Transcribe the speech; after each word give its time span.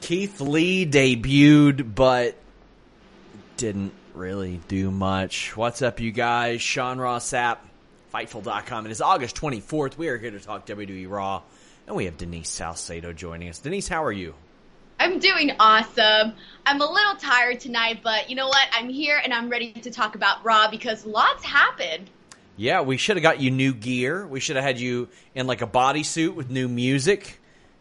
Keith 0.00 0.40
Lee 0.40 0.86
debuted, 0.86 1.94
but 1.94 2.36
didn't 3.56 3.92
really 4.14 4.60
do 4.68 4.90
much. 4.90 5.56
What's 5.56 5.82
up, 5.82 6.00
you 6.00 6.12
guys? 6.12 6.62
Sean 6.62 6.98
Ross 6.98 7.30
Sapp, 7.30 7.58
Fightful.com. 8.14 8.86
It 8.86 8.92
is 8.92 9.00
August 9.00 9.36
24th. 9.36 9.98
We 9.98 10.08
are 10.08 10.16
here 10.16 10.30
to 10.30 10.40
talk 10.40 10.66
WWE 10.66 11.10
Raw, 11.10 11.42
and 11.86 11.96
we 11.96 12.06
have 12.06 12.16
Denise 12.16 12.48
Salcedo 12.48 13.12
joining 13.12 13.48
us. 13.48 13.58
Denise, 13.58 13.88
how 13.88 14.04
are 14.04 14.12
you? 14.12 14.34
I'm 15.00 15.18
doing 15.18 15.52
awesome. 15.60 16.32
I'm 16.66 16.80
a 16.80 16.90
little 16.90 17.14
tired 17.16 17.60
tonight, 17.60 18.00
but 18.02 18.30
you 18.30 18.36
know 18.36 18.48
what? 18.48 18.66
I'm 18.72 18.88
here 18.88 19.20
and 19.22 19.32
I'm 19.32 19.48
ready 19.48 19.72
to 19.72 19.90
talk 19.90 20.14
about 20.14 20.44
Raw 20.44 20.70
because 20.70 21.06
lots 21.06 21.44
happened. 21.44 22.10
Yeah, 22.56 22.80
we 22.80 22.96
should 22.96 23.16
have 23.16 23.22
got 23.22 23.40
you 23.40 23.52
new 23.52 23.72
gear. 23.72 24.26
We 24.26 24.40
should 24.40 24.56
have 24.56 24.64
had 24.64 24.80
you 24.80 25.08
in 25.34 25.46
like 25.46 25.62
a 25.62 25.66
bodysuit 25.66 26.34
with 26.34 26.50
new 26.50 26.66
music. 26.66 27.37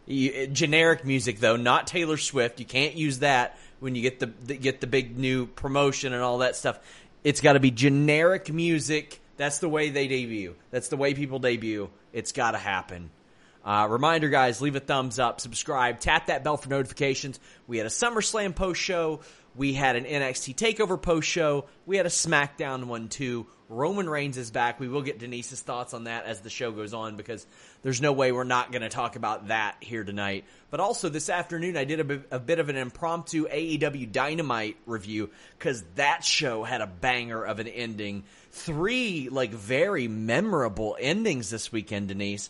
You, 0.08 0.48
generic 0.48 1.06
music 1.06 1.40
though, 1.40 1.58
not 1.58 1.86
Taylor 1.86 2.18
Swift. 2.18 2.60
You 2.60 2.66
can't 2.66 2.96
use 2.96 3.20
that 3.20 3.58
when 3.80 3.94
you 3.94 4.02
get 4.02 4.20
the, 4.20 4.32
the 4.46 4.56
get 4.58 4.82
the 4.82 4.88
big 4.88 5.18
new 5.18 5.46
promotion 5.46 6.14
and 6.14 6.24
all 6.24 6.40
that 6.40 6.56
stuff. 6.56 6.80
It's 7.24 7.42
got 7.42 7.54
to 7.54 7.60
be 7.60 7.72
generic 7.72 8.52
music. 8.52 9.20
That's 9.36 9.60
the 9.60 9.70
way 9.70 9.90
they 9.90 10.08
debut. 10.08 10.56
That's 10.72 10.88
the 10.88 10.98
way 10.98 11.14
people 11.14 11.40
debut. 11.40 11.90
It's 12.14 12.32
got 12.32 12.52
to 12.52 12.58
happen. 12.58 13.12
Uh, 13.66 13.86
reminder, 13.90 14.30
guys, 14.30 14.62
leave 14.62 14.78
a 14.78 14.80
thumbs 14.80 15.20
up, 15.20 15.42
subscribe, 15.42 16.00
tap 16.00 16.28
that 16.28 16.42
bell 16.42 16.56
for 16.56 16.70
notifications. 16.70 17.38
We 17.68 17.78
had 17.78 17.86
a 17.86 17.90
SummerSlam 17.90 18.56
post 18.56 18.82
show. 18.82 19.20
We 19.56 19.74
had 19.74 19.98
an 19.98 20.06
NXT 20.06 20.56
Takeover 20.56 21.00
post 21.02 21.28
show. 21.28 21.66
We 21.86 21.98
had 21.98 22.06
a 22.06 22.10
SmackDown 22.10 22.86
one 22.86 23.10
too. 23.10 23.46
Roman 23.70 24.10
Reigns 24.10 24.38
is 24.38 24.50
back. 24.50 24.80
We 24.80 24.88
will 24.88 25.02
get 25.02 25.20
Denise's 25.20 25.62
thoughts 25.62 25.94
on 25.94 26.06
that 26.06 26.26
as 26.26 26.40
the 26.40 26.50
show 26.50 26.72
goes 26.72 26.94
on 26.94 27.18
because 27.18 27.46
there's 27.82 28.02
no 28.02 28.14
way 28.14 28.32
we're 28.32 28.46
not 28.46 28.72
going 28.72 28.82
to 28.82 28.90
talk 28.90 29.18
about 29.18 29.50
that 29.50 29.76
here 29.82 30.06
tonight. 30.06 30.46
But 30.70 30.80
also 30.80 31.10
this 31.10 31.30
afternoon, 31.30 31.76
I 31.76 31.84
did 31.84 32.00
a 32.00 32.04
bit, 32.06 32.46
bit 32.46 32.60
of 32.60 32.70
an 32.70 32.78
impromptu 32.78 33.48
AEW 33.48 34.12
Dynamite 34.12 34.78
review 34.86 35.30
because 35.58 35.84
that 35.96 36.24
show 36.24 36.64
had 36.64 36.80
a 36.80 36.88
banger 36.88 37.44
of 37.44 37.60
an 37.60 37.68
ending. 37.68 38.24
Three 38.52 39.28
like 39.30 39.52
very 39.52 40.08
memorable 40.08 40.96
endings 41.00 41.50
this 41.50 41.72
weekend, 41.72 42.08
Denise. 42.08 42.50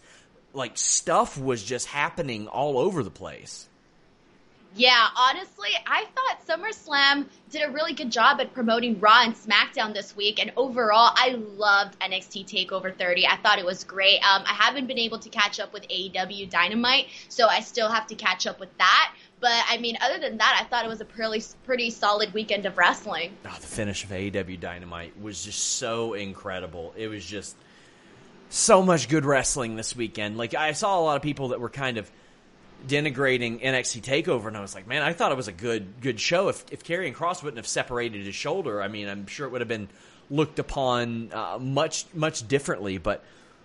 Like 0.54 0.78
stuff 0.78 1.40
was 1.40 1.64
just 1.64 1.88
happening 1.88 2.48
all 2.48 2.78
over 2.78 3.02
the 3.02 3.12
place. 3.12 3.68
Yeah, 4.78 5.08
honestly, 5.18 5.70
I 5.88 6.06
thought 6.14 6.46
SummerSlam 6.48 7.26
did 7.50 7.68
a 7.68 7.72
really 7.72 7.94
good 7.94 8.12
job 8.12 8.40
at 8.40 8.54
promoting 8.54 9.00
Raw 9.00 9.24
and 9.24 9.34
SmackDown 9.34 9.92
this 9.92 10.16
week, 10.16 10.40
and 10.40 10.52
overall, 10.56 11.14
I 11.16 11.32
loved 11.56 12.00
NXT 12.00 12.46
Takeover 12.46 12.96
30. 12.96 13.26
I 13.26 13.38
thought 13.38 13.58
it 13.58 13.66
was 13.66 13.84
great. 13.84 14.18
Um, 14.18 14.44
I 14.46 14.54
haven't 14.54 14.86
been 14.86 15.00
able 15.00 15.18
to 15.18 15.30
catch 15.30 15.60
up 15.60 15.74
with 15.74 15.88
AEW 15.88 16.52
Dynamite, 16.52 17.08
so 17.28 17.48
I 17.48 17.62
still 17.62 17.90
have 17.90 18.06
to 18.08 18.16
catch 18.16 18.46
up 18.46 18.60
with 18.60 18.70
that. 18.78 19.16
But 19.40 19.64
I 19.68 19.80
mean, 19.80 19.98
other 20.00 20.20
than 20.20 20.38
that, 20.38 20.60
I 20.62 20.66
thought 20.66 20.86
it 20.86 20.90
was 20.90 21.02
a 21.02 21.06
pretty 21.06 21.44
pretty 21.66 21.90
solid 21.90 22.32
weekend 22.36 22.68
of 22.68 22.78
wrestling. 22.78 23.36
Oh, 23.46 23.58
the 23.60 23.66
finish 23.66 24.04
of 24.04 24.12
AEW 24.12 24.60
Dynamite 24.60 25.20
was 25.20 25.44
just 25.44 25.60
so 25.60 26.14
incredible. 26.14 26.94
It 26.96 27.08
was 27.08 27.26
just 27.26 27.56
so 28.50 28.84
much 28.84 29.10
good 29.10 29.26
wrestling 29.26 29.76
this 29.76 29.96
weekend. 29.96 30.38
Like 30.38 30.54
I 30.54 30.74
saw 30.74 31.00
a 31.00 31.02
lot 31.02 31.16
of 31.16 31.24
people 31.24 31.50
that 31.50 31.60
were 31.60 31.70
kind 31.70 31.98
of 31.98 32.12
denigrating 32.86 33.62
NXT 33.62 34.02
Takeover, 34.02 34.48
and 34.48 34.58
I 34.58 34.62
was 34.62 34.76
like, 34.76 34.88
man, 34.88 35.02
I 35.02 35.14
thought 35.14 35.32
it 35.32 35.36
was 35.36 35.48
a 35.48 35.54
good 35.54 36.02
good 36.02 36.20
show. 36.20 36.50
If 36.50 36.66
if 36.72 36.84
Karrion 36.84 37.14
Cross 37.14 37.44
wouldn't 37.44 37.58
have 37.58 37.68
separated 37.68 38.26
his 38.26 38.36
shoulder, 38.36 38.82
I 38.82 38.88
mean, 38.88 39.08
I'm 39.08 39.28
sure 39.28 39.48
it 39.48 39.52
would 39.52 39.62
have 39.62 39.68
been 39.68 39.90
looked 40.30 40.60
upon 40.60 41.32
uh, 41.34 41.58
much 41.60 42.06
much 42.14 42.48
differently. 42.48 42.98
But 42.98 43.24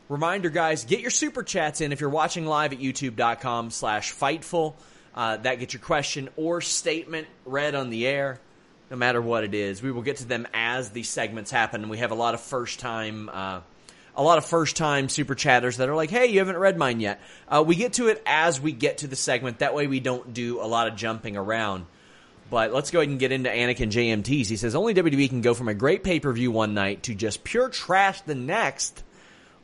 reminder, 0.09 0.51
guys, 0.51 0.85
get 0.85 1.01
your 1.01 1.11
super 1.11 1.43
chats 1.43 1.81
in 1.81 1.93
if 1.93 2.01
you're 2.01 2.11
watching 2.11 2.47
live 2.47 2.73
at 2.73 2.79
YouTube.com/slash 2.79 4.15
Fightful. 4.15 4.75
Uh, 5.15 5.37
that 5.39 5.57
gets 5.57 5.75
your 5.75 5.83
question 5.83 6.31
or 6.37 6.63
statement 6.63 7.27
read 7.45 7.75
on 7.75 7.91
the 7.91 8.07
air, 8.07 8.41
no 8.91 8.97
matter 8.97 9.21
what 9.21 9.45
it 9.45 9.53
is. 9.53 9.83
We 9.83 9.93
will 9.93 10.03
get 10.03 10.17
to 10.19 10.25
them 10.25 10.49
as 10.55 10.91
the 10.91 11.03
segments 11.03 11.51
happen. 11.51 11.91
We 11.91 11.99
have 11.99 12.13
a 12.13 12.15
lot 12.15 12.33
of 12.33 12.41
first 12.41 12.81
time. 12.81 13.29
Uh, 13.31 13.61
a 14.15 14.23
lot 14.23 14.39
of 14.39 14.45
first 14.45 14.77
time 14.77 15.09
super 15.09 15.35
chatters 15.35 15.79
that 15.79 15.89
are 15.89 15.95
like, 15.95 16.11
hey, 16.11 16.27
you 16.27 16.39
haven't 16.39 16.59
read 16.59 16.77
mine 16.77 17.01
yet. 17.01 17.21
Uh, 17.49 17.65
we 17.67 17.77
get 17.77 17.95
to 17.95 18.09
it 18.09 18.23
as 18.27 18.61
we 18.61 18.73
get 18.73 18.99
to 18.99 19.07
the 19.07 19.17
segment. 19.17 19.61
That 19.61 19.75
way 19.75 19.87
we 19.87 20.01
don't 20.01 20.35
do 20.35 20.61
a 20.61 20.67
lot 20.67 20.89
of 20.89 20.97
jumping 20.97 21.37
around. 21.37 21.87
But 22.51 22.73
let's 22.73 22.91
go 22.91 23.01
ahead 23.01 23.09
and 23.09 23.19
get 23.19 23.33
into 23.33 23.49
Anakin 23.49 23.91
JMTs. 23.91 24.47
He 24.47 24.57
says, 24.57 24.75
only 24.75 24.93
WWE 24.93 25.29
can 25.29 25.41
go 25.41 25.55
from 25.55 25.69
a 25.69 25.75
great 25.75 26.05
pay 26.05 26.21
per 26.21 26.33
view 26.33 26.51
one 26.51 26.75
night 26.75 27.05
to 27.05 27.15
just 27.15 27.45
pure 27.45 27.71
trash 27.71 28.21
the 28.23 28.35
next. 28.35 29.03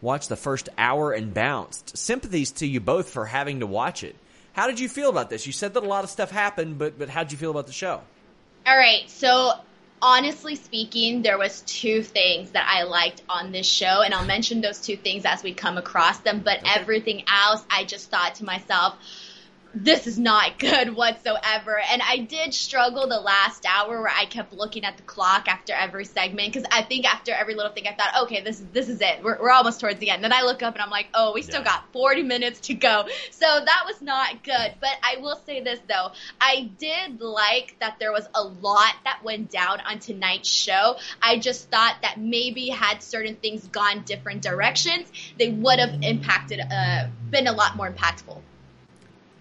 Watch 0.01 0.29
the 0.29 0.37
first 0.37 0.71
hour 0.79 1.13
and 1.13 1.35
bounced. 1.35 1.99
Sympathies 1.99 2.53
to 2.53 2.67
you 2.67 2.81
both 2.81 3.11
for 3.11 3.27
having 3.27 3.61
to 3.61 3.67
watch 3.67 4.05
it. 4.05 4.17
How 4.55 4.67
did 4.69 4.81
you 4.81 4.89
feel 4.89 5.11
about 5.11 5.29
this? 5.29 5.47
You 5.47 5.53
said 5.53 5.75
that 5.75 5.83
a 5.83 5.87
lot 5.87 6.05
of 6.05 6.11
stuff 6.11 6.31
happened, 6.31 6.79
but 6.79 6.99
but 6.99 7.09
how 7.09 7.25
did 7.25 7.33
you 7.33 7.39
feel 7.39 7.51
about 7.51 7.67
the 7.67 7.73
show? 7.73 8.01
All 8.67 8.77
right, 8.77 9.09
so 9.09 9.53
honestly 10.03 10.57
speaking, 10.57 11.23
there 11.23 11.39
was 11.39 11.63
two 11.63 12.03
things 12.03 12.51
that 12.51 12.69
I 12.71 12.85
liked 12.85 13.23
on 13.29 13.53
this 13.53 13.67
show, 13.67 14.03
and 14.03 14.15
I'll 14.15 14.25
mention 14.25 14.61
those 14.61 14.81
two 14.81 14.97
things 14.97 15.25
as 15.25 15.43
we 15.43 15.53
come 15.55 15.79
across 15.79 16.19
them. 16.19 16.41
But 16.45 16.59
okay. 16.61 16.71
everything 16.75 17.25
else, 17.33 17.65
I 17.71 17.85
just 17.85 18.11
thought 18.11 18.37
to 18.37 18.45
myself, 18.45 18.97
this 19.75 20.07
is 20.07 20.19
not 20.19 20.59
good 20.59 20.95
whatsoever. 20.95 21.81
And 21.91 22.03
I 22.03 22.19
did 22.19 22.55
struggle 22.55 23.07
the 23.09 23.21
last 23.21 23.65
hour 23.67 24.01
where 24.01 24.13
I 24.15 24.25
kept 24.25 24.53
looking 24.53 24.85
at 24.85 24.97
the 24.97 25.03
clock 25.03 25.49
after 25.49 25.73
every 25.73 26.05
segment 26.05 26.53
because 26.53 26.69
I 26.73 26.83
think 26.83 27.05
after 27.05 27.33
every 27.33 27.55
little 27.55 27.73
thing 27.73 27.87
I 27.87 27.95
thought, 27.95 28.25
okay, 28.25 28.43
this 28.43 28.63
this 28.73 28.89
is 28.89 29.01
it. 29.01 29.23
We're, 29.23 29.41
we're 29.41 29.51
almost 29.51 29.81
towards 29.81 29.99
the 30.01 30.11
end. 30.11 30.25
Then 30.25 30.33
I 30.33 30.43
look 30.43 30.63
up 30.63 30.75
and 30.75 30.83
I'm 30.83 30.91
like, 30.91 31.09
oh, 31.15 31.33
we 31.35 31.43
still 31.43 31.61
yeah. 31.61 31.67
got 31.67 31.93
40 31.93 32.23
minutes 32.23 32.61
to 32.61 32.75
go. 32.75 33.07
So 33.31 33.47
that 33.47 33.83
was 33.87 34.01
not 34.03 34.43
good. 34.43 34.75
But 34.81 34.91
I 35.03 35.21
will 35.21 35.41
say 35.47 35.63
this 35.63 35.81
though, 35.89 36.13
I 36.41 36.71
did 36.79 37.21
like 37.21 37.77
that 37.81 37.97
there 37.99 38.13
was 38.13 38.29
a 38.35 38.43
lot 38.43 38.95
that 39.05 39.21
went 39.23 39.51
down 39.51 39.81
on 39.81 39.99
tonight's 39.99 40.51
show. 40.51 40.97
I 41.23 41.39
just 41.39 41.71
thought 41.71 41.97
that 42.03 42.19
maybe 42.19 42.69
had 42.69 43.03
certain 43.03 43.37
things 43.37 43.67
gone 43.69 44.03
different 44.05 44.43
directions, 44.43 45.11
they 45.39 45.51
would 45.51 45.79
have 45.79 46.03
impacted, 46.03 46.61
uh, 46.61 47.09
been 47.31 47.47
a 47.47 47.53
lot 47.53 47.77
more 47.77 47.91
impactful. 47.91 48.41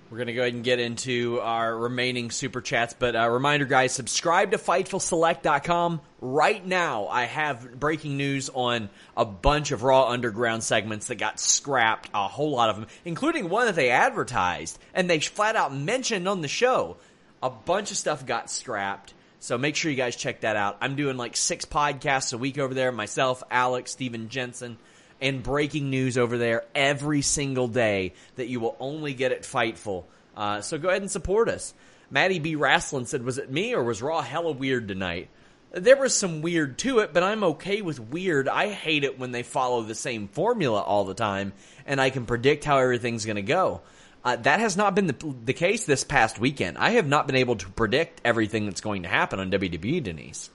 We're 0.09 0.17
going 0.17 0.27
to 0.27 0.33
go 0.33 0.41
ahead 0.41 0.53
and 0.53 0.63
get 0.63 0.79
into 0.79 1.41
our 1.41 1.75
remaining 1.77 2.31
super 2.31 2.61
chats. 2.61 2.95
But 2.97 3.15
uh, 3.15 3.29
reminder, 3.29 3.65
guys, 3.65 3.91
subscribe 3.91 4.51
to 4.51 4.57
FightfulSelect.com. 4.57 5.99
Right 6.21 6.65
now, 6.65 7.07
I 7.07 7.25
have 7.25 7.77
breaking 7.77 8.15
news 8.15 8.49
on 8.53 8.89
a 9.17 9.25
bunch 9.25 9.71
of 9.71 9.83
Raw 9.83 10.07
Underground 10.07 10.63
segments 10.63 11.07
that 11.07 11.15
got 11.15 11.41
scrapped, 11.41 12.09
a 12.13 12.27
whole 12.29 12.51
lot 12.51 12.69
of 12.69 12.77
them, 12.77 12.87
including 13.03 13.49
one 13.49 13.65
that 13.65 13.75
they 13.75 13.89
advertised 13.89 14.79
and 14.93 15.09
they 15.09 15.19
flat 15.19 15.57
out 15.57 15.75
mentioned 15.75 16.27
on 16.27 16.41
the 16.41 16.47
show. 16.47 16.95
A 17.43 17.49
bunch 17.49 17.91
of 17.91 17.97
stuff 17.97 18.25
got 18.25 18.49
scrapped. 18.49 19.13
So 19.39 19.57
make 19.57 19.75
sure 19.75 19.91
you 19.91 19.97
guys 19.97 20.15
check 20.15 20.41
that 20.41 20.55
out. 20.55 20.77
I'm 20.81 20.95
doing 20.95 21.17
like 21.17 21.35
six 21.35 21.65
podcasts 21.65 22.33
a 22.33 22.37
week 22.37 22.57
over 22.57 22.73
there. 22.73 22.91
Myself, 22.91 23.43
Alex, 23.51 23.91
Steven 23.91 24.29
Jensen 24.29 24.77
and 25.21 25.43
breaking 25.43 25.89
news 25.89 26.17
over 26.17 26.37
there 26.37 26.65
every 26.75 27.21
single 27.21 27.67
day 27.67 28.13
that 28.35 28.47
you 28.47 28.59
will 28.59 28.75
only 28.79 29.13
get 29.13 29.31
at 29.31 29.43
Fightful. 29.43 30.05
Uh, 30.35 30.61
so 30.61 30.77
go 30.77 30.89
ahead 30.89 31.01
and 31.01 31.11
support 31.11 31.49
us. 31.49 31.73
Maddie 32.09 32.39
B. 32.39 32.55
Wrestling 32.55 33.05
said, 33.05 33.23
Was 33.23 33.37
it 33.37 33.51
me 33.51 33.73
or 33.73 33.83
was 33.83 34.01
Raw 34.01 34.21
hella 34.21 34.51
weird 34.51 34.87
tonight? 34.87 35.29
There 35.71 35.97
was 35.97 36.13
some 36.13 36.41
weird 36.41 36.77
to 36.79 36.99
it, 36.99 37.13
but 37.13 37.23
I'm 37.23 37.43
okay 37.43 37.81
with 37.81 37.99
weird. 37.99 38.47
I 38.47 38.69
hate 38.69 39.03
it 39.03 39.19
when 39.19 39.31
they 39.31 39.43
follow 39.43 39.81
the 39.81 39.95
same 39.95 40.29
formula 40.29 40.81
all 40.81 41.03
the 41.03 41.13
time 41.13 41.53
and 41.85 41.99
I 41.99 42.09
can 42.09 42.25
predict 42.25 42.63
how 42.63 42.77
everything's 42.77 43.25
going 43.25 43.35
to 43.35 43.41
go. 43.41 43.81
Uh, 44.23 44.35
that 44.37 44.59
has 44.59 44.75
not 44.75 44.95
been 44.95 45.07
the, 45.07 45.35
the 45.45 45.53
case 45.53 45.85
this 45.85 46.03
past 46.03 46.39
weekend. 46.39 46.77
I 46.77 46.91
have 46.91 47.07
not 47.07 47.27
been 47.27 47.35
able 47.35 47.55
to 47.57 47.69
predict 47.69 48.21
everything 48.25 48.65
that's 48.65 48.81
going 48.81 49.03
to 49.03 49.09
happen 49.09 49.39
on 49.39 49.51
WWE, 49.51 50.03
Denise. 50.03 50.49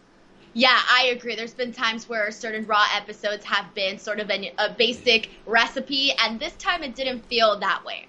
Yeah, 0.55 0.79
I 0.91 1.07
agree. 1.07 1.35
There's 1.35 1.55
been 1.55 1.73
times 1.73 2.09
where 2.09 2.31
certain 2.31 2.67
Raw 2.67 2.85
episodes 2.95 3.45
have 3.45 3.75
been 3.75 3.99
sort 3.99 4.21
of 4.21 4.29
an, 4.31 4.47
a 4.59 4.71
basic 4.71 5.31
recipe, 5.47 6.13
and 6.19 6.39
this 6.39 6.53
time 6.55 6.83
it 6.83 6.95
didn't 6.95 7.25
feel 7.27 7.59
that 7.61 7.85
way. 7.85 8.07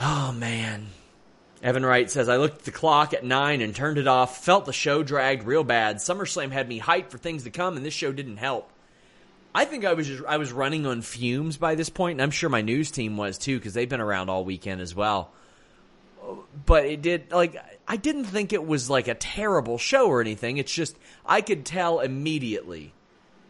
Oh, 0.00 0.32
man. 0.32 0.86
Evan 1.62 1.84
Wright 1.84 2.10
says, 2.10 2.28
I 2.28 2.36
looked 2.36 2.58
at 2.58 2.64
the 2.64 2.70
clock 2.70 3.12
at 3.12 3.24
9 3.24 3.60
and 3.60 3.74
turned 3.74 3.98
it 3.98 4.06
off, 4.06 4.44
felt 4.44 4.64
the 4.64 4.72
show 4.72 5.02
dragged 5.02 5.44
real 5.44 5.64
bad. 5.64 5.96
SummerSlam 5.96 6.52
had 6.52 6.68
me 6.68 6.80
hyped 6.80 7.10
for 7.10 7.18
things 7.18 7.42
to 7.42 7.50
come, 7.50 7.76
and 7.76 7.84
this 7.84 7.94
show 7.94 8.12
didn't 8.12 8.36
help. 8.36 8.70
I 9.54 9.64
think 9.64 9.84
I 9.84 9.94
was 9.94 10.06
just 10.06 10.22
I 10.24 10.36
was 10.36 10.52
running 10.52 10.86
on 10.86 11.02
fumes 11.02 11.56
by 11.56 11.74
this 11.74 11.88
point, 11.88 12.12
and 12.12 12.22
I'm 12.22 12.30
sure 12.30 12.48
my 12.48 12.60
news 12.60 12.90
team 12.90 13.16
was 13.16 13.38
too 13.38 13.58
because 13.58 13.74
they've 13.74 13.88
been 13.88 14.00
around 14.00 14.28
all 14.28 14.44
weekend 14.44 14.80
as 14.80 14.94
well. 14.94 15.32
But 16.66 16.84
it 16.84 17.02
did 17.02 17.32
like 17.32 17.56
I 17.86 17.96
didn't 17.96 18.24
think 18.24 18.52
it 18.52 18.66
was 18.66 18.90
like 18.90 19.08
a 19.08 19.14
terrible 19.14 19.78
show 19.78 20.08
or 20.08 20.20
anything. 20.20 20.58
It's 20.58 20.72
just 20.72 20.96
I 21.24 21.40
could 21.40 21.64
tell 21.64 22.00
immediately, 22.00 22.92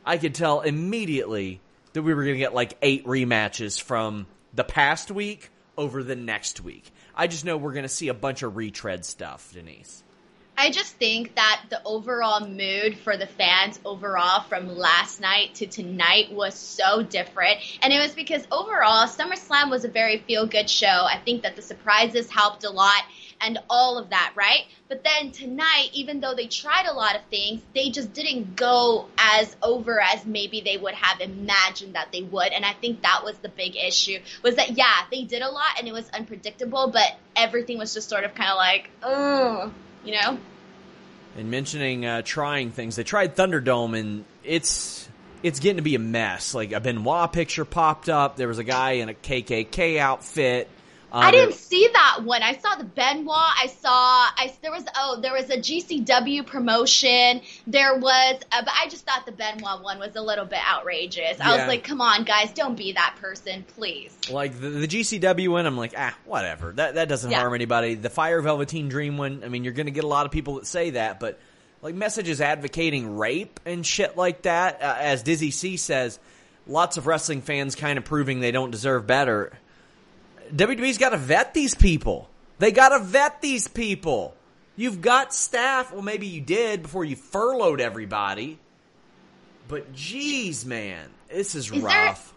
I 0.05 0.19
could 0.19 0.35
tell 0.35 0.61
immediately 0.61 1.61
that 1.93 2.03
we 2.03 2.15
were 2.15 2.23
going 2.23 2.37
to 2.37 2.41
get 2.41 2.55
like 2.55 2.77
eight 2.83 3.05
rematches 3.05 3.81
from 3.81 4.27
the 4.55 4.65
past 4.65 5.11
week 5.11 5.51
over 5.77 6.03
the 6.03 6.17
next 6.17 6.61
week. 6.61 6.91
I 7.15 7.27
just 7.27 7.45
know 7.45 7.57
we're 7.57 7.73
going 7.73 7.83
to 7.83 7.89
see 7.89 8.09
a 8.09 8.15
bunch 8.15 8.43
of 8.43 8.57
retread 8.57 9.05
stuff, 9.05 9.53
Denise. 9.53 10.03
I 10.61 10.71
just 10.71 10.97
think 10.97 11.37
that 11.37 11.63
the 11.71 11.81
overall 11.85 12.45
mood 12.45 12.99
for 12.99 13.17
the 13.17 13.29
fans 13.29 13.79
overall 13.85 14.41
from 14.41 14.77
last 14.77 15.21
night 15.21 15.55
to 15.55 15.69
tonight 15.69 16.33
was 16.33 16.57
so 16.57 17.01
different. 17.01 17.61
And 17.81 17.93
it 17.93 18.01
was 18.01 18.13
because 18.13 18.45
overall, 18.51 19.07
SummerSlam 19.07 19.71
was 19.71 19.85
a 19.85 19.89
very 19.89 20.19
feel 20.19 20.49
good 20.49 20.69
show. 20.69 20.89
I 20.89 21.21
think 21.25 21.45
that 21.45 21.55
the 21.55 21.63
surprises 21.63 22.29
helped 22.29 22.65
a 22.65 22.71
lot 22.71 23.05
and 23.41 23.59
all 23.71 23.99
of 23.99 24.11
that, 24.11 24.33
right? 24.35 24.63
But 24.89 25.05
then 25.05 25.31
tonight, 25.31 25.91
even 25.93 26.19
though 26.19 26.35
they 26.35 26.49
tried 26.49 26.87
a 26.87 26.93
lot 26.93 27.15
of 27.15 27.23
things, 27.31 27.63
they 27.73 27.91
just 27.91 28.13
didn't 28.13 28.57
go 28.57 29.07
as 29.17 29.55
over 29.63 30.01
as 30.01 30.27
maybe 30.27 30.61
they 30.61 30.77
would 30.77 30.95
have 30.95 31.21
imagined 31.21 31.95
that 31.95 32.11
they 32.11 32.23
would. 32.23 32.53
And 32.53 32.65
I 32.65 32.73
think 32.73 33.03
that 33.03 33.23
was 33.23 33.39
the 33.39 33.49
big 33.49 33.77
issue 33.77 34.19
was 34.43 34.57
that, 34.57 34.77
yeah, 34.77 35.05
they 35.13 35.23
did 35.23 35.43
a 35.43 35.51
lot 35.51 35.79
and 35.79 35.87
it 35.87 35.93
was 35.93 36.11
unpredictable, 36.11 36.89
but 36.89 37.17
everything 37.37 37.79
was 37.79 37.95
just 37.95 38.09
sort 38.09 38.25
of 38.25 38.35
kind 38.35 38.51
of 38.51 38.57
like, 38.57 38.91
oh 39.05 39.73
you 40.05 40.13
know. 40.13 40.39
And 41.37 41.51
mentioning 41.51 42.05
uh, 42.05 42.23
trying 42.23 42.71
things, 42.71 42.97
they 42.97 43.05
tried 43.05 43.37
Thunderdome, 43.37 43.99
and 43.99 44.25
it's 44.43 45.09
it's 45.43 45.61
getting 45.61 45.77
to 45.77 45.83
be 45.83 45.95
a 45.95 46.01
mess. 46.01 46.55
Like 46.55 46.73
a 46.73 46.81
Benoit 46.81 47.33
picture 47.33 47.65
popped 47.65 48.09
up. 48.09 48.37
There 48.37 48.49
was 48.49 48.59
a 48.59 48.65
guy 48.65 48.93
in 48.93 49.09
a 49.09 49.15
KKK 49.15 49.99
outfit. 49.99 50.69
Um, 51.11 51.25
I 51.25 51.31
didn't 51.31 51.55
see 51.55 51.89
that 51.91 52.21
one. 52.25 52.43
I 52.43 52.59
saw 52.59 52.75
the 52.75 52.85
Benoit. 52.85 53.35
I 53.35 53.67
saw. 53.81 53.91
I 53.91 54.53
there 54.61 54.71
was 54.71 54.85
oh 54.97 55.21
there 55.23 55.33
was 55.33 55.49
a 55.49 55.57
GCW 55.57 56.47
promotion. 56.47 57.41
There 57.67 57.97
was, 57.97 58.43
uh, 58.53 58.63
but 58.63 58.73
I 58.79 58.89
just 58.89 59.07
thought 59.07 59.25
the 59.25 59.33
Benoit 59.33 59.83
one 59.83 59.99
was 59.99 60.17
a 60.17 60.21
little 60.21 60.45
bit 60.45 60.61
outrageous. 60.71 61.41
I 61.41 61.57
was 61.57 61.67
like, 61.67 61.83
come 61.83 62.03
on, 62.03 62.25
guys, 62.25 62.53
don't 62.53 62.77
be 62.77 62.93
that 62.93 63.17
person, 63.21 63.65
please. 63.75 64.17
Like 64.31 64.61
the, 64.61 64.69
the 64.69 64.89
GCW 64.89 65.49
one, 65.49 65.65
I'm 65.65 65.79
like, 65.79 65.95
ah, 65.97 66.15
whatever. 66.27 66.73
That 66.73 66.97
that 66.97 67.09
doesn't 67.09 67.31
yeah. 67.31 67.41
harm 67.41 67.55
anybody. 67.55 67.95
The 67.95 68.11
Fire 68.11 68.43
Velveteen 68.43 68.91
Dream 68.91 69.17
one, 69.17 69.43
I 69.45 69.49
mean, 69.49 69.65
you're 69.65 69.73
going 69.73 69.87
to 69.87 69.93
get 69.93 70.05
a 70.05 70.09
lot 70.09 70.27
of 70.27 70.33
people 70.33 70.57
that 70.57 70.67
say 70.67 70.91
that, 70.91 71.21
but 71.21 71.39
like 71.81 71.95
messages 71.95 72.43
advocating 72.43 73.17
rape 73.17 73.61
and 73.65 73.87
shit 73.87 74.17
like 74.17 74.43
that, 74.43 74.83
uh, 74.83 74.97
as 75.01 75.23
Dizzy 75.23 75.53
C 75.53 75.79
says, 75.79 76.19
lots 76.67 76.99
of 76.99 77.07
wrestling 77.07 77.41
fans 77.41 77.75
kind 77.75 77.97
of 77.97 78.05
proving 78.05 78.41
they 78.41 78.51
don't 78.51 78.71
deserve 78.71 79.07
better 79.07 79.53
WWE's 80.55 80.99
got 80.99 81.11
to 81.11 81.17
vet 81.17 81.55
these 81.55 81.75
people. 81.75 82.29
They 82.59 82.73
got 82.73 82.91
to 82.91 82.99
vet 82.99 83.41
these 83.41 83.69
people. 83.69 84.35
You've 84.77 85.01
got 85.01 85.35
staff. 85.35 85.93
Well, 85.93 86.03
maybe 86.03 86.27
you 86.27 86.41
did 86.41 86.83
before 86.83 87.05
you 87.05 87.17
furloughed 87.17 87.81
everybody. 87.81 88.59
But 89.67 89.93
geez, 89.93 90.65
man, 90.65 91.11
this 91.29 91.55
is, 91.55 91.71
is 91.71 91.83
rough. 91.83 92.33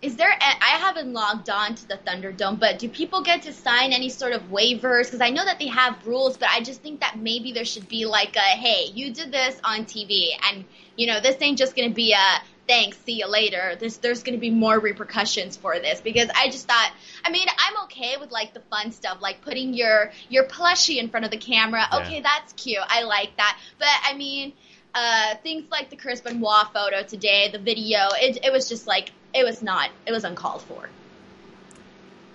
There, 0.00 0.10
is 0.10 0.16
there? 0.16 0.30
I 0.40 0.78
haven't 0.78 1.12
logged 1.12 1.50
on 1.50 1.74
to 1.74 1.88
the 1.88 1.96
Thunderdome, 1.96 2.60
but 2.60 2.78
do 2.78 2.88
people 2.88 3.22
get 3.22 3.42
to 3.42 3.52
sign 3.52 3.92
any 3.92 4.08
sort 4.08 4.32
of 4.32 4.42
waivers? 4.42 5.06
Because 5.06 5.20
I 5.20 5.30
know 5.30 5.44
that 5.44 5.58
they 5.58 5.66
have 5.66 6.06
rules, 6.06 6.36
but 6.36 6.48
I 6.50 6.60
just 6.60 6.82
think 6.82 7.00
that 7.00 7.18
maybe 7.18 7.52
there 7.52 7.64
should 7.64 7.88
be 7.88 8.06
like 8.06 8.36
a, 8.36 8.40
hey, 8.40 8.90
you 8.94 9.12
did 9.12 9.32
this 9.32 9.60
on 9.64 9.86
TV, 9.86 10.28
and 10.44 10.64
you 10.96 11.08
know 11.08 11.20
this 11.20 11.36
ain't 11.40 11.58
just 11.58 11.74
going 11.74 11.88
to 11.88 11.94
be 11.94 12.12
a 12.12 12.42
thanks, 12.68 12.98
see 12.98 13.14
you 13.14 13.26
later. 13.26 13.76
There's 13.80 13.96
there's 13.96 14.22
going 14.22 14.34
to 14.34 14.40
be 14.40 14.50
more 14.50 14.78
repercussions 14.78 15.56
for 15.56 15.78
this 15.80 16.00
because 16.00 16.28
I 16.34 16.48
just 16.50 16.68
thought, 16.68 16.92
I 17.24 17.30
mean, 17.30 17.48
I'm 17.58 17.84
okay 17.84 18.16
with 18.20 18.30
like 18.30 18.54
the 18.54 18.60
fun 18.60 18.92
stuff, 18.92 19.18
like 19.20 19.40
putting 19.40 19.74
your 19.74 20.12
your 20.28 20.44
plushie 20.44 20.98
in 20.98 21.08
front 21.08 21.24
of 21.24 21.32
the 21.32 21.38
camera. 21.38 21.86
Yeah. 21.90 21.98
Okay, 22.00 22.20
that's 22.20 22.52
cute. 22.52 22.78
I 22.86 23.02
like 23.02 23.36
that. 23.38 23.58
But 23.78 23.88
I 24.04 24.14
mean, 24.14 24.52
uh, 24.94 25.34
things 25.42 25.64
like 25.70 25.90
the 25.90 25.96
Chris 25.96 26.20
Benoit 26.20 26.72
photo 26.72 27.02
today, 27.02 27.50
the 27.50 27.58
video, 27.58 27.98
it 28.14 28.38
it 28.44 28.52
was 28.52 28.68
just 28.68 28.86
like 28.86 29.10
it 29.34 29.44
was 29.44 29.62
not, 29.62 29.90
it 30.06 30.12
was 30.12 30.24
uncalled 30.24 30.62
for. 30.62 30.88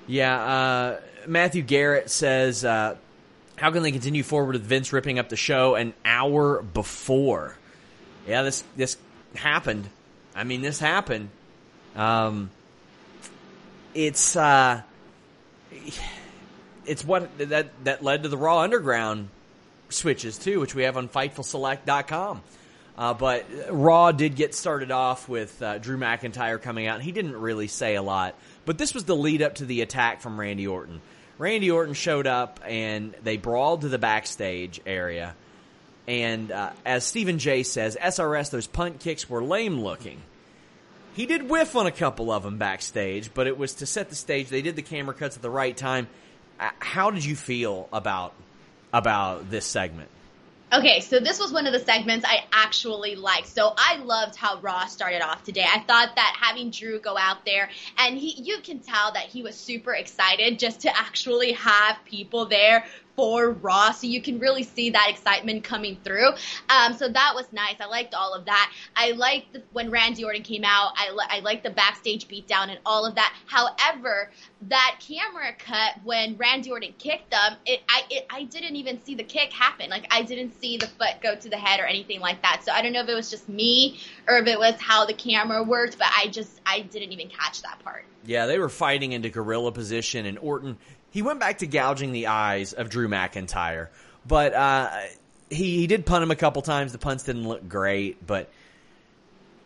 Yeah, 0.05 0.43
uh, 0.43 0.99
Matthew 1.27 1.61
Garrett 1.61 2.09
says, 2.09 2.65
uh, 2.65 2.97
"How 3.55 3.71
can 3.71 3.83
they 3.83 3.91
continue 3.91 4.23
forward 4.23 4.53
with 4.53 4.63
Vince 4.63 4.91
ripping 4.91 5.17
up 5.17 5.29
the 5.29 5.37
show 5.37 5.75
an 5.75 5.93
hour 6.03 6.61
before?" 6.61 7.55
Yeah, 8.27 8.43
this 8.43 8.63
this 8.75 8.97
happened 9.35 9.89
I 10.35 10.43
mean, 10.43 10.61
this 10.61 10.79
happened. 10.79 11.29
Um, 11.95 12.49
it's 13.93 14.35
uh, 14.35 14.81
it's 16.85 17.05
what 17.05 17.37
that 17.37 17.67
that 17.83 18.03
led 18.03 18.23
to 18.23 18.29
the 18.29 18.37
Raw 18.37 18.59
Underground 18.59 19.29
switches 19.89 20.37
too, 20.37 20.59
which 20.59 20.73
we 20.73 20.83
have 20.83 20.97
on 20.97 21.07
FightfulSelect.com. 21.07 22.41
Uh, 22.95 23.13
but 23.13 23.45
Raw 23.71 24.11
did 24.11 24.35
get 24.35 24.53
started 24.53 24.91
off 24.91 25.27
with 25.27 25.61
uh, 25.61 25.79
Drew 25.79 25.97
McIntyre 25.97 26.61
coming 26.61 26.85
out. 26.85 27.01
He 27.01 27.11
didn't 27.11 27.35
really 27.35 27.67
say 27.67 27.95
a 27.95 28.03
lot, 28.03 28.35
but 28.65 28.77
this 28.77 28.93
was 28.93 29.05
the 29.05 29.15
lead 29.15 29.41
up 29.41 29.55
to 29.55 29.65
the 29.65 29.81
attack 29.81 30.21
from 30.21 30.39
Randy 30.39 30.67
Orton. 30.67 31.01
Randy 31.39 31.71
Orton 31.71 31.95
showed 31.95 32.27
up 32.27 32.59
and 32.65 33.15
they 33.23 33.37
brawled 33.37 33.81
to 33.81 33.89
the 33.89 33.97
backstage 33.97 34.79
area. 34.85 35.35
And 36.07 36.51
uh, 36.51 36.71
as 36.85 37.05
Stephen 37.05 37.39
J 37.39 37.63
says, 37.63 37.97
SRS, 38.01 38.51
those 38.51 38.67
punt 38.67 38.99
kicks 38.99 39.29
were 39.29 39.43
lame 39.43 39.79
looking. 39.79 40.21
He 41.15 41.25
did 41.25 41.49
whiff 41.49 41.75
on 41.75 41.85
a 41.85 41.91
couple 41.91 42.31
of 42.31 42.43
them 42.43 42.57
backstage, 42.57 43.33
but 43.33 43.47
it 43.47 43.57
was 43.57 43.75
to 43.75 43.85
set 43.85 44.09
the 44.09 44.15
stage. 44.15 44.49
They 44.49 44.61
did 44.61 44.75
the 44.75 44.81
camera 44.81 45.13
cuts 45.13 45.35
at 45.35 45.41
the 45.41 45.49
right 45.49 45.75
time. 45.75 46.07
Uh, 46.59 46.71
how 46.79 47.11
did 47.11 47.23
you 47.23 47.35
feel 47.35 47.87
about 47.93 48.33
about 48.91 49.49
this 49.49 49.65
segment? 49.65 50.09
Okay, 50.73 51.01
so 51.01 51.19
this 51.19 51.39
was 51.39 51.53
one 51.53 51.67
of 51.67 51.73
the 51.73 51.79
segments 51.79 52.25
I 52.27 52.45
actually 52.51 53.15
liked. 53.15 53.47
So 53.47 53.73
I 53.77 53.97
loved 53.97 54.35
how 54.35 54.59
Raw 54.59 54.87
started 54.87 55.21
off 55.21 55.43
today. 55.43 55.65
I 55.71 55.79
thought 55.79 56.15
that 56.15 56.35
having 56.41 56.71
Drew 56.71 56.99
go 56.99 57.15
out 57.15 57.45
there 57.45 57.69
and 57.99 58.17
he 58.17 58.41
you 58.41 58.57
can 58.63 58.79
tell 58.79 59.13
that 59.13 59.25
he 59.25 59.43
was 59.43 59.55
super 59.55 59.93
excited 59.93 60.57
just 60.57 60.81
to 60.81 60.97
actually 60.97 61.51
have 61.51 61.97
people 62.05 62.47
there 62.47 62.85
for 63.15 63.51
Raw, 63.51 63.91
so 63.91 64.07
you 64.07 64.21
can 64.21 64.39
really 64.39 64.63
see 64.63 64.89
that 64.91 65.07
excitement 65.09 65.63
coming 65.63 65.97
through. 66.03 66.29
Um, 66.69 66.93
so 66.93 67.07
that 67.09 67.33
was 67.35 67.45
nice. 67.51 67.75
I 67.79 67.85
liked 67.85 68.13
all 68.13 68.33
of 68.33 68.45
that. 68.45 68.71
I 68.95 69.11
liked 69.11 69.53
the, 69.53 69.63
when 69.71 69.91
Randy 69.91 70.23
Orton 70.23 70.43
came 70.43 70.63
out. 70.63 70.93
I, 70.95 71.11
li- 71.11 71.27
I 71.29 71.39
liked 71.41 71.63
the 71.63 71.69
backstage 71.69 72.27
beatdown 72.27 72.69
and 72.69 72.79
all 72.85 73.05
of 73.05 73.15
that. 73.15 73.35
However, 73.45 74.31
that 74.69 74.97
camera 74.99 75.53
cut 75.57 75.95
when 76.03 76.37
Randy 76.37 76.71
Orton 76.71 76.93
kicked 76.97 77.31
them, 77.31 77.55
it 77.65 77.81
I 77.89 78.03
it, 78.09 78.25
I 78.29 78.43
didn't 78.43 78.75
even 78.75 79.03
see 79.03 79.15
the 79.15 79.23
kick 79.23 79.51
happen. 79.51 79.89
Like 79.89 80.07
I 80.11 80.23
didn't 80.23 80.59
see 80.59 80.77
the 80.77 80.87
foot 80.87 81.15
go 81.21 81.35
to 81.35 81.49
the 81.49 81.57
head 81.57 81.79
or 81.79 81.85
anything 81.85 82.19
like 82.19 82.41
that. 82.41 82.63
So 82.63 82.71
I 82.71 82.81
don't 82.81 82.93
know 82.93 83.01
if 83.01 83.09
it 83.09 83.15
was 83.15 83.29
just 83.29 83.49
me 83.49 83.99
or 84.27 84.37
if 84.37 84.47
it 84.47 84.57
was 84.57 84.75
how 84.79 85.05
the 85.05 85.13
camera 85.13 85.63
worked, 85.63 85.97
but 85.97 86.07
I 86.17 86.27
just 86.27 86.61
I 86.65 86.81
didn't 86.81 87.11
even 87.11 87.29
catch 87.29 87.61
that 87.61 87.79
part. 87.83 88.05
Yeah, 88.25 88.45
they 88.45 88.57
were 88.57 88.69
fighting 88.69 89.11
into 89.11 89.29
gorilla 89.29 89.71
position, 89.71 90.25
and 90.25 90.39
Orton 90.39 90.77
he 91.13 91.21
went 91.21 91.39
back 91.39 91.59
to 91.59 91.67
gouging 91.67 92.11
the 92.11 92.25
eyes 92.25 92.73
of 92.73 92.89
Drew 92.89 93.07
McIntyre, 93.07 93.89
but 94.25 94.55
uh, 94.55 94.89
he 95.51 95.77
he 95.77 95.85
did 95.85 96.07
punt 96.07 96.23
him 96.23 96.31
a 96.31 96.35
couple 96.35 96.63
times. 96.63 96.91
The 96.91 96.97
punts 96.97 97.23
didn't 97.23 97.47
look 97.47 97.69
great, 97.69 98.25
but 98.25 98.49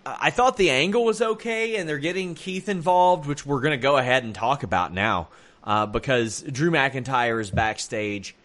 I 0.05 0.29
thought 0.29 0.57
the 0.57 0.71
angle 0.71 1.05
was 1.05 1.21
okay, 1.21 1.77
and 1.77 1.87
they're 1.87 1.99
getting 1.99 2.35
Keith 2.35 2.67
involved, 2.67 3.27
which 3.27 3.45
we're 3.45 3.61
going 3.61 3.71
to 3.71 3.81
go 3.81 3.95
ahead 3.95 4.25
and 4.25 4.35
talk 4.35 4.63
about 4.63 4.93
now 4.93 5.29
uh, 5.63 5.85
because 5.85 6.41
Drew 6.41 6.69
McIntyre 6.69 7.39
is 7.39 7.49
backstage, 7.49 8.35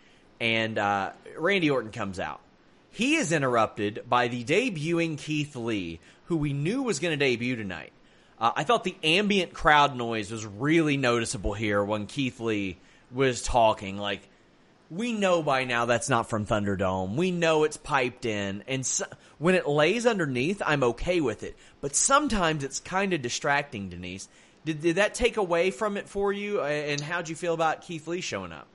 and 0.40 0.78
uh, 0.78 1.10
Randy 1.36 1.70
Orton 1.70 1.90
comes 1.90 2.20
out. 2.20 2.40
He 2.92 3.16
is 3.16 3.32
interrupted 3.32 4.04
by 4.08 4.28
the 4.28 4.44
debuting 4.44 5.18
Keith 5.18 5.56
Lee, 5.56 5.98
who 6.26 6.36
we 6.36 6.52
knew 6.52 6.84
was 6.84 7.00
going 7.00 7.18
to 7.18 7.24
debut 7.24 7.56
tonight. 7.56 7.92
Uh, 8.38 8.52
I 8.54 8.62
thought 8.62 8.84
the 8.84 8.94
ambient 9.02 9.52
crowd 9.52 9.96
noise 9.96 10.30
was 10.30 10.46
really 10.46 10.96
noticeable 10.96 11.54
here 11.54 11.82
when 11.82 12.06
Keith 12.06 12.38
Lee 12.38 12.78
was 13.12 13.42
talking. 13.42 13.98
Like, 13.98 14.28
we 14.90 15.12
know 15.12 15.42
by 15.42 15.64
now 15.64 15.86
that's 15.86 16.08
not 16.08 16.28
from 16.28 16.46
Thunderdome. 16.46 17.16
We 17.16 17.30
know 17.30 17.64
it's 17.64 17.76
piped 17.76 18.26
in. 18.26 18.62
And 18.68 18.84
so, 18.84 19.06
when 19.38 19.54
it 19.54 19.66
lays 19.66 20.06
underneath, 20.06 20.62
I'm 20.64 20.82
okay 20.84 21.20
with 21.20 21.42
it. 21.42 21.56
But 21.80 21.96
sometimes 21.96 22.62
it's 22.64 22.80
kind 22.80 23.12
of 23.12 23.22
distracting, 23.22 23.88
Denise. 23.88 24.28
Did, 24.64 24.80
did 24.80 24.96
that 24.96 25.14
take 25.14 25.36
away 25.36 25.70
from 25.70 25.96
it 25.96 26.08
for 26.08 26.32
you? 26.32 26.60
And 26.60 27.00
how'd 27.00 27.28
you 27.28 27.34
feel 27.34 27.54
about 27.54 27.82
Keith 27.82 28.06
Lee 28.06 28.20
showing 28.20 28.52
up? 28.52 28.68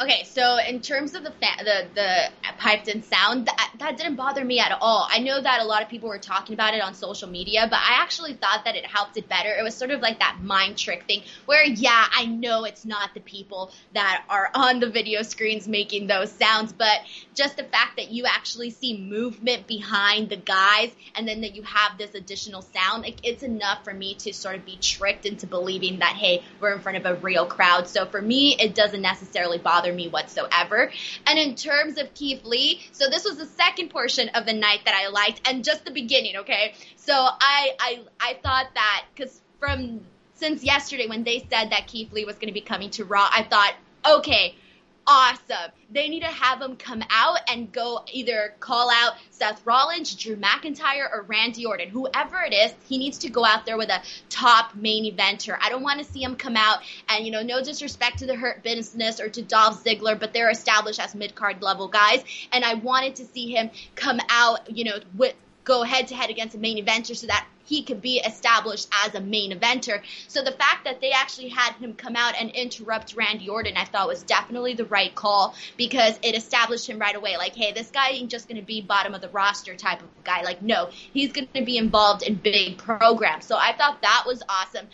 Okay, 0.00 0.24
so 0.24 0.58
in 0.58 0.80
terms 0.80 1.14
of 1.14 1.22
the 1.22 1.30
fa- 1.30 1.62
the 1.62 1.86
the 1.94 2.28
piped 2.58 2.88
in 2.88 3.02
sound, 3.04 3.46
that, 3.46 3.70
that 3.78 3.96
didn't 3.96 4.16
bother 4.16 4.44
me 4.44 4.58
at 4.58 4.76
all. 4.80 5.06
I 5.08 5.20
know 5.20 5.40
that 5.40 5.60
a 5.60 5.64
lot 5.64 5.82
of 5.82 5.88
people 5.88 6.08
were 6.08 6.18
talking 6.18 6.54
about 6.54 6.74
it 6.74 6.82
on 6.82 6.94
social 6.94 7.28
media, 7.28 7.68
but 7.70 7.78
I 7.78 8.02
actually 8.02 8.32
thought 8.34 8.64
that 8.64 8.74
it 8.74 8.84
helped 8.86 9.16
it 9.16 9.28
better. 9.28 9.50
It 9.50 9.62
was 9.62 9.76
sort 9.76 9.92
of 9.92 10.00
like 10.00 10.18
that 10.18 10.38
mind 10.42 10.78
trick 10.78 11.04
thing 11.04 11.22
where, 11.46 11.64
yeah, 11.64 12.06
I 12.12 12.26
know 12.26 12.64
it's 12.64 12.84
not 12.84 13.14
the 13.14 13.20
people 13.20 13.70
that 13.92 14.24
are 14.28 14.50
on 14.54 14.80
the 14.80 14.90
video 14.90 15.22
screens 15.22 15.68
making 15.68 16.08
those 16.08 16.32
sounds, 16.32 16.72
but 16.72 17.00
just 17.34 17.56
the 17.56 17.64
fact 17.64 17.96
that 17.96 18.10
you 18.10 18.24
actually 18.26 18.70
see 18.70 18.98
movement 18.98 19.68
behind 19.68 20.28
the 20.28 20.36
guys 20.36 20.90
and 21.14 21.28
then 21.28 21.42
that 21.42 21.54
you 21.54 21.62
have 21.62 21.98
this 21.98 22.14
additional 22.14 22.62
sound, 22.62 23.02
like, 23.02 23.18
it's 23.22 23.42
enough 23.42 23.84
for 23.84 23.94
me 23.94 24.14
to 24.14 24.32
sort 24.32 24.56
of 24.56 24.64
be 24.64 24.76
tricked 24.80 25.26
into 25.26 25.46
believing 25.46 26.00
that, 26.00 26.14
hey, 26.14 26.42
we're 26.60 26.72
in 26.72 26.80
front 26.80 26.98
of 26.98 27.06
a 27.06 27.14
real 27.20 27.46
crowd. 27.46 27.86
So 27.86 28.06
for 28.06 28.22
me, 28.22 28.56
it 28.58 28.74
doesn't 28.74 29.02
necessarily 29.02 29.58
bother 29.58 29.83
bother 29.84 29.94
me 29.94 30.08
whatsoever. 30.08 30.90
And 31.26 31.38
in 31.38 31.54
terms 31.54 31.98
of 31.98 32.12
Keith 32.14 32.44
Lee, 32.44 32.80
so 32.92 33.08
this 33.08 33.24
was 33.24 33.36
the 33.36 33.46
second 33.46 33.90
portion 33.90 34.28
of 34.30 34.46
the 34.46 34.52
night 34.52 34.80
that 34.84 34.94
I 34.94 35.08
liked, 35.08 35.46
and 35.48 35.64
just 35.64 35.84
the 35.84 35.90
beginning. 35.90 36.36
Okay, 36.38 36.74
so 36.96 37.12
I 37.14 37.76
I 37.78 38.00
I 38.20 38.38
thought 38.42 38.68
that 38.74 39.04
because 39.14 39.40
from 39.58 40.00
since 40.34 40.64
yesterday 40.64 41.06
when 41.06 41.24
they 41.24 41.46
said 41.50 41.70
that 41.70 41.86
Keith 41.86 42.12
Lee 42.12 42.24
was 42.24 42.36
going 42.36 42.48
to 42.48 42.52
be 42.52 42.60
coming 42.60 42.90
to 42.90 43.04
Raw, 43.04 43.28
I 43.30 43.42
thought, 43.44 43.74
okay, 44.18 44.56
awesome. 45.06 45.70
They 45.90 46.08
need 46.08 46.20
to 46.20 46.26
have 46.26 46.60
him 46.60 46.76
come 46.76 47.02
out 47.10 47.38
and 47.48 47.70
go 47.72 48.04
either 48.12 48.54
call 48.60 48.90
out 48.90 49.14
Seth 49.30 49.64
Rollins, 49.64 50.14
Drew 50.14 50.36
McIntyre, 50.36 51.10
or 51.12 51.22
Randy 51.22 51.66
Orton. 51.66 51.88
Whoever 51.88 52.42
it 52.42 52.52
is, 52.52 52.74
he 52.88 52.98
needs 52.98 53.18
to 53.18 53.30
go 53.30 53.44
out 53.44 53.66
there 53.66 53.76
with 53.76 53.90
a 53.90 54.02
top 54.28 54.74
main 54.74 55.04
eventer. 55.04 55.56
I 55.60 55.68
don't 55.68 55.82
want 55.82 55.98
to 56.00 56.04
see 56.04 56.22
him 56.22 56.36
come 56.36 56.56
out 56.56 56.78
and, 57.08 57.24
you 57.24 57.32
know, 57.32 57.42
no 57.42 57.62
disrespect 57.62 58.18
to 58.18 58.26
the 58.26 58.34
Hurt 58.34 58.62
Business 58.62 59.20
or 59.20 59.28
to 59.28 59.42
Dolph 59.42 59.84
Ziggler, 59.84 60.18
but 60.18 60.32
they're 60.32 60.50
established 60.50 61.00
as 61.00 61.14
mid 61.14 61.34
card 61.34 61.62
level 61.62 61.88
guys. 61.88 62.24
And 62.52 62.64
I 62.64 62.74
wanted 62.74 63.16
to 63.16 63.26
see 63.26 63.54
him 63.54 63.70
come 63.94 64.20
out, 64.28 64.74
you 64.74 64.84
know, 64.84 64.98
with 65.16 65.34
go 65.64 65.82
head 65.82 66.08
to 66.08 66.14
head 66.14 66.30
against 66.30 66.54
a 66.54 66.58
main 66.58 66.84
eventer 66.84 67.16
so 67.16 67.26
that 67.26 67.46
he 67.64 67.82
could 67.82 68.00
be 68.00 68.18
established 68.18 68.88
as 69.04 69.14
a 69.14 69.20
main 69.20 69.52
eventer. 69.52 70.02
So 70.28 70.42
the 70.42 70.52
fact 70.52 70.84
that 70.84 71.00
they 71.00 71.10
actually 71.10 71.48
had 71.48 71.72
him 71.74 71.94
come 71.94 72.16
out 72.16 72.34
and 72.38 72.50
interrupt 72.50 73.14
Randy 73.14 73.48
Orton, 73.48 73.76
I 73.76 73.84
thought 73.84 74.08
was 74.08 74.22
definitely 74.22 74.74
the 74.74 74.84
right 74.84 75.14
call 75.14 75.54
because 75.76 76.18
it 76.22 76.36
established 76.36 76.88
him 76.88 76.98
right 76.98 77.16
away. 77.16 77.36
Like, 77.36 77.54
hey, 77.54 77.72
this 77.72 77.90
guy 77.90 78.10
ain't 78.10 78.30
just 78.30 78.48
going 78.48 78.60
to 78.60 78.66
be 78.66 78.80
bottom 78.80 79.14
of 79.14 79.20
the 79.20 79.28
roster 79.30 79.74
type 79.74 80.02
of 80.02 80.08
guy. 80.24 80.42
Like, 80.42 80.62
no, 80.62 80.88
he's 80.90 81.32
going 81.32 81.48
to 81.54 81.64
be 81.64 81.78
involved 81.78 82.22
in 82.22 82.34
big 82.34 82.78
programs. 82.78 83.46
So 83.46 83.56
I 83.56 83.72
thought 83.72 84.02
that 84.02 84.24
was 84.26 84.42
awesome. 84.48 84.86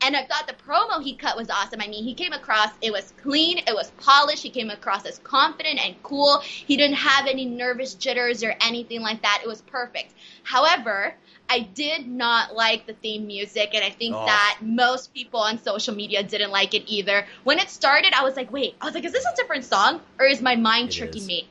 And 0.00 0.16
I 0.16 0.24
thought 0.24 0.46
the 0.46 0.54
promo 0.54 1.02
he 1.02 1.14
cut 1.14 1.36
was 1.36 1.50
awesome. 1.50 1.80
I 1.80 1.88
mean, 1.88 2.04
he 2.04 2.14
came 2.14 2.32
across, 2.32 2.70
it 2.80 2.92
was 2.92 3.12
clean, 3.20 3.58
it 3.58 3.74
was 3.74 3.90
polished. 3.98 4.44
He 4.44 4.50
came 4.50 4.70
across 4.70 5.04
as 5.04 5.18
confident 5.18 5.84
and 5.84 6.00
cool. 6.04 6.38
He 6.38 6.76
didn't 6.76 6.96
have 6.96 7.26
any 7.26 7.44
nervous 7.44 7.94
jitters 7.94 8.44
or 8.44 8.54
anything 8.60 9.00
like 9.00 9.22
that. 9.22 9.40
It 9.42 9.48
was 9.48 9.60
perfect. 9.62 10.14
However, 10.44 11.14
I 11.50 11.60
did 11.60 12.06
not 12.06 12.54
like 12.54 12.86
the 12.86 12.92
theme 12.92 13.26
music, 13.26 13.70
and 13.74 13.82
I 13.82 13.90
think 13.90 14.14
oh. 14.14 14.26
that 14.26 14.58
most 14.60 15.14
people 15.14 15.40
on 15.40 15.58
social 15.62 15.94
media 15.94 16.22
didn't 16.22 16.50
like 16.50 16.74
it 16.74 16.84
either. 16.86 17.26
When 17.44 17.58
it 17.58 17.70
started, 17.70 18.12
I 18.12 18.22
was 18.22 18.36
like, 18.36 18.52
wait, 18.52 18.74
I 18.80 18.84
was 18.84 18.94
like, 18.94 19.04
is 19.04 19.12
this 19.12 19.24
a 19.24 19.34
different 19.36 19.64
song, 19.64 20.00
or 20.18 20.26
is 20.26 20.42
my 20.42 20.56
mind 20.56 20.90
it 20.90 20.92
tricking 20.92 21.22
is. 21.22 21.26
me? 21.26 21.48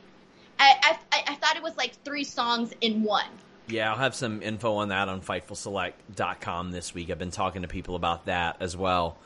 I, 0.60 0.98
I, 1.12 1.24
I 1.28 1.36
thought 1.36 1.56
it 1.56 1.64
was 1.64 1.76
like 1.78 1.94
three 2.04 2.24
songs 2.24 2.74
in 2.82 3.04
one. 3.04 3.26
Yeah, 3.68 3.92
I'll 3.92 3.98
have 3.98 4.16
some 4.16 4.42
info 4.42 4.76
on 4.76 4.90
that 4.90 5.10
on 5.10 5.22
FightfulSelect.com 5.22 6.72
this 6.72 6.94
week. 6.94 7.10
I've 7.10 7.20
been 7.20 7.32
talking 7.32 7.64
to 7.64 7.68
people 7.68 7.96
about 7.96 8.26
that 8.26 8.58
as 8.60 8.78
well. 8.78 9.18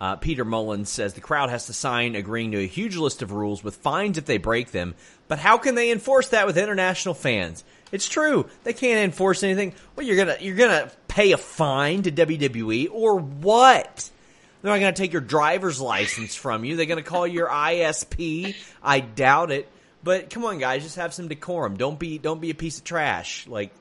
Uh, 0.00 0.16
Peter 0.16 0.44
Mullins 0.44 0.88
says 0.88 1.14
the 1.14 1.20
crowd 1.20 1.50
has 1.50 1.66
to 1.66 1.72
sign 1.72 2.14
agreeing 2.14 2.52
to 2.52 2.58
a 2.58 2.66
huge 2.66 2.96
list 2.96 3.22
of 3.22 3.32
rules 3.32 3.64
with 3.64 3.76
fines 3.76 4.16
if 4.16 4.26
they 4.26 4.38
break 4.38 4.70
them, 4.70 4.94
but 5.26 5.38
how 5.38 5.58
can 5.58 5.74
they 5.74 5.90
enforce 5.90 6.28
that 6.28 6.46
with 6.46 6.56
international 6.56 7.14
fans? 7.14 7.64
It's 7.90 8.08
true. 8.08 8.48
They 8.64 8.72
can't 8.72 9.04
enforce 9.04 9.42
anything. 9.42 9.74
Well, 9.96 10.06
you're 10.06 10.16
gonna 10.16 10.36
you're 10.40 10.56
gonna 10.56 10.90
pay 11.08 11.32
a 11.32 11.38
fine 11.38 12.02
to 12.02 12.12
WWE 12.12 12.88
or 12.92 13.16
what? 13.18 14.10
They're 14.62 14.72
not 14.72 14.78
gonna 14.80 14.92
take 14.92 15.12
your 15.12 15.22
driver's 15.22 15.80
license 15.80 16.34
from 16.34 16.64
you. 16.64 16.76
They're 16.76 16.86
gonna 16.86 17.02
call 17.02 17.26
your 17.26 17.48
ISP. 17.48 18.54
I 18.82 19.00
doubt 19.00 19.50
it. 19.50 19.68
But 20.04 20.30
come 20.30 20.44
on, 20.44 20.58
guys, 20.58 20.84
just 20.84 20.96
have 20.96 21.12
some 21.12 21.28
decorum. 21.28 21.76
Don't 21.76 21.98
be 21.98 22.18
don't 22.18 22.40
be 22.40 22.50
a 22.50 22.54
piece 22.54 22.78
of 22.78 22.84
trash. 22.84 23.46
Like 23.48 23.72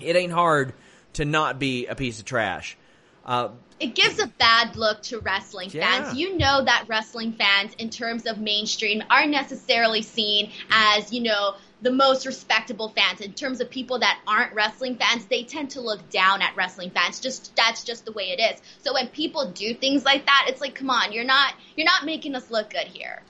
it 0.00 0.16
ain't 0.16 0.32
hard 0.32 0.74
to 1.14 1.24
not 1.24 1.58
be 1.58 1.86
a 1.86 1.94
piece 1.94 2.18
of 2.18 2.24
trash. 2.24 2.76
Uh, 3.24 3.50
it 3.80 3.94
gives 3.94 4.18
a 4.18 4.26
bad 4.26 4.76
look 4.76 5.02
to 5.02 5.20
wrestling 5.20 5.70
yeah. 5.72 6.04
fans. 6.04 6.18
You 6.18 6.36
know 6.38 6.64
that 6.64 6.84
wrestling 6.88 7.32
fans, 7.32 7.74
in 7.74 7.90
terms 7.90 8.26
of 8.26 8.38
mainstream, 8.38 9.02
aren't 9.10 9.30
necessarily 9.30 10.02
seen 10.02 10.52
as, 10.70 11.12
you 11.12 11.22
know, 11.22 11.54
the 11.82 11.90
most 11.90 12.24
respectable 12.24 12.88
fans 12.90 13.20
in 13.20 13.32
terms 13.34 13.60
of 13.60 13.68
people 13.68 13.98
that 13.98 14.18
aren't 14.26 14.54
wrestling 14.54 14.96
fans 14.96 15.26
they 15.26 15.42
tend 15.42 15.68
to 15.68 15.82
look 15.82 16.08
down 16.08 16.40
at 16.40 16.56
wrestling 16.56 16.88
fans 16.88 17.20
just 17.20 17.54
that's 17.56 17.84
just 17.84 18.06
the 18.06 18.12
way 18.12 18.30
it 18.30 18.40
is 18.40 18.62
so 18.82 18.94
when 18.94 19.06
people 19.08 19.50
do 19.50 19.74
things 19.74 20.02
like 20.02 20.24
that 20.24 20.46
it's 20.48 20.62
like 20.62 20.74
come 20.74 20.88
on 20.88 21.12
you're 21.12 21.24
not 21.24 21.52
you're 21.76 21.84
not 21.84 22.06
making 22.06 22.34
us 22.34 22.50
look 22.50 22.70
good 22.70 22.86
here 22.86 23.22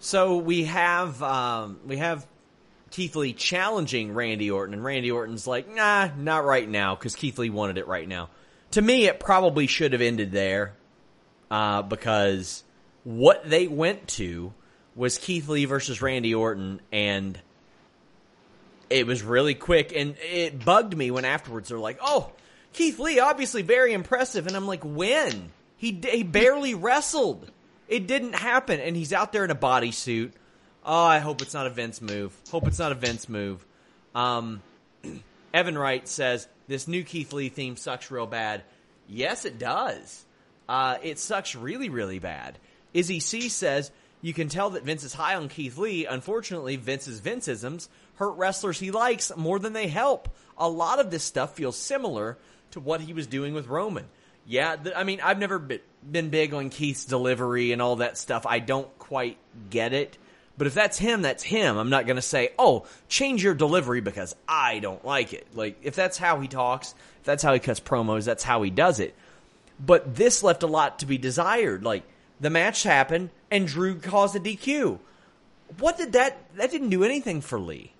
so 0.00 0.38
we 0.38 0.64
have 0.64 1.22
um, 1.22 1.78
we 1.86 1.98
have 1.98 2.26
Keith 2.90 3.16
Lee 3.16 3.32
challenging 3.32 4.14
Randy 4.14 4.50
Orton, 4.50 4.74
and 4.74 4.84
Randy 4.84 5.10
Orton's 5.10 5.46
like, 5.46 5.72
nah, 5.74 6.08
not 6.16 6.44
right 6.44 6.68
now, 6.68 6.94
because 6.94 7.14
Keith 7.14 7.38
Lee 7.38 7.50
wanted 7.50 7.78
it 7.78 7.86
right 7.86 8.08
now. 8.08 8.30
To 8.72 8.82
me, 8.82 9.06
it 9.06 9.18
probably 9.18 9.66
should 9.66 9.92
have 9.92 10.02
ended 10.02 10.32
there, 10.32 10.74
uh, 11.50 11.82
because 11.82 12.62
what 13.04 13.48
they 13.48 13.66
went 13.66 14.06
to 14.08 14.52
was 14.94 15.16
Keith 15.16 15.48
Lee 15.48 15.64
versus 15.64 16.02
Randy 16.02 16.34
Orton, 16.34 16.80
and 16.92 17.38
it 18.90 19.06
was 19.06 19.22
really 19.22 19.54
quick, 19.54 19.92
and 19.94 20.16
it 20.18 20.64
bugged 20.64 20.96
me 20.96 21.10
when 21.10 21.24
afterwards 21.24 21.68
they're 21.68 21.78
like, 21.78 21.98
"Oh, 22.02 22.32
Keith 22.72 22.98
Lee, 22.98 23.20
obviously 23.20 23.62
very 23.62 23.92
impressive," 23.92 24.46
and 24.46 24.56
I'm 24.56 24.66
like, 24.66 24.84
"When 24.84 25.52
he 25.76 25.92
he 25.92 26.22
barely 26.22 26.74
wrestled, 26.74 27.50
it 27.86 28.06
didn't 28.06 28.34
happen, 28.34 28.80
and 28.80 28.96
he's 28.96 29.12
out 29.12 29.32
there 29.32 29.44
in 29.44 29.50
a 29.50 29.56
bodysuit. 29.56 30.32
Oh, 30.84 31.04
I 31.04 31.18
hope 31.18 31.42
it's 31.42 31.54
not 31.54 31.66
a 31.66 31.70
Vince 31.70 32.00
move. 32.00 32.36
Hope 32.50 32.66
it's 32.66 32.78
not 32.78 32.92
a 32.92 32.96
Vince 32.96 33.28
move." 33.28 33.64
Um, 34.14 34.62
Evan 35.54 35.78
Wright 35.78 36.06
says 36.08 36.48
this 36.68 36.86
new 36.86 37.02
Keith 37.02 37.32
Lee 37.32 37.48
theme 37.48 37.76
sucks 37.76 38.10
real 38.10 38.26
bad. 38.26 38.62
Yes, 39.08 39.44
it 39.44 39.58
does. 39.58 40.24
Uh, 40.68 40.98
it 41.02 41.18
sucks 41.18 41.54
really, 41.54 41.88
really 41.88 42.18
bad. 42.18 42.58
Izzy 42.94 43.20
C 43.20 43.48
says 43.48 43.90
you 44.20 44.34
can 44.34 44.48
tell 44.48 44.70
that 44.70 44.84
Vince 44.84 45.04
is 45.04 45.14
high 45.14 45.34
on 45.34 45.48
Keith 45.48 45.78
Lee. 45.78 46.06
Unfortunately, 46.06 46.76
Vince's 46.76 47.20
Vinceisms 47.20 47.88
hurt 48.16 48.32
wrestlers 48.32 48.78
he 48.78 48.90
likes 48.90 49.34
more 49.36 49.58
than 49.58 49.72
they 49.72 49.86
help. 49.86 50.28
A 50.56 50.68
lot 50.68 50.98
of 50.98 51.10
this 51.10 51.24
stuff 51.24 51.54
feels 51.54 51.76
similar 51.76 52.36
to 52.72 52.80
what 52.80 53.00
he 53.00 53.12
was 53.12 53.26
doing 53.26 53.54
with 53.54 53.68
Roman. 53.68 54.06
Yeah, 54.46 54.76
th- 54.76 54.94
I 54.96 55.04
mean, 55.04 55.20
I've 55.22 55.38
never 55.38 55.58
been 55.58 56.30
big 56.30 56.54
on 56.54 56.70
Keith's 56.70 57.04
delivery 57.04 57.72
and 57.72 57.80
all 57.80 57.96
that 57.96 58.18
stuff. 58.18 58.46
I 58.46 58.58
don't 58.58 58.98
quite 58.98 59.38
get 59.70 59.92
it. 59.92 60.18
But 60.58 60.66
if 60.66 60.74
that's 60.74 60.98
him, 60.98 61.22
that's 61.22 61.44
him. 61.44 61.78
I'm 61.78 61.88
not 61.88 62.06
going 62.06 62.16
to 62.16 62.22
say, 62.22 62.50
oh, 62.58 62.84
change 63.08 63.44
your 63.44 63.54
delivery 63.54 64.00
because 64.00 64.34
I 64.48 64.80
don't 64.80 65.04
like 65.04 65.32
it. 65.32 65.46
Like, 65.54 65.78
if 65.82 65.94
that's 65.94 66.18
how 66.18 66.40
he 66.40 66.48
talks, 66.48 66.94
if 67.20 67.24
that's 67.24 67.44
how 67.44 67.54
he 67.54 67.60
cuts 67.60 67.78
promos, 67.78 68.24
that's 68.24 68.42
how 68.42 68.62
he 68.62 68.70
does 68.70 68.98
it. 68.98 69.14
But 69.78 70.16
this 70.16 70.42
left 70.42 70.64
a 70.64 70.66
lot 70.66 70.98
to 70.98 71.06
be 71.06 71.16
desired. 71.16 71.84
Like, 71.84 72.02
the 72.40 72.50
match 72.50 72.82
happened, 72.82 73.30
and 73.52 73.68
Drew 73.68 74.00
caused 74.00 74.34
a 74.34 74.40
DQ. 74.40 74.98
What 75.78 75.96
did 75.96 76.12
that? 76.12 76.38
That 76.56 76.72
didn't 76.72 76.90
do 76.90 77.04
anything 77.04 77.40
for 77.40 77.60
Lee. 77.60 77.92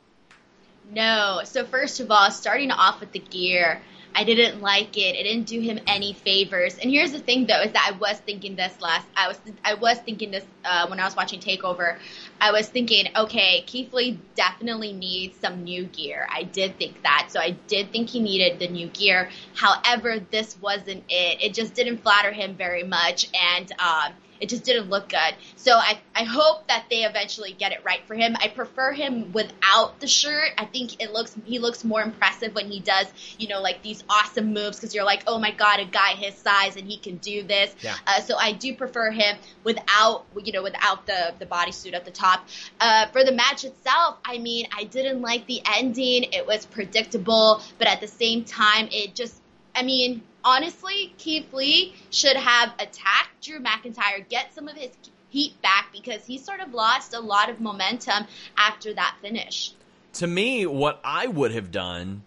No. 0.90 1.42
So 1.44 1.64
first 1.64 2.00
of 2.00 2.10
all, 2.10 2.30
starting 2.32 2.72
off 2.72 2.98
with 2.98 3.12
the 3.12 3.18
gear, 3.20 3.80
I 4.14 4.24
didn't 4.24 4.60
like 4.60 4.96
it. 4.96 5.14
It 5.16 5.22
didn't 5.22 5.46
do 5.46 5.60
him 5.60 5.78
any 5.86 6.12
favors. 6.12 6.76
And 6.78 6.90
here's 6.90 7.12
the 7.12 7.20
thing, 7.20 7.46
though, 7.46 7.60
is 7.60 7.72
that 7.72 7.92
I 7.92 7.96
was 7.96 8.18
thinking 8.18 8.56
this 8.56 8.80
last. 8.80 9.06
I 9.16 9.28
was 9.28 9.38
I 9.64 9.74
was 9.74 9.98
thinking 9.98 10.30
this 10.30 10.44
uh, 10.64 10.86
when 10.88 10.98
I 10.98 11.04
was 11.04 11.14
watching 11.14 11.40
Takeover. 11.40 11.98
I 12.40 12.50
was 12.50 12.68
thinking, 12.68 13.06
okay, 13.16 13.62
Keith 13.62 13.92
Lee 13.92 14.18
definitely 14.34 14.92
needs 14.92 15.38
some 15.38 15.62
new 15.62 15.84
gear. 15.84 16.26
I 16.32 16.42
did 16.42 16.78
think 16.78 17.02
that, 17.02 17.28
so 17.30 17.40
I 17.40 17.50
did 17.68 17.92
think 17.92 18.08
he 18.08 18.20
needed 18.20 18.58
the 18.58 18.68
new 18.68 18.88
gear. 18.88 19.30
However, 19.54 20.20
this 20.30 20.60
wasn't 20.60 21.04
it. 21.08 21.42
It 21.42 21.54
just 21.54 21.74
didn't 21.74 21.98
flatter 21.98 22.32
him 22.32 22.54
very 22.54 22.84
much, 22.84 23.28
and. 23.34 23.70
Uh, 23.78 24.10
it 24.40 24.48
just 24.48 24.64
didn't 24.64 24.90
look 24.90 25.08
good. 25.08 25.34
So 25.56 25.72
I, 25.72 25.98
I 26.14 26.24
hope 26.24 26.68
that 26.68 26.84
they 26.90 27.04
eventually 27.04 27.52
get 27.52 27.72
it 27.72 27.84
right 27.84 28.00
for 28.06 28.14
him. 28.14 28.36
I 28.40 28.48
prefer 28.48 28.92
him 28.92 29.32
without 29.32 30.00
the 30.00 30.06
shirt. 30.06 30.50
I 30.58 30.64
think 30.64 31.02
it 31.02 31.12
looks 31.12 31.36
he 31.44 31.58
looks 31.58 31.84
more 31.84 32.02
impressive 32.02 32.54
when 32.54 32.70
he 32.70 32.80
does, 32.80 33.06
you 33.38 33.48
know, 33.48 33.60
like 33.60 33.82
these 33.82 34.04
awesome 34.08 34.52
moves 34.52 34.76
because 34.78 34.94
you're 34.94 35.04
like, 35.04 35.22
oh 35.26 35.38
my 35.38 35.50
god, 35.50 35.80
a 35.80 35.84
guy 35.84 36.12
his 36.14 36.34
size 36.34 36.76
and 36.76 36.86
he 36.86 36.98
can 36.98 37.16
do 37.16 37.42
this. 37.42 37.74
Yeah. 37.80 37.96
Uh, 38.06 38.20
so 38.20 38.36
I 38.36 38.52
do 38.52 38.74
prefer 38.74 39.10
him 39.10 39.36
without, 39.64 40.24
you 40.42 40.52
know, 40.52 40.62
without 40.62 41.06
the 41.06 41.34
the 41.38 41.46
bodysuit 41.46 41.94
at 41.94 42.04
the 42.04 42.10
top. 42.10 42.46
Uh, 42.80 43.06
for 43.06 43.24
the 43.24 43.32
match 43.32 43.64
itself, 43.64 44.18
I 44.24 44.38
mean, 44.38 44.66
I 44.76 44.84
didn't 44.84 45.20
like 45.20 45.46
the 45.46 45.62
ending. 45.76 46.24
It 46.32 46.46
was 46.46 46.66
predictable, 46.66 47.62
but 47.78 47.88
at 47.88 48.00
the 48.00 48.08
same 48.08 48.44
time, 48.44 48.88
it 48.90 49.14
just 49.14 49.40
I 49.74 49.82
mean, 49.82 50.22
honestly, 50.44 51.14
Keith 51.18 51.52
Lee 51.52 51.94
should 52.10 52.36
have 52.36 52.72
attacked 52.78 53.42
Drew 53.42 53.60
McIntyre, 53.60 54.28
get 54.28 54.54
some 54.54 54.68
of 54.68 54.76
his 54.76 54.90
heat 55.30 55.60
back 55.62 55.90
because 55.92 56.24
he 56.26 56.38
sort 56.38 56.60
of 56.60 56.72
lost 56.72 57.14
a 57.14 57.20
lot 57.20 57.50
of 57.50 57.60
momentum 57.60 58.24
after 58.56 58.94
that 58.94 59.16
finish. 59.20 59.72
To 60.14 60.26
me, 60.26 60.66
what 60.66 61.00
I 61.04 61.26
would 61.26 61.52
have 61.52 61.70
done 61.70 62.22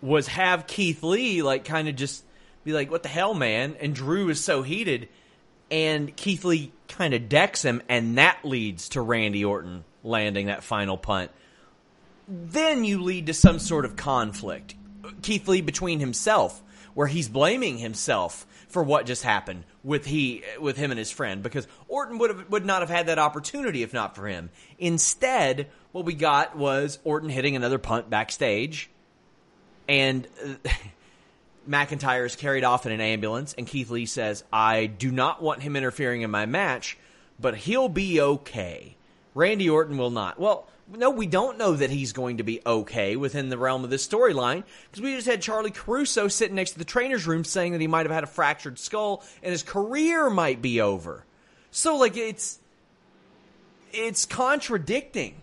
was 0.00 0.28
have 0.28 0.66
Keith 0.66 1.02
Lee 1.02 1.42
like 1.42 1.64
kind 1.64 1.88
of 1.88 1.96
just 1.96 2.24
be 2.64 2.72
like, 2.72 2.90
"What 2.90 3.02
the 3.02 3.08
hell, 3.08 3.34
man?" 3.34 3.76
And 3.80 3.94
Drew 3.94 4.28
is 4.28 4.42
so 4.42 4.62
heated, 4.62 5.08
and 5.70 6.14
Keith 6.16 6.44
Lee 6.44 6.72
kind 6.88 7.14
of 7.14 7.28
decks 7.28 7.62
him, 7.62 7.82
and 7.88 8.18
that 8.18 8.44
leads 8.44 8.88
to 8.90 9.00
Randy 9.00 9.44
Orton 9.44 9.84
landing 10.02 10.46
that 10.46 10.64
final 10.64 10.96
punt. 10.96 11.30
Then 12.28 12.84
you 12.84 13.02
lead 13.02 13.26
to 13.26 13.34
some 13.34 13.58
sort 13.58 13.84
of 13.84 13.96
conflict. 13.96 14.74
Keith 15.22 15.46
Lee 15.46 15.60
between 15.60 16.00
himself, 16.00 16.62
where 16.96 17.06
he's 17.06 17.28
blaming 17.28 17.76
himself 17.76 18.46
for 18.68 18.82
what 18.82 19.04
just 19.04 19.22
happened 19.22 19.64
with 19.84 20.06
he 20.06 20.42
with 20.58 20.78
him 20.78 20.90
and 20.90 20.96
his 20.98 21.10
friend 21.10 21.42
because 21.42 21.68
Orton 21.88 22.16
would 22.16 22.30
have 22.30 22.48
would 22.50 22.64
not 22.64 22.80
have 22.80 22.88
had 22.88 23.08
that 23.08 23.18
opportunity 23.18 23.82
if 23.82 23.92
not 23.92 24.16
for 24.16 24.26
him. 24.26 24.48
Instead, 24.78 25.68
what 25.92 26.06
we 26.06 26.14
got 26.14 26.56
was 26.56 26.98
Orton 27.04 27.28
hitting 27.28 27.54
another 27.54 27.76
punt 27.76 28.08
backstage, 28.08 28.88
and 29.86 30.26
uh, 30.42 30.70
McIntyre 31.68 32.24
is 32.24 32.34
carried 32.34 32.64
off 32.64 32.86
in 32.86 32.92
an 32.92 33.02
ambulance, 33.02 33.54
and 33.58 33.66
Keith 33.66 33.90
Lee 33.90 34.06
says, 34.06 34.42
"I 34.50 34.86
do 34.86 35.12
not 35.12 35.42
want 35.42 35.60
him 35.60 35.76
interfering 35.76 36.22
in 36.22 36.30
my 36.30 36.46
match, 36.46 36.96
but 37.38 37.56
he'll 37.56 37.90
be 37.90 38.22
okay." 38.22 38.96
Randy 39.34 39.68
Orton 39.68 39.98
will 39.98 40.10
not. 40.10 40.40
Well, 40.40 40.66
no, 40.88 41.10
we 41.10 41.26
don't 41.26 41.58
know 41.58 41.72
that 41.74 41.90
he's 41.90 42.12
going 42.12 42.36
to 42.36 42.44
be 42.44 42.60
okay 42.64 43.16
within 43.16 43.48
the 43.48 43.58
realm 43.58 43.82
of 43.82 43.90
this 43.90 44.06
storyline 44.06 44.62
because 44.90 45.02
we 45.02 45.16
just 45.16 45.26
had 45.26 45.42
Charlie 45.42 45.70
Caruso 45.70 46.28
sitting 46.28 46.54
next 46.54 46.72
to 46.72 46.78
the 46.78 46.84
trainer's 46.84 47.26
room 47.26 47.44
saying 47.44 47.72
that 47.72 47.80
he 47.80 47.86
might 47.86 48.06
have 48.06 48.14
had 48.14 48.24
a 48.24 48.28
fractured 48.28 48.78
skull 48.78 49.24
and 49.42 49.50
his 49.50 49.62
career 49.62 50.30
might 50.30 50.62
be 50.62 50.80
over. 50.80 51.24
So, 51.70 51.96
like, 51.96 52.16
it's 52.16 52.58
it's 53.92 54.26
contradicting. 54.26 55.34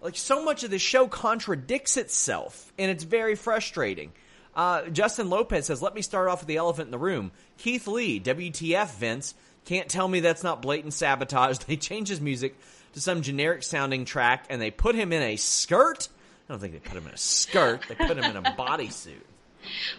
Like, 0.00 0.16
so 0.16 0.44
much 0.44 0.62
of 0.62 0.70
the 0.70 0.78
show 0.78 1.08
contradicts 1.08 1.96
itself, 1.96 2.72
and 2.78 2.90
it's 2.90 3.04
very 3.04 3.34
frustrating. 3.34 4.12
Uh, 4.54 4.88
Justin 4.88 5.28
Lopez 5.28 5.66
says, 5.66 5.82
"Let 5.82 5.94
me 5.94 6.02
start 6.02 6.28
off 6.28 6.40
with 6.40 6.48
the 6.48 6.56
elephant 6.56 6.86
in 6.86 6.90
the 6.92 6.98
room." 6.98 7.32
Keith 7.58 7.86
Lee, 7.86 8.18
WTF, 8.18 8.96
Vince. 8.96 9.34
Can't 9.66 9.88
tell 9.88 10.06
me 10.06 10.20
that's 10.20 10.44
not 10.44 10.62
blatant 10.62 10.94
sabotage. 10.94 11.58
They 11.66 11.76
change 11.76 12.08
his 12.08 12.20
music 12.20 12.56
to 12.96 13.00
some 13.02 13.20
generic 13.20 13.62
sounding 13.62 14.06
track 14.06 14.46
and 14.48 14.60
they 14.60 14.70
put 14.70 14.94
him 14.94 15.12
in 15.12 15.22
a 15.22 15.36
skirt. 15.36 16.08
I 16.48 16.54
don't 16.54 16.60
think 16.60 16.72
they 16.72 16.78
put 16.78 16.96
him 16.96 17.06
in 17.06 17.12
a 17.12 17.18
skirt. 17.18 17.82
They 17.86 17.94
put 17.94 18.16
him 18.16 18.24
in 18.24 18.36
a 18.38 18.42
bodysuit. 18.58 19.20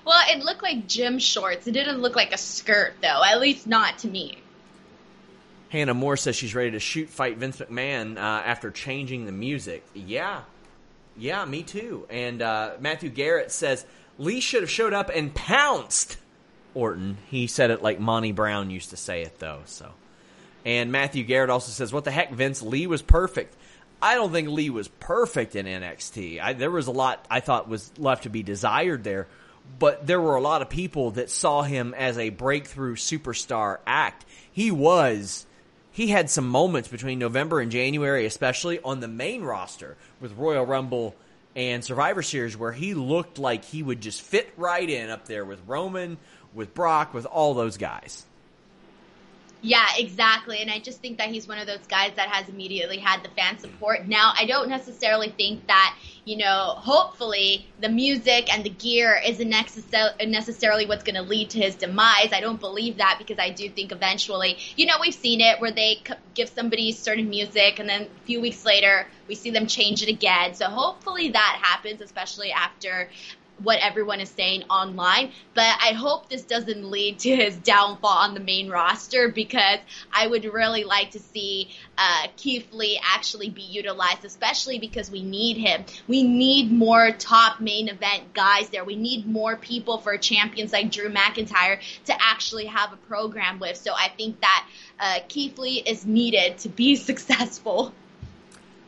Well, 0.04 0.20
it 0.28 0.44
looked 0.44 0.64
like 0.64 0.88
gym 0.88 1.20
shorts. 1.20 1.68
It 1.68 1.74
didn't 1.74 2.00
look 2.00 2.16
like 2.16 2.34
a 2.34 2.40
skirt, 2.40 2.96
though. 3.04 3.22
At 3.24 3.40
least 3.40 3.68
not 3.68 4.00
to 4.00 4.08
me. 4.08 4.40
Hannah 5.70 5.94
Moore 5.94 6.18
says 6.18 6.36
she's 6.36 6.56
ready 6.56 6.72
to 6.72 6.80
shoot 6.80 7.08
fight 7.08 7.38
Vince 7.38 7.58
McMahon 7.58 8.18
uh, 8.18 8.20
after 8.20 8.72
changing 8.72 9.28
the 9.28 9.32
music. 9.32 9.86
Yeah, 9.94 10.42
yeah, 11.16 11.46
me 11.46 11.62
too. 11.62 12.08
And 12.10 12.42
uh, 12.42 12.78
Matthew 12.80 13.12
Garrett 13.12 13.52
says 13.52 13.86
Lee 14.18 14.40
should 14.40 14.64
have 14.64 14.72
showed 14.72 14.94
up 14.94 15.12
and 15.14 15.36
pounced 15.36 16.18
Orton. 16.74 17.18
He 17.30 17.46
said 17.46 17.70
it 17.70 17.84
like 17.84 18.00
Monty 18.00 18.32
Brown 18.32 18.72
used 18.72 18.90
to 18.90 18.98
say 18.98 19.22
it, 19.22 19.38
though. 19.38 19.62
So 19.66 19.92
and 20.68 20.92
Matthew 20.92 21.24
Garrett 21.24 21.50
also 21.50 21.72
says, 21.72 21.94
"What 21.94 22.04
the 22.04 22.12
heck, 22.12 22.32
Vince? 22.34 22.62
Lee 22.62 22.88
was 22.88 23.02
perfect." 23.02 23.56
I 24.02 24.16
don't 24.16 24.32
think 24.32 24.50
Lee 24.50 24.70
was 24.70 24.90
perfect 24.90 25.56
in 25.56 25.66
NXT. 25.66 26.40
I, 26.40 26.54
there 26.54 26.70
was 26.70 26.88
a 26.88 26.92
lot 26.92 27.26
I 27.32 27.40
thought 27.40 27.70
was 27.70 27.90
left 27.98 28.24
to 28.24 28.30
be 28.30 28.44
desired 28.44 29.04
there, 29.04 29.28
but 29.80 30.06
there 30.06 30.20
were 30.20 30.36
a 30.36 30.42
lot 30.42 30.62
of 30.62 30.70
people 30.70 31.12
that 31.12 31.30
saw 31.30 31.64
him 31.64 31.96
as 31.96 32.18
a 32.18 32.30
breakthrough 32.30 32.96
superstar 32.96 33.78
act. 33.88 34.26
He 34.52 34.70
was. 34.70 35.46
He 35.94 36.08
had 36.08 36.30
some 36.30 36.48
moments 36.48 36.90
between 36.90 37.18
November 37.18 37.60
and 37.60 37.72
January, 37.72 38.26
especially 38.26 38.80
on 38.82 39.00
the 39.00 39.08
main 39.08 39.44
roster 39.44 39.96
with 40.20 40.38
Royal 40.38 40.66
Rumble 40.66 41.16
and 41.56 41.84
Survivor 41.84 42.22
Series, 42.22 42.58
where 42.58 42.74
he 42.74 42.94
looked 42.94 43.40
like 43.40 43.64
he 43.64 43.82
would 43.82 44.02
just 44.02 44.22
fit 44.22 44.54
right 44.58 44.88
in 44.88 45.10
up 45.10 45.26
there 45.28 45.46
with 45.46 45.60
Roman, 45.66 46.18
with 46.54 46.76
Brock, 46.76 47.14
with 47.16 47.26
all 47.26 47.54
those 47.56 47.78
guys. 47.78 48.26
Yeah, 49.60 49.88
exactly. 49.98 50.60
And 50.60 50.70
I 50.70 50.78
just 50.80 51.02
think 51.02 51.18
that 51.18 51.30
he's 51.30 51.48
one 51.48 51.58
of 51.58 51.66
those 51.66 51.86
guys 51.88 52.14
that 52.16 52.30
has 52.30 52.48
immediately 52.48 53.00
had 53.00 53.24
the 53.24 53.30
fan 53.30 53.58
support. 53.58 54.08
Now, 54.08 54.34
I 54.38 54.46
don't 54.46 54.70
necessarily 54.70 55.30
think 55.30 55.66
that, 55.66 55.96
you 56.26 56.38
know, 56.38 56.76
hopefully 56.78 57.68
the 57.80 57.90
music 57.90 58.54
and 58.54 58.64
the 58.64 58.70
gear 58.70 59.20
isn't 59.26 59.50
necessarily 59.50 60.86
what's 60.86 61.04
going 61.04 61.16
to 61.16 61.24
lead 61.24 61.50
to 61.52 61.60
his 61.60 61.76
demise. 61.76 62.30
I 62.34 62.40
don't 62.40 62.60
believe 62.60 62.98
that 62.98 63.16
because 63.18 63.40
I 63.40 63.50
do 63.50 63.68
think 63.68 63.92
eventually, 63.92 64.58
you 64.76 64.86
know, 64.86 64.98
we've 65.02 65.14
seen 65.14 65.42
it 65.42 65.60
where 65.60 65.72
they 65.72 66.04
give 66.36 66.50
somebody 66.50 66.92
certain 66.92 67.28
music 67.28 67.80
and 67.80 67.90
then 67.90 68.04
a 68.04 68.26
few 68.26 68.40
weeks 68.40 68.64
later 68.64 69.08
we 69.28 69.34
see 69.34 69.50
them 69.50 69.66
change 69.66 70.04
it 70.04 70.10
again. 70.10 70.54
So 70.54 70.68
hopefully 70.68 71.30
that 71.32 71.60
happens, 71.64 72.00
especially 72.02 72.52
after 72.52 73.10
what 73.64 73.80
everyone 73.82 74.20
is 74.20 74.30
saying 74.30 74.64
online. 74.70 75.32
But 75.54 75.76
I 75.82 75.94
hope 75.94 76.30
this 76.30 76.44
doesn't 76.44 76.90
lead 76.90 77.20
to 77.20 77.36
his 77.36 77.56
downfall 77.58 78.10
on 78.10 78.34
the 78.34 78.40
main 78.40 78.70
roster 78.70 79.30
because 79.30 79.80
I 80.12 80.28
would 80.28 80.46
really 80.46 80.84
like 80.84 81.12
to 81.12 81.20
see 81.20 81.70
uh, 81.98 82.28
Keith 82.38 82.72
Lee 82.72 83.00
actually 83.04 83.50
be 83.50 83.64
utilized, 83.64 84.26
especially 84.26 84.80
because 84.80 85.10
we 85.10 85.24
need 85.24 85.58
him. 85.58 85.84
We 86.08 86.24
need 86.24 86.72
more 86.72 87.12
top 87.12 87.60
main 87.60 87.90
event 87.90 88.34
guys 88.34 88.70
there. 88.70 88.86
We 88.86 88.96
need 88.96 89.26
more 89.26 89.56
people 89.56 89.98
for 89.98 90.18
champions 90.18 90.72
like 90.72 90.92
Drew 90.92 91.10
McIntyre 91.10 91.80
to 92.06 92.16
actually 92.20 92.66
have 92.66 92.94
a 92.94 92.98
program 92.98 93.60
with. 93.60 93.78
So 93.78 93.94
I 93.94 94.10
think 94.10 94.42
that 94.42 94.68
uh, 95.00 95.20
Keith 95.28 95.58
Lee 95.58 95.82
is 95.86 96.06
needed 96.06 96.60
to 96.60 96.70
be 96.70 96.96
successful. 97.08 97.94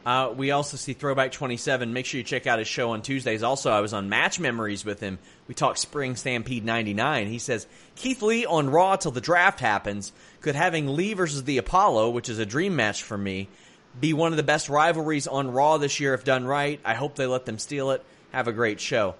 Uh, 0.09 0.33
we 0.35 0.49
also 0.49 0.75
see 0.75 0.93
Throwback 0.93 1.31
27. 1.31 1.93
Make 1.93 2.07
sure 2.07 2.17
you 2.17 2.23
check 2.23 2.47
out 2.47 2.57
his 2.57 2.67
show 2.67 2.89
on 2.89 3.03
Tuesdays. 3.03 3.43
Also, 3.43 3.69
I 3.69 3.79
was 3.79 3.93
on 3.93 4.09
Match 4.09 4.39
Memories 4.39 4.83
with 4.83 4.99
him. 4.99 5.19
We 5.47 5.53
talked 5.53 5.77
Spring 5.77 6.15
Stampede 6.15 6.65
99. 6.65 7.27
He 7.27 7.37
says 7.37 7.67
Keith 7.95 8.23
Lee 8.23 8.43
on 8.43 8.71
Raw 8.71 8.95
till 8.95 9.11
the 9.11 9.21
draft 9.21 9.59
happens. 9.59 10.11
Could 10.41 10.55
having 10.55 10.95
Lee 10.95 11.13
versus 11.13 11.43
the 11.43 11.59
Apollo, 11.59 12.09
which 12.09 12.27
is 12.27 12.39
a 12.39 12.45
dream 12.47 12.75
match 12.75 13.03
for 13.03 13.19
me, 13.19 13.49
be 13.99 14.13
one 14.13 14.33
of 14.33 14.37
the 14.37 14.41
best 14.41 14.67
rivalries 14.67 15.27
on 15.27 15.51
Raw 15.51 15.77
this 15.77 15.99
year 15.99 16.15
if 16.15 16.23
done 16.23 16.43
right. 16.43 16.79
I 16.83 16.95
hope 16.95 17.13
they 17.13 17.27
let 17.27 17.45
them 17.45 17.59
steal 17.59 17.91
it. 17.91 18.03
Have 18.31 18.47
a 18.47 18.51
great 18.51 18.79
show. 18.79 19.13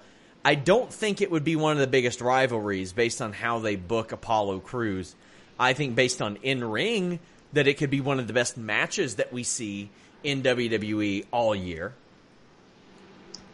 I 0.44 0.56
don't 0.56 0.92
think 0.92 1.20
it 1.20 1.30
would 1.30 1.44
be 1.44 1.54
one 1.54 1.74
of 1.74 1.78
the 1.78 1.86
biggest 1.86 2.20
rivalries 2.20 2.92
based 2.92 3.22
on 3.22 3.32
how 3.32 3.60
they 3.60 3.76
book 3.76 4.10
Apollo 4.10 4.58
Crews. 4.58 5.14
I 5.56 5.72
think 5.72 5.94
based 5.94 6.20
on 6.20 6.34
in 6.42 6.64
ring 6.64 7.20
that 7.52 7.68
it 7.68 7.78
could 7.78 7.90
be 7.90 8.00
one 8.00 8.18
of 8.18 8.26
the 8.26 8.32
best 8.32 8.56
matches 8.56 9.14
that 9.16 9.32
we 9.32 9.44
see 9.44 9.90
in 10.22 10.42
WWE 10.42 11.26
all 11.30 11.54
year. 11.54 11.92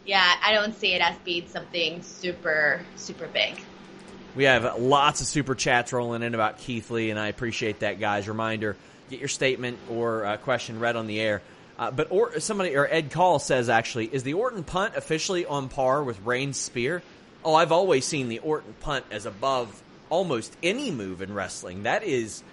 Yeah, 0.05 0.35
I 0.43 0.53
don't 0.53 0.75
see 0.75 0.93
it 0.93 1.01
as 1.01 1.17
being 1.25 1.47
something 1.47 2.01
super, 2.01 2.81
super 2.95 3.27
big. 3.27 3.59
We 4.35 4.45
have 4.45 4.79
lots 4.79 5.21
of 5.21 5.27
super 5.27 5.55
chats 5.55 5.91
rolling 5.91 6.23
in 6.23 6.33
about 6.33 6.59
Keith 6.59 6.89
Lee, 6.91 7.09
and 7.09 7.19
I 7.19 7.27
appreciate 7.27 7.79
that, 7.79 7.99
guys. 7.99 8.27
Reminder 8.27 8.77
get 9.09 9.19
your 9.19 9.29
statement 9.29 9.77
or 9.89 10.25
uh, 10.25 10.37
question 10.37 10.79
read 10.79 10.95
on 10.95 11.07
the 11.07 11.19
air. 11.19 11.41
Uh, 11.77 11.91
but 11.91 12.11
or, 12.11 12.39
somebody 12.39 12.75
or 12.75 12.87
Ed 12.87 13.11
Call 13.11 13.39
says 13.39 13.69
actually, 13.69 14.05
is 14.11 14.23
the 14.23 14.33
Orton 14.33 14.63
punt 14.63 14.95
officially 14.95 15.45
on 15.45 15.69
par 15.69 16.03
with 16.03 16.19
Reigns' 16.25 16.57
spear? 16.57 17.03
Oh, 17.45 17.53
I've 17.53 17.71
always 17.71 18.05
seen 18.05 18.29
the 18.29 18.39
Orton 18.39 18.73
punt 18.81 19.05
as 19.11 19.25
above 19.25 19.81
almost 20.09 20.55
any 20.63 20.91
move 20.91 21.21
in 21.21 21.33
wrestling. 21.33 21.83
That 21.83 22.03
is 22.03 22.43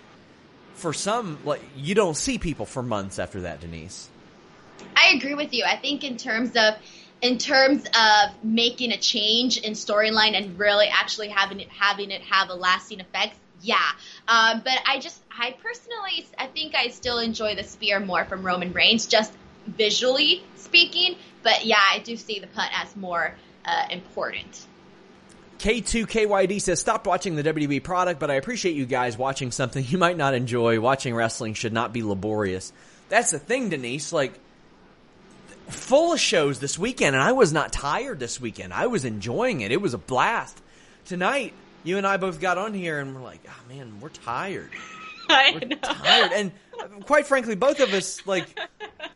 for 0.75 0.93
some, 0.93 1.39
like 1.45 1.63
you 1.77 1.95
don't 1.95 2.17
see 2.17 2.39
people 2.39 2.67
for 2.67 2.83
months 2.83 3.19
after 3.19 3.43
that, 3.43 3.61
Denise. 3.61 4.09
I 4.97 5.15
agree 5.17 5.35
with 5.35 5.53
you. 5.53 5.65
I 5.65 5.77
think 5.77 6.05
in 6.05 6.17
terms 6.17 6.57
of 6.57 6.75
in 7.23 7.39
terms 7.39 7.85
of 7.87 8.45
making 8.45 8.93
a 8.93 8.99
change 8.99 9.57
in 9.59 9.73
storyline 9.73 10.35
and 10.35 10.59
really 10.59 10.89
actually 10.89 11.29
having 11.29 11.61
it 11.61 11.69
having 11.69 12.11
it 12.11 12.21
have 12.23 12.51
a 12.51 12.55
lasting 12.55 13.01
effect, 13.01 13.37
yeah. 13.63 13.77
Um, 14.29 14.61
but 14.65 14.79
I 14.87 14.99
just 14.99 15.23
I 15.31 15.57
personally 15.63 16.27
I 16.39 16.47
think 16.47 16.75
I 16.75 16.89
still 16.89 17.19
enjoy 17.19 17.55
the 17.55 17.65
spear 17.65 18.01
more 18.01 18.25
from 18.25 18.45
Roman 18.45 18.73
Reigns, 18.73 19.07
just 19.07 19.33
visually 19.67 20.45
speaking. 20.57 21.17
But 21.43 21.65
yeah, 21.65 21.81
I 21.81 22.01
do 22.01 22.17
see 22.17 22.41
the 22.41 22.47
punt 22.49 22.71
as 22.75 22.95
more 22.97 23.35
uh, 23.65 23.87
important. 23.91 24.67
K2KYD 25.65 26.61
says, 26.61 26.79
stop 26.79 27.07
watching 27.07 27.37
the 27.37 27.43
WWE 27.43 27.83
product, 27.83 28.21
but 28.21 28.31
I 28.31 28.35
appreciate 28.35 28.77
you 28.77 28.85
guys 28.85 29.17
watching 29.17 29.51
something 29.51 29.83
you 29.89 29.97
might 29.97 30.19
not 30.19 30.35
enjoy. 30.35 30.79
Watching 30.79 31.15
wrestling 31.15 31.55
should 31.55 31.73
not 31.73 31.91
be 31.91 32.03
laborious. 32.03 32.71
That's 33.09 33.31
the 33.31 33.39
thing, 33.39 33.71
Denise. 33.71 34.13
Like, 34.13 34.39
full 35.69 36.13
of 36.13 36.21
shows 36.21 36.59
this 36.59 36.79
weekend, 36.79 37.17
and 37.17 37.25
I 37.25 37.33
was 37.33 37.51
not 37.51 37.73
tired 37.73 38.21
this 38.21 38.39
weekend. 38.39 38.75
I 38.75 38.89
was 38.89 39.07
enjoying 39.07 39.63
it. 39.63 39.73
It 39.73 39.81
was 39.81 39.95
a 39.95 39.99
blast. 39.99 40.61
Tonight, 41.07 41.55
you 41.83 41.97
and 41.97 42.07
I 42.07 42.19
both 42.19 42.41
got 42.41 42.59
on 42.59 42.75
here, 42.75 43.01
and 43.01 43.15
we're 43.15 43.23
like, 43.23 43.41
oh 43.49 43.75
man, 43.75 44.01
we're 44.01 44.11
tired. 44.11 44.71
I 45.31 45.53
we're 45.55 45.67
know. 45.67 45.77
tired. 45.77 46.33
And 46.33 46.53
quite 47.07 47.27
frankly, 47.27 47.55
both 47.55 47.81
of 47.81 47.95
us, 47.95 48.27
like, 48.27 48.61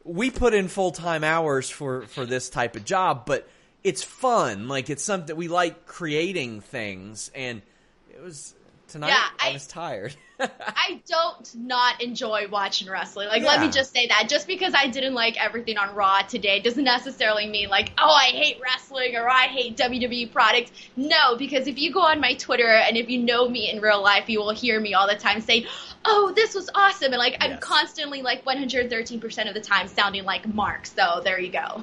we 0.02 0.30
put 0.30 0.54
in 0.54 0.68
full 0.68 0.92
time 0.92 1.24
hours 1.24 1.68
for, 1.68 2.06
for 2.06 2.24
this 2.24 2.48
type 2.48 2.74
of 2.74 2.86
job, 2.86 3.26
but 3.26 3.46
it's 3.84 4.02
fun. 4.02 4.68
Like 4.68 4.90
it's 4.90 5.04
something 5.04 5.36
we 5.36 5.48
like 5.48 5.86
creating 5.86 6.60
things, 6.60 7.30
and 7.34 7.62
it 8.10 8.22
was 8.22 8.54
tonight. 8.88 9.08
Yeah, 9.08 9.24
I, 9.40 9.50
I- 9.50 9.52
was 9.52 9.66
tired. 9.66 10.14
I 10.40 11.02
don't 11.08 11.54
not 11.56 12.00
enjoy 12.00 12.46
watching 12.48 12.88
wrestling. 12.88 13.26
Like, 13.28 13.42
let 13.42 13.60
me 13.60 13.70
just 13.70 13.92
say 13.92 14.06
that. 14.06 14.28
Just 14.28 14.46
because 14.46 14.72
I 14.72 14.86
didn't 14.86 15.14
like 15.14 15.36
everything 15.42 15.78
on 15.78 15.96
Raw 15.96 16.20
today 16.22 16.60
doesn't 16.60 16.84
necessarily 16.84 17.48
mean 17.48 17.68
like, 17.68 17.90
oh, 17.98 18.08
I 18.08 18.26
hate 18.26 18.60
wrestling 18.62 19.16
or 19.16 19.28
I 19.28 19.46
hate 19.46 19.76
WWE 19.76 20.30
products. 20.30 20.70
No, 20.94 21.36
because 21.36 21.66
if 21.66 21.76
you 21.76 21.92
go 21.92 22.02
on 22.02 22.20
my 22.20 22.34
Twitter 22.34 22.68
and 22.68 22.96
if 22.96 23.10
you 23.10 23.18
know 23.18 23.48
me 23.48 23.68
in 23.68 23.80
real 23.80 24.00
life, 24.00 24.28
you 24.28 24.38
will 24.38 24.54
hear 24.54 24.78
me 24.78 24.94
all 24.94 25.08
the 25.08 25.16
time 25.16 25.40
say, 25.40 25.66
oh, 26.04 26.32
this 26.36 26.54
was 26.54 26.70
awesome. 26.72 27.12
And 27.12 27.18
like, 27.18 27.36
I'm 27.40 27.58
constantly 27.58 28.22
like 28.22 28.44
113% 28.44 29.48
of 29.48 29.54
the 29.54 29.60
time 29.60 29.88
sounding 29.88 30.22
like 30.24 30.46
Mark. 30.46 30.86
So 30.86 31.20
there 31.24 31.40
you 31.40 31.50
go. 31.50 31.82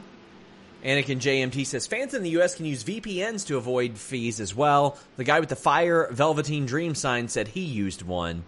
Anakin 0.85 1.17
JMT 1.17 1.65
says 1.65 1.87
fans 1.87 2.13
in 2.13 2.21
the 2.21 2.29
U.S. 2.31 2.53
can 2.53 2.65
use 2.65 2.83
VPNs 2.83 3.47
to 3.47 3.57
avoid 3.57 3.97
fees 3.97 4.39
as 4.39 4.53
well. 4.53 4.99
The 5.17 5.23
guy 5.23 5.39
with 5.39 5.49
the 5.49 5.55
fire 5.55 6.07
Velveteen 6.11 6.67
Dream 6.67 6.93
sign 6.93 7.27
said 7.27 7.47
he 7.47 7.61
used 7.61 8.03
one. 8.03 8.43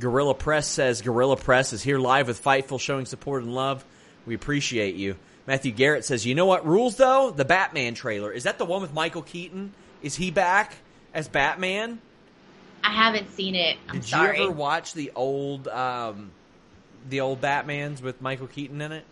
Gorilla 0.00 0.34
Press 0.34 0.66
says 0.66 1.00
Gorilla 1.00 1.36
Press 1.36 1.72
is 1.72 1.82
here 1.82 1.98
live 1.98 2.26
with 2.26 2.42
Fightful 2.42 2.80
showing 2.80 3.06
support 3.06 3.44
and 3.44 3.54
love. 3.54 3.84
We 4.26 4.34
appreciate 4.34 4.96
you. 4.96 5.14
Matthew 5.46 5.70
Garrett 5.70 6.04
says, 6.04 6.26
you 6.26 6.34
know 6.34 6.46
what 6.46 6.66
rules 6.66 6.96
though? 6.96 7.30
The 7.30 7.44
Batman 7.44 7.94
trailer. 7.94 8.32
Is 8.32 8.42
that 8.42 8.58
the 8.58 8.64
one 8.64 8.82
with 8.82 8.92
Michael 8.92 9.22
Keaton? 9.22 9.72
Is 10.02 10.16
he 10.16 10.32
back 10.32 10.74
as 11.14 11.28
Batman? 11.28 12.00
I 12.82 12.90
haven't 12.90 13.30
seen 13.30 13.54
it. 13.54 13.76
I'm 13.88 14.00
Did 14.00 14.04
sorry. 14.04 14.38
you 14.38 14.44
ever 14.44 14.52
watch 14.52 14.92
the 14.92 15.12
old 15.14 15.68
um, 15.68 16.32
the 17.08 17.20
old 17.20 17.40
Batmans 17.40 18.02
with 18.02 18.20
Michael 18.20 18.48
Keaton 18.48 18.80
in 18.80 18.90
it? 18.90 19.04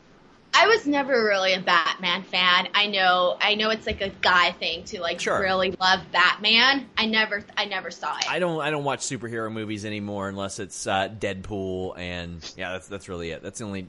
I 0.56 0.68
was 0.68 0.86
never 0.86 1.24
really 1.24 1.52
a 1.54 1.60
Batman 1.60 2.22
fan. 2.22 2.68
I 2.74 2.86
know, 2.86 3.36
I 3.40 3.54
know 3.56 3.70
it's 3.70 3.86
like 3.86 4.00
a 4.00 4.08
guy 4.08 4.52
thing 4.52 4.84
to 4.84 5.00
like 5.00 5.20
Sure. 5.20 5.40
really 5.40 5.72
love 5.80 6.00
Batman. 6.12 6.88
I 6.96 7.06
never, 7.06 7.44
I 7.56 7.64
never 7.64 7.90
saw 7.90 8.16
it. 8.18 8.30
I 8.30 8.38
don't 8.38 8.60
I 8.60 8.70
don't 8.70 8.84
watch 8.84 9.00
superhero 9.00 9.50
movies 9.52 9.84
anymore 9.84 10.28
unless 10.28 10.58
it's 10.60 10.86
uh, 10.86 11.08
Deadpool 11.08 11.98
and 11.98 12.52
yeah 12.56 12.72
that's 12.72 12.86
that's 12.88 13.08
really 13.08 13.30
it. 13.30 13.42
That's 13.42 13.58
the 13.58 13.64
only 13.64 13.88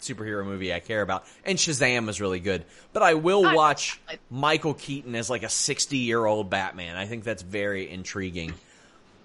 superhero 0.00 0.44
movie 0.44 0.72
I 0.72 0.80
care 0.80 1.02
about. 1.02 1.26
And 1.44 1.58
Shazam 1.58 2.06
was 2.06 2.20
really 2.20 2.40
good, 2.40 2.64
but 2.94 3.02
I 3.02 3.14
will 3.14 3.42
watch 3.54 4.00
Michael 4.30 4.74
Keaton 4.74 5.14
as 5.14 5.28
like 5.28 5.42
a 5.42 5.50
sixty 5.50 5.98
year 5.98 6.24
old 6.24 6.48
Batman. 6.48 6.96
I 6.96 7.06
think 7.06 7.24
that's 7.24 7.42
very 7.42 7.90
intriguing. 7.90 8.54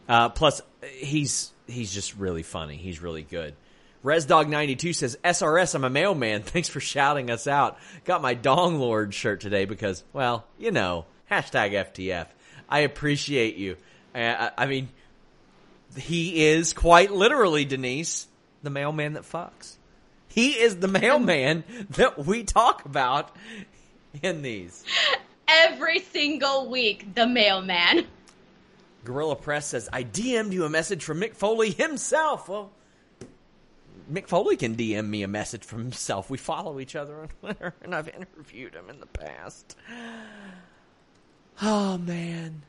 Uh, 0.09 0.29
plus, 0.29 0.61
he's 0.83 1.51
he's 1.67 1.93
just 1.93 2.15
really 2.17 2.43
funny. 2.43 2.75
He's 2.75 3.01
really 3.01 3.23
good. 3.23 3.55
ResDog92 4.05 4.93
says, 4.93 5.17
SRS, 5.23 5.73
I'm 5.73 5.83
a 5.83 5.89
mailman. 5.89 6.41
Thanks 6.43 6.69
for 6.69 6.79
shouting 6.79 7.31
us 7.31 7.47
out. 7.47 7.79
Got 8.05 8.21
my 8.21 8.35
Dong 8.35 8.79
Lord 8.79 9.15
shirt 9.15 9.41
today 9.41 9.65
because, 9.65 10.03
well, 10.13 10.45
you 10.59 10.71
know, 10.71 11.05
hashtag 11.29 11.71
FTF. 11.71 12.27
I 12.69 12.79
appreciate 12.81 13.55
you. 13.55 13.77
I, 14.13 14.21
I, 14.21 14.51
I 14.59 14.65
mean, 14.67 14.89
he 15.97 16.45
is 16.45 16.73
quite 16.73 17.11
literally, 17.11 17.65
Denise, 17.65 18.27
the 18.61 18.69
mailman 18.69 19.13
that 19.13 19.23
fucks. 19.23 19.77
He 20.27 20.51
is 20.51 20.77
the 20.77 20.87
mailman 20.87 21.63
that 21.91 22.23
we 22.23 22.43
talk 22.43 22.85
about 22.85 23.35
in 24.21 24.43
these. 24.43 24.83
Every 25.47 26.01
single 26.01 26.69
week, 26.69 27.15
the 27.15 27.25
mailman. 27.25 28.05
Gorilla 29.03 29.35
Press 29.35 29.67
says, 29.67 29.89
I 29.91 30.03
DM'd 30.03 30.53
you 30.53 30.65
a 30.65 30.69
message 30.69 31.03
from 31.03 31.21
Mick 31.21 31.35
Foley 31.35 31.71
himself. 31.71 32.49
Well, 32.49 32.71
Mick 34.11 34.27
Foley 34.27 34.57
can 34.57 34.75
DM 34.75 35.07
me 35.07 35.23
a 35.23 35.27
message 35.27 35.63
from 35.63 35.79
himself. 35.79 36.29
We 36.29 36.37
follow 36.37 36.79
each 36.79 36.95
other 36.95 37.19
on 37.21 37.27
Twitter, 37.39 37.73
and 37.81 37.95
I've 37.95 38.09
interviewed 38.09 38.75
him 38.75 38.89
in 38.89 38.99
the 38.99 39.05
past. 39.05 39.75
Oh, 41.61 41.97
man. 41.97 42.63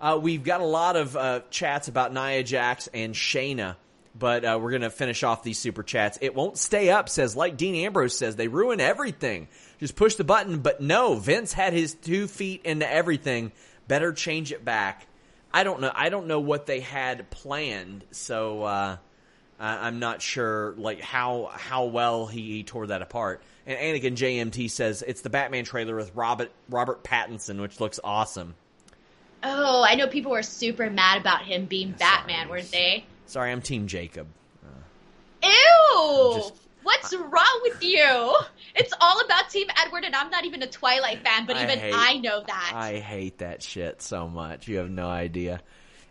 Uh, 0.00 0.18
we've 0.20 0.44
got 0.44 0.60
a 0.60 0.66
lot 0.66 0.96
of 0.96 1.16
uh, 1.16 1.40
chats 1.50 1.88
about 1.88 2.14
Nia 2.14 2.42
Jax 2.42 2.88
and 2.94 3.14
Shayna, 3.14 3.76
but 4.18 4.44
uh, 4.44 4.58
we're 4.60 4.78
to 4.78 4.90
finish 4.90 5.22
off 5.22 5.42
these 5.42 5.58
super 5.58 5.82
chats. 5.82 6.18
It 6.20 6.34
won't 6.34 6.56
stay 6.56 6.90
up, 6.90 7.08
says, 7.08 7.36
like 7.36 7.56
Dean 7.56 7.74
Ambrose 7.74 8.16
says, 8.16 8.36
they 8.36 8.48
ruin 8.48 8.80
everything. 8.80 9.48
Just 9.78 9.96
push 9.96 10.14
the 10.14 10.24
button, 10.24 10.60
but 10.60 10.80
no, 10.80 11.14
Vince 11.16 11.52
had 11.52 11.72
his 11.72 11.94
two 11.94 12.28
feet 12.28 12.62
into 12.64 12.90
everything. 12.90 13.52
Better 13.88 14.12
change 14.12 14.52
it 14.52 14.64
back. 14.64 15.06
I 15.52 15.64
don't 15.64 15.80
know. 15.80 15.90
I 15.92 16.10
don't 16.10 16.28
know 16.28 16.40
what 16.40 16.66
they 16.66 16.80
had 16.80 17.28
planned, 17.30 18.04
so 18.12 18.62
uh, 18.62 18.96
I- 19.60 19.86
I'm 19.86 19.98
not 20.00 20.22
sure 20.22 20.74
like 20.78 21.00
how 21.00 21.50
how 21.52 21.84
well 21.84 22.26
he, 22.26 22.40
he 22.56 22.62
tore 22.64 22.86
that 22.88 23.02
apart. 23.02 23.42
And 23.66 23.78
Anakin 23.78 24.14
JMT 24.16 24.70
says 24.70 25.02
it's 25.06 25.20
the 25.20 25.30
Batman 25.30 25.64
trailer 25.64 25.94
with 25.94 26.10
Robert 26.16 26.50
Robert 26.68 27.04
Pattinson, 27.04 27.60
which 27.60 27.78
looks 27.78 28.00
awesome. 28.02 28.54
Oh, 29.42 29.84
I 29.86 29.94
know 29.94 30.06
people 30.06 30.32
were 30.32 30.42
super 30.42 30.90
mad 30.90 31.18
about 31.20 31.42
him 31.42 31.66
being 31.66 31.92
Batman, 31.92 32.48
weren't 32.48 32.70
they? 32.72 33.04
Sorry, 33.26 33.52
I'm 33.52 33.62
Team 33.62 33.86
Jacob. 33.86 34.26
Uh, 34.64 35.48
Ew! 35.48 36.32
just- 36.36 36.54
What's 36.82 37.14
wrong 37.14 37.60
with 37.62 37.82
you? 37.84 38.34
It's 38.74 38.92
all 39.02 39.20
about 39.22 39.50
Team 39.50 39.66
Edward, 39.84 40.04
and 40.04 40.14
I'm 40.16 40.30
not 40.30 40.46
even 40.46 40.62
a 40.62 40.66
Twilight 40.66 41.22
fan, 41.22 41.44
but 41.44 41.56
I 41.56 41.64
even 41.64 41.78
hate- 41.78 41.92
I 41.94 42.16
know 42.16 42.42
that. 42.46 42.72
I 42.74 42.94
hate 42.98 43.38
that 43.38 43.62
shit 43.62 44.00
so 44.00 44.26
much. 44.28 44.66
You 44.66 44.78
have 44.78 44.90
no 44.90 45.06
idea. 45.06 45.60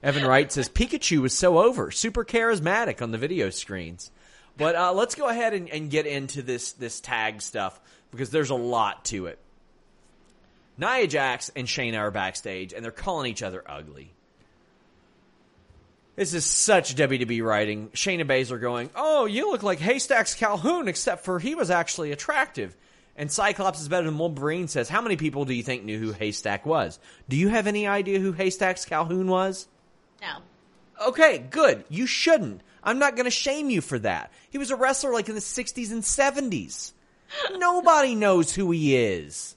Evan 0.02 0.26
Wright 0.26 0.52
says 0.52 0.70
Pikachu 0.70 1.22
was 1.22 1.38
so 1.38 1.60
over, 1.60 1.92
super 1.92 2.24
charismatic 2.24 3.02
on 3.02 3.12
the 3.12 3.18
video 3.18 3.50
screens. 3.50 4.12
But 4.58 4.76
uh, 4.76 4.94
let's 4.94 5.16
go 5.16 5.28
ahead 5.28 5.54
and, 5.54 5.70
and 5.70 5.90
get 5.90 6.06
into 6.06 6.42
this 6.42 6.74
this 6.74 7.00
tag 7.00 7.42
stuff 7.42 7.80
because 8.12 8.30
there's 8.30 8.50
a 8.50 8.56
lot 8.56 9.06
to 9.06 9.28
it. 9.28 9.40
Nia 10.78 11.08
Jax 11.08 11.52
and 11.56 11.68
Shayna 11.68 11.98
are 12.00 12.12
backstage 12.12 12.74
and 12.74 12.84
they're 12.84 12.92
calling 12.92 13.30
each 13.30 13.44
other 13.44 13.64
ugly. 13.66 14.12
This 16.16 16.34
is 16.34 16.46
such 16.46 16.96
WWE 16.96 17.44
writing. 17.44 17.90
Shayna 17.90 18.26
Baszler 18.26 18.60
going, 18.60 18.90
"Oh, 18.96 19.26
you 19.26 19.52
look 19.52 19.64
like 19.64 19.80
Haystacks 19.80 20.34
Calhoun, 20.34 20.90
except 20.90 21.24
for 21.24 21.40
he 21.40 21.56
was 21.56 21.70
actually 21.70 22.12
attractive." 22.12 22.76
And 23.16 23.32
Cyclops 23.32 23.82
is 23.82 23.88
better 23.90 24.06
than 24.06 24.18
Wolverine 24.18 24.68
says, 24.68 24.90
"How 24.90 25.02
many 25.02 25.16
people 25.16 25.46
do 25.46 25.54
you 25.54 25.64
think 25.64 25.84
knew 25.84 26.00
who 26.00 26.12
Haystack 26.12 26.66
was? 26.66 27.00
Do 27.30 27.38
you 27.38 27.48
have 27.50 27.68
any 27.68 27.88
idea 27.88 28.20
who 28.20 28.34
Haystacks 28.34 28.84
Calhoun 28.84 29.28
was?" 29.28 29.68
No. 30.22 31.08
Okay, 31.08 31.38
good. 31.50 31.84
You 31.90 32.06
shouldn't. 32.06 32.62
I'm 32.84 33.00
not 33.00 33.16
going 33.16 33.26
to 33.26 33.32
shame 33.32 33.70
you 33.70 33.82
for 33.82 34.00
that. 34.00 34.32
He 34.50 34.58
was 34.58 34.72
a 34.72 34.76
wrestler 34.76 35.14
like 35.14 35.30
in 35.30 35.36
the 35.36 35.42
60s 35.42 35.92
and 35.92 36.04
70s. 36.04 36.92
Nobody 37.54 38.16
knows 38.16 38.54
who 38.54 38.72
he 38.72 38.96
is. 38.96 39.56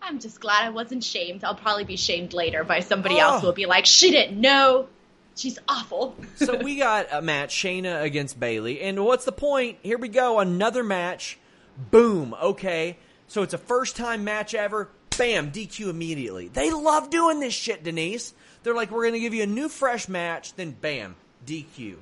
I'm 0.00 0.18
just 0.20 0.40
glad 0.40 0.64
I 0.64 0.70
wasn't 0.70 1.02
shamed. 1.02 1.44
I'll 1.44 1.54
probably 1.54 1.84
be 1.84 1.96
shamed 1.96 2.32
later 2.32 2.64
by 2.64 2.80
somebody 2.80 3.16
Oh. 3.16 3.20
else 3.20 3.34
ah. 3.36 3.40
who 3.40 3.46
will 3.46 3.52
be 3.54 3.66
like, 3.66 3.86
she 3.86 4.10
didn't 4.10 4.40
know. 4.40 4.88
She's 5.34 5.58
awful. 5.68 6.16
So 6.36 6.56
we 6.56 6.76
got 6.76 7.08
a 7.12 7.20
match, 7.20 7.54
Shayna 7.54 8.02
against 8.02 8.38
Bayley, 8.38 8.80
and 8.80 9.04
what's 9.04 9.24
the 9.24 9.32
point? 9.32 9.78
Here 9.82 9.98
we 9.98 10.08
go, 10.08 10.38
another 10.38 10.82
match. 10.84 11.38
Boom. 11.90 12.34
Okay. 12.40 12.96
So 13.28 13.42
it's 13.42 13.52
a 13.54 13.58
first 13.58 13.96
time 13.96 14.22
match 14.24 14.54
ever. 14.54 14.88
Bam, 15.18 15.50
DQ 15.50 15.88
immediately. 15.88 16.48
They 16.48 16.70
love 16.70 17.10
doing 17.10 17.40
this 17.40 17.54
shit, 17.54 17.82
Denise. 17.82 18.34
They're 18.62 18.74
like, 18.74 18.90
we're 18.90 19.06
gonna 19.06 19.18
give 19.18 19.34
you 19.34 19.44
a 19.44 19.46
new 19.46 19.68
fresh 19.68 20.08
match, 20.08 20.54
then 20.54 20.72
bam, 20.72 21.16
DQ. 21.46 21.96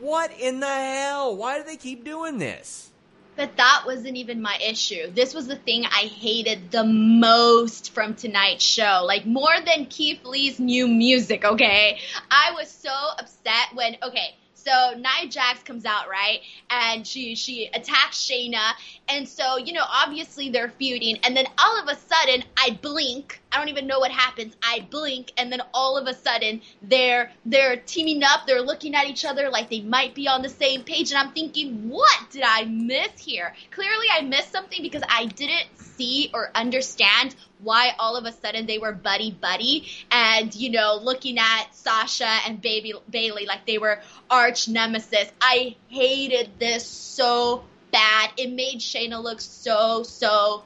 What 0.00 0.32
in 0.38 0.60
the 0.60 0.66
hell? 0.66 1.36
Why 1.36 1.58
do 1.58 1.64
they 1.64 1.76
keep 1.76 2.04
doing 2.04 2.38
this? 2.38 2.90
But 3.36 3.56
that 3.56 3.84
wasn't 3.86 4.16
even 4.16 4.42
my 4.42 4.58
issue. 4.62 5.10
This 5.12 5.32
was 5.32 5.46
the 5.46 5.56
thing 5.56 5.84
I 5.86 6.06
hated 6.06 6.70
the 6.70 6.84
most 6.84 7.94
from 7.94 8.14
tonight's 8.14 8.64
show. 8.64 9.02
Like, 9.04 9.24
more 9.24 9.54
than 9.64 9.86
Keith 9.86 10.24
Lee's 10.24 10.58
new 10.58 10.86
music, 10.86 11.44
okay? 11.44 11.98
I 12.30 12.52
was 12.54 12.70
so 12.70 12.92
upset 13.18 13.68
when, 13.74 13.96
okay, 14.02 14.34
so 14.64 14.94
Nia 14.96 15.28
Jax 15.28 15.62
comes 15.62 15.84
out, 15.84 16.08
right? 16.08 16.40
And 16.70 17.06
she 17.06 17.34
she 17.34 17.70
attacks 17.72 18.18
Shayna. 18.18 18.72
And 19.08 19.28
so, 19.28 19.56
you 19.56 19.72
know, 19.72 19.84
obviously 19.88 20.50
they're 20.50 20.72
feuding. 20.78 21.18
And 21.24 21.36
then 21.36 21.46
all 21.58 21.80
of 21.80 21.88
a 21.88 21.96
sudden, 21.96 22.44
I 22.56 22.78
blink. 22.82 23.40
I 23.52 23.58
don't 23.58 23.68
even 23.68 23.86
know 23.86 23.98
what 23.98 24.10
happens. 24.10 24.56
I 24.62 24.86
blink, 24.90 25.32
and 25.36 25.52
then 25.52 25.60
all 25.74 25.96
of 25.98 26.06
a 26.06 26.14
sudden 26.14 26.62
they're 26.82 27.32
they're 27.44 27.76
teaming 27.76 28.22
up. 28.22 28.46
They're 28.46 28.62
looking 28.62 28.94
at 28.94 29.06
each 29.06 29.24
other 29.24 29.50
like 29.50 29.70
they 29.70 29.80
might 29.80 30.14
be 30.14 30.28
on 30.28 30.42
the 30.42 30.48
same 30.48 30.82
page. 30.82 31.10
And 31.10 31.18
I'm 31.18 31.32
thinking, 31.32 31.88
what 31.88 32.30
did 32.30 32.42
I 32.44 32.64
miss 32.64 33.18
here? 33.18 33.54
Clearly, 33.70 34.06
I 34.12 34.22
missed 34.22 34.52
something 34.52 34.82
because 34.82 35.02
I 35.08 35.26
didn't 35.26 35.66
see 35.76 36.30
or 36.32 36.50
understand 36.54 37.34
why 37.58 37.92
all 37.98 38.16
of 38.16 38.24
a 38.24 38.32
sudden 38.32 38.66
they 38.66 38.78
were 38.78 38.92
buddy 38.92 39.30
buddy 39.30 39.86
and 40.10 40.54
you 40.54 40.70
know 40.70 40.98
looking 41.02 41.38
at 41.38 41.66
Sasha 41.72 42.38
and 42.46 42.60
baby 42.60 42.94
Bayley 43.10 43.46
like 43.46 43.66
they 43.66 43.78
were 43.78 44.00
arch 44.30 44.68
nemesis. 44.68 45.30
I 45.40 45.76
hated 45.88 46.50
this 46.58 46.86
so 46.86 47.64
bad. 47.90 48.30
It 48.36 48.50
made 48.50 48.78
Shayna 48.78 49.22
look 49.22 49.40
so 49.40 50.02
so 50.02 50.64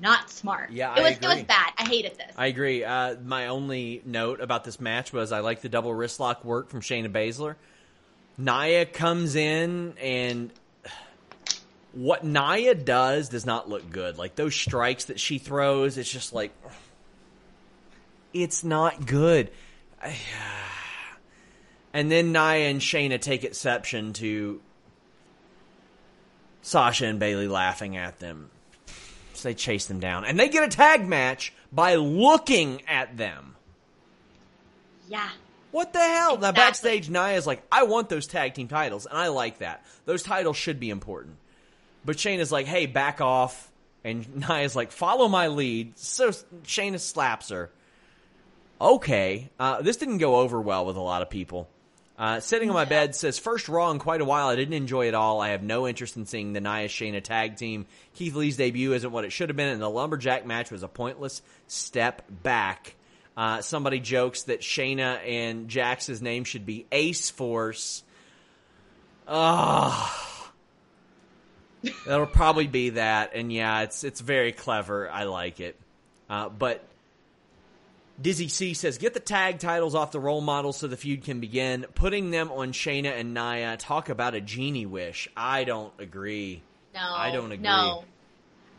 not 0.00 0.30
smart. 0.30 0.70
Yeah, 0.70 0.94
it 0.96 1.02
was 1.02 1.12
it 1.12 1.22
was 1.22 1.42
bad. 1.44 1.72
I 1.78 1.84
hated 1.88 2.16
this. 2.16 2.32
I 2.36 2.46
agree. 2.46 2.84
Uh, 2.84 3.16
my 3.24 3.48
only 3.48 4.02
note 4.04 4.40
about 4.40 4.64
this 4.64 4.80
match 4.80 5.12
was 5.12 5.32
I 5.32 5.40
like 5.40 5.60
the 5.62 5.68
double 5.68 5.94
wrist 5.94 6.20
lock 6.20 6.44
work 6.44 6.68
from 6.68 6.80
Shayna 6.80 7.10
Baszler. 7.10 7.56
Nia 8.38 8.84
comes 8.84 9.34
in 9.34 9.94
and 10.00 10.50
what 11.92 12.24
Nia 12.24 12.74
does 12.74 13.30
does 13.30 13.46
not 13.46 13.68
look 13.68 13.90
good. 13.90 14.18
Like 14.18 14.36
those 14.36 14.54
strikes 14.54 15.06
that 15.06 15.18
she 15.18 15.38
throws, 15.38 15.96
it's 15.96 16.10
just 16.10 16.32
like 16.32 16.52
it's 18.32 18.64
not 18.64 19.06
good. 19.06 19.50
And 21.92 22.12
then 22.12 22.30
Nia 22.30 22.68
and 22.68 22.78
Shayna 22.78 23.18
take 23.18 23.42
exception 23.42 24.12
to 24.14 24.60
Sasha 26.60 27.06
and 27.06 27.18
Bayley 27.18 27.48
laughing 27.48 27.96
at 27.96 28.18
them. 28.18 28.50
So 29.36 29.48
they 29.48 29.54
chase 29.54 29.86
them 29.86 30.00
down. 30.00 30.24
And 30.24 30.38
they 30.38 30.48
get 30.48 30.64
a 30.64 30.68
tag 30.68 31.06
match 31.06 31.52
by 31.72 31.96
looking 31.96 32.82
at 32.88 33.16
them. 33.16 33.56
Yeah. 35.08 35.28
What 35.70 35.92
the 35.92 35.98
hell? 35.98 36.34
Exactly. 36.34 36.40
Now 36.40 36.52
backstage, 36.52 37.10
Nia's 37.10 37.46
like, 37.46 37.62
I 37.70 37.84
want 37.84 38.08
those 38.08 38.26
tag 38.26 38.54
team 38.54 38.68
titles, 38.68 39.06
and 39.06 39.16
I 39.18 39.28
like 39.28 39.58
that. 39.58 39.84
Those 40.04 40.22
titles 40.22 40.56
should 40.56 40.80
be 40.80 40.90
important. 40.90 41.36
But 42.04 42.18
Shane 42.18 42.40
is 42.40 42.50
like, 42.50 42.66
hey, 42.66 42.86
back 42.86 43.20
off. 43.20 43.70
And 44.04 44.36
Nia's 44.48 44.74
like, 44.74 44.92
follow 44.92 45.28
my 45.28 45.48
lead. 45.48 45.98
So 45.98 46.30
Shayna 46.30 47.00
slaps 47.00 47.50
her. 47.50 47.70
Okay. 48.80 49.50
Uh, 49.58 49.82
this 49.82 49.96
didn't 49.96 50.18
go 50.18 50.36
over 50.36 50.60
well 50.60 50.86
with 50.86 50.96
a 50.96 51.00
lot 51.00 51.22
of 51.22 51.30
people. 51.30 51.68
Uh, 52.18 52.40
sitting 52.40 52.70
on 52.70 52.74
my 52.74 52.86
bed 52.86 53.14
says, 53.14 53.38
first 53.38 53.68
Raw 53.68 53.90
in 53.90 53.98
quite 53.98 54.22
a 54.22 54.24
while. 54.24 54.48
I 54.48 54.56
didn't 54.56 54.74
enjoy 54.74 55.08
it 55.08 55.14
all. 55.14 55.40
I 55.40 55.50
have 55.50 55.62
no 55.62 55.86
interest 55.86 56.16
in 56.16 56.24
seeing 56.24 56.54
the 56.54 56.60
Nia 56.60 56.88
Shayna 56.88 57.22
tag 57.22 57.56
team. 57.56 57.86
Keith 58.14 58.34
Lee's 58.34 58.56
debut 58.56 58.94
isn't 58.94 59.12
what 59.12 59.24
it 59.24 59.32
should 59.32 59.50
have 59.50 59.56
been, 59.56 59.68
and 59.68 59.82
the 59.82 59.90
Lumberjack 59.90 60.46
match 60.46 60.70
was 60.70 60.82
a 60.82 60.88
pointless 60.88 61.42
step 61.66 62.22
back. 62.30 62.94
Uh, 63.36 63.60
somebody 63.60 64.00
jokes 64.00 64.44
that 64.44 64.62
Shayna 64.62 65.18
and 65.26 65.68
Jax's 65.68 66.22
name 66.22 66.44
should 66.44 66.64
be 66.64 66.86
Ace 66.90 67.28
Force. 67.30 68.02
Ah. 69.28 70.26
That'll 72.06 72.26
probably 72.26 72.66
be 72.66 72.90
that, 72.90 73.32
and 73.34 73.52
yeah, 73.52 73.82
it's 73.82 74.02
it's 74.02 74.20
very 74.20 74.52
clever. 74.52 75.10
I 75.10 75.24
like 75.24 75.60
it, 75.60 75.78
uh, 76.28 76.48
but 76.48 76.82
Dizzy 78.20 78.48
C 78.48 78.74
says, 78.74 78.98
get 78.98 79.14
the 79.14 79.20
tag 79.20 79.58
titles 79.58 79.94
off 79.94 80.10
the 80.10 80.20
role 80.20 80.40
models 80.40 80.78
so 80.78 80.86
the 80.86 80.96
feud 80.96 81.24
can 81.24 81.40
begin. 81.40 81.86
Putting 81.94 82.30
them 82.30 82.50
on 82.50 82.72
Shayna 82.72 83.18
and 83.18 83.34
Nia. 83.34 83.76
Talk 83.76 84.08
about 84.08 84.34
a 84.34 84.40
genie 84.40 84.86
wish. 84.86 85.28
I 85.36 85.64
don't 85.64 85.92
agree. 85.98 86.62
No. 86.94 87.00
I 87.00 87.30
don't 87.30 87.52
agree. 87.52 87.64
No. 87.64 88.04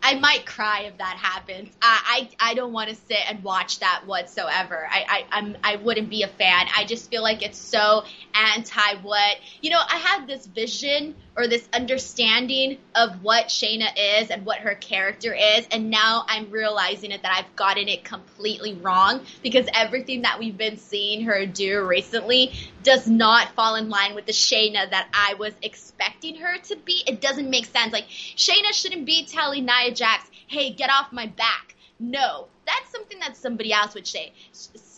I 0.02 0.16
might 0.16 0.46
cry 0.46 0.82
if 0.82 0.98
that 1.00 1.18
happens. 1.18 1.70
I 1.82 2.30
I, 2.40 2.52
I 2.52 2.54
don't 2.54 2.72
want 2.72 2.90
to 2.90 2.96
sit 2.96 3.20
and 3.30 3.44
watch 3.44 3.80
that 3.80 4.04
whatsoever. 4.06 4.88
I, 4.90 5.06
I 5.08 5.38
I'm 5.38 5.58
I 5.64 5.76
wouldn't 5.78 6.10
be 6.10 6.24
a 6.24 6.28
fan. 6.28 6.68
I 6.76 6.86
just 6.86 7.10
feel 7.10 7.24
like 7.24 7.42
it's 7.42 7.58
so 7.58 8.04
anti 8.34 8.96
what 9.02 9.38
you 9.62 9.70
know. 9.70 9.80
I 9.80 9.98
had 9.98 10.28
this 10.28 10.46
vision 10.46 11.16
or 11.36 11.48
this 11.48 11.68
understanding 11.74 12.78
of 12.96 13.24
what 13.24 13.48
Shayna 13.48 13.88
is 14.22 14.30
and 14.30 14.46
what 14.46 14.60
her 14.60 14.76
character 14.76 15.34
is, 15.34 15.68
and 15.72 15.90
now 15.90 16.24
I'm 16.28 16.52
realizing 16.52 17.12
it 17.12 17.24
that 17.24 17.36
I've 17.36 17.56
gotten 17.56 17.88
it 17.88 18.04
completely 18.04 18.74
wrong 18.76 19.22
because 19.42 19.68
everything 19.74 20.22
that 20.22 20.40
we've 20.40 20.58
been 20.58 20.78
seeing 20.78 21.26
her 21.26 21.46
do 21.46 21.86
recently 21.86 22.54
does 22.84 23.08
not 23.08 23.50
fall 23.56 23.76
in 23.76 23.90
line 23.90 24.16
with 24.16 24.26
the 24.26 24.32
Shayna 24.32 24.90
that 24.90 25.08
I 25.14 25.34
was 25.34 25.54
expecting 25.62 26.38
her 26.38 26.58
to 26.60 26.76
be. 26.76 27.04
It 27.06 27.20
doesn't 27.20 27.50
make 27.50 27.66
sense. 27.66 27.92
Like 27.92 28.08
Shayna 28.08 28.74
shouldn't 28.74 29.06
be 29.06 29.26
telling 29.26 29.66
Nia 29.66 29.87
Jax, 29.92 30.30
"Hey, 30.48 30.72
get 30.72 30.90
off 30.90 31.12
my 31.12 31.28
back." 31.28 31.76
No, 32.00 32.48
that's 32.66 32.92
something 32.92 33.20
that 33.20 33.36
somebody 33.38 33.74
else 33.74 33.96
would 33.96 34.08
say. 34.08 34.34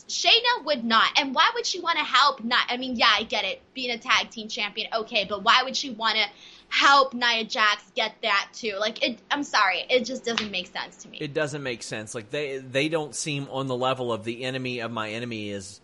Shayna 0.09 0.65
would 0.65 0.83
not. 0.83 1.17
And 1.17 1.35
why 1.35 1.51
would 1.53 1.65
she 1.65 1.79
want 1.79 1.97
to 1.99 2.03
help? 2.03 2.43
Not. 2.43 2.65
I 2.67 2.77
mean, 2.77 2.95
yeah, 2.95 3.11
I 3.15 3.23
get 3.23 3.45
it. 3.45 3.61
Being 3.73 3.91
a 3.91 3.97
tag 3.97 4.31
team 4.31 4.47
champion, 4.47 4.89
okay, 4.93 5.25
but 5.29 5.43
why 5.43 5.61
would 5.63 5.77
she 5.77 5.91
want 5.91 6.17
to 6.17 6.25
help 6.69 7.13
Nia 7.13 7.43
Jax 7.45 7.83
get 7.95 8.15
that 8.23 8.49
too? 8.53 8.75
Like, 8.79 9.03
it. 9.03 9.19
I'm 9.29 9.43
sorry, 9.43 9.85
it 9.89 10.05
just 10.05 10.25
doesn't 10.25 10.51
make 10.51 10.67
sense 10.67 10.97
to 11.03 11.09
me. 11.09 11.19
It 11.21 11.33
doesn't 11.33 11.61
make 11.61 11.83
sense. 11.83 12.15
Like 12.15 12.31
they 12.31 12.57
they 12.57 12.89
don't 12.89 13.13
seem 13.13 13.47
on 13.51 13.67
the 13.67 13.75
level 13.75 14.11
of 14.11 14.23
the 14.23 14.43
enemy 14.43 14.79
of 14.79 14.91
my 14.91 15.11
enemy 15.11 15.51
is, 15.51 15.79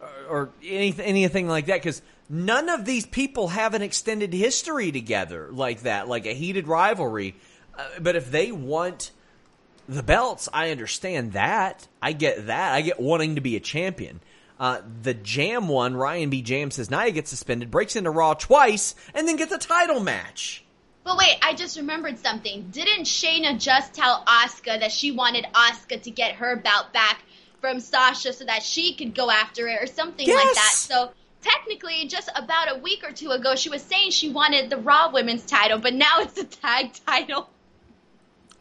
or, 0.00 0.08
or 0.28 0.50
anything 0.64 1.06
anything 1.06 1.48
like 1.48 1.66
that. 1.66 1.76
Because 1.76 2.02
none 2.28 2.68
of 2.68 2.84
these 2.84 3.06
people 3.06 3.48
have 3.48 3.74
an 3.74 3.82
extended 3.82 4.34
history 4.34 4.90
together 4.90 5.48
like 5.52 5.82
that, 5.82 6.08
like 6.08 6.26
a 6.26 6.34
heated 6.34 6.66
rivalry. 6.66 7.36
Uh, 7.78 7.86
but 8.00 8.16
if 8.16 8.30
they 8.30 8.52
want 8.52 9.10
the 9.88 10.02
belts, 10.02 10.48
I 10.52 10.70
understand 10.70 11.32
that. 11.32 11.86
I 12.00 12.12
get 12.12 12.46
that. 12.46 12.72
I 12.72 12.82
get 12.82 13.00
wanting 13.00 13.34
to 13.36 13.40
be 13.40 13.56
a 13.56 13.60
champion. 13.60 14.20
Uh, 14.60 14.80
the 15.02 15.14
Jam 15.14 15.66
one, 15.68 15.96
Ryan 15.96 16.30
B. 16.30 16.40
Jam 16.42 16.70
says 16.70 16.90
Nia 16.90 17.10
gets 17.10 17.30
suspended, 17.30 17.70
breaks 17.70 17.96
into 17.96 18.10
Raw 18.10 18.34
twice, 18.34 18.94
and 19.14 19.26
then 19.26 19.36
gets 19.36 19.52
a 19.52 19.58
title 19.58 19.98
match. 20.00 20.64
But 21.04 21.18
wait, 21.18 21.36
I 21.42 21.54
just 21.54 21.76
remembered 21.76 22.18
something. 22.18 22.68
Didn't 22.70 23.04
Shayna 23.06 23.58
just 23.58 23.92
tell 23.92 24.22
Asuka 24.24 24.78
that 24.78 24.92
she 24.92 25.10
wanted 25.10 25.46
Asuka 25.52 26.00
to 26.02 26.10
get 26.12 26.36
her 26.36 26.54
belt 26.54 26.92
back 26.92 27.22
from 27.60 27.80
Sasha 27.80 28.32
so 28.32 28.44
that 28.44 28.62
she 28.62 28.94
could 28.94 29.14
go 29.14 29.28
after 29.30 29.66
it 29.66 29.82
or 29.82 29.86
something 29.86 30.26
Yes! 30.26 30.44
like 30.44 30.54
that? 30.54 30.74
So 30.76 31.10
technically, 31.42 32.06
just 32.06 32.30
about 32.36 32.76
a 32.76 32.78
week 32.78 33.02
or 33.04 33.10
two 33.10 33.30
ago, 33.30 33.56
she 33.56 33.68
was 33.68 33.82
saying 33.82 34.12
she 34.12 34.28
wanted 34.30 34.70
the 34.70 34.76
Raw 34.76 35.10
Women's 35.12 35.44
title, 35.44 35.78
but 35.78 35.92
now 35.92 36.20
it's 36.20 36.34
the 36.34 36.44
tag 36.44 36.92
title. 37.06 37.50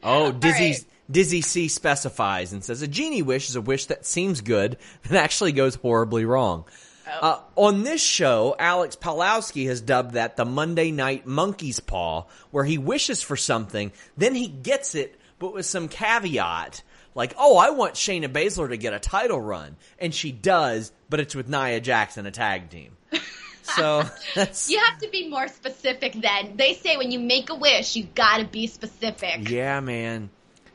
Oh, 0.03 0.31
Dizzy 0.31 0.71
right. 0.71 0.85
Dizzy 1.09 1.41
C 1.41 1.67
specifies 1.67 2.53
and 2.53 2.63
says 2.63 2.81
a 2.81 2.87
genie 2.87 3.21
wish 3.21 3.49
is 3.49 3.55
a 3.55 3.61
wish 3.61 3.87
that 3.87 4.05
seems 4.05 4.41
good 4.41 4.77
but 5.03 5.13
actually 5.13 5.51
goes 5.51 5.75
horribly 5.75 6.25
wrong. 6.25 6.65
Uh, 7.07 7.39
on 7.55 7.83
this 7.83 8.01
show, 8.01 8.55
Alex 8.57 8.95
Pawlowski 8.95 9.67
has 9.67 9.81
dubbed 9.81 10.13
that 10.13 10.37
the 10.37 10.45
Monday 10.45 10.91
Night 10.91 11.25
Monkey's 11.25 11.79
Paw, 11.79 12.25
where 12.51 12.63
he 12.63 12.77
wishes 12.77 13.21
for 13.21 13.35
something, 13.35 13.91
then 14.15 14.33
he 14.33 14.47
gets 14.47 14.95
it, 14.95 15.19
but 15.39 15.53
with 15.53 15.65
some 15.65 15.89
caveat. 15.89 16.83
Like, 17.13 17.33
oh, 17.37 17.57
I 17.57 17.71
want 17.71 17.95
Shayna 17.95 18.29
Baszler 18.29 18.69
to 18.69 18.77
get 18.77 18.93
a 18.93 18.99
title 18.99 19.41
run. 19.41 19.75
And 19.99 20.13
she 20.13 20.31
does, 20.31 20.93
but 21.09 21.19
it's 21.19 21.35
with 21.35 21.49
Nia 21.49 21.81
Jackson, 21.81 22.25
a 22.25 22.31
tag 22.31 22.69
team. 22.69 22.95
So. 23.63 24.04
You 24.67 24.80
have 24.80 25.00
to 25.00 25.10
be 25.10 25.30
more 25.30 25.47
specific 25.47 26.13
then. 26.13 26.56
They 26.56 26.74
say 26.74 26.97
when 26.97 27.12
you 27.12 27.19
make 27.19 27.50
a 27.50 27.56
wish, 27.56 27.95
you 27.95 28.04
gotta 28.15 28.45
be 28.45 28.67
specific. 28.67 29.50
Yeah, 29.50 29.80
man. 29.80 30.30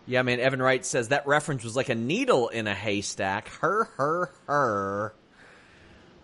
Yeah, 0.06 0.22
man. 0.22 0.40
Evan 0.40 0.60
Wright 0.60 0.84
says 0.84 1.08
that 1.08 1.26
reference 1.26 1.64
was 1.64 1.76
like 1.76 1.88
a 1.88 1.94
needle 1.94 2.48
in 2.48 2.66
a 2.66 2.74
haystack. 2.74 3.48
Her, 3.60 3.84
her, 3.96 4.30
her. 4.46 5.14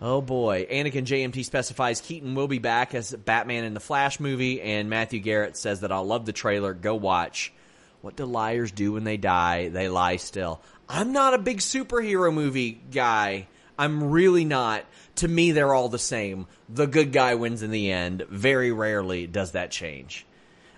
Oh 0.01 0.21
boy. 0.21 0.67
Anakin 0.69 1.05
JMT 1.05 1.45
specifies 1.45 2.01
Keaton 2.01 2.35
will 2.35 2.47
be 2.47 2.59
back 2.59 2.93
as 2.93 3.13
Batman 3.13 3.63
in 3.63 3.73
the 3.73 3.79
Flash 3.79 4.19
movie, 4.19 4.61
and 4.61 4.89
Matthew 4.89 5.19
Garrett 5.19 5.57
says 5.57 5.81
that 5.81 5.91
I'll 5.91 6.05
love 6.05 6.25
the 6.25 6.33
trailer. 6.33 6.73
Go 6.73 6.95
watch. 6.95 7.53
What 8.01 8.17
do 8.17 8.25
liars 8.25 8.71
do 8.71 8.91
when 8.91 9.05
they 9.05 9.17
die? 9.17 9.69
They 9.69 9.87
lie 9.87 10.17
still. 10.17 10.61
I'm 10.89 11.13
not 11.13 11.33
a 11.33 11.37
big 11.37 11.59
superhero 11.59 12.33
movie 12.33 12.71
guy. 12.71 13.47
I'm 13.77 14.11
really 14.11 14.45
not. 14.45 14.85
To 15.15 15.27
me, 15.27 15.51
they're 15.51 15.73
all 15.73 15.89
the 15.89 15.99
same. 15.99 16.47
The 16.69 16.87
good 16.87 17.11
guy 17.11 17.35
wins 17.35 17.63
in 17.63 17.71
the 17.71 17.91
end. 17.91 18.25
Very 18.29 18.71
rarely 18.71 19.27
does 19.27 19.51
that 19.51 19.71
change. 19.71 20.25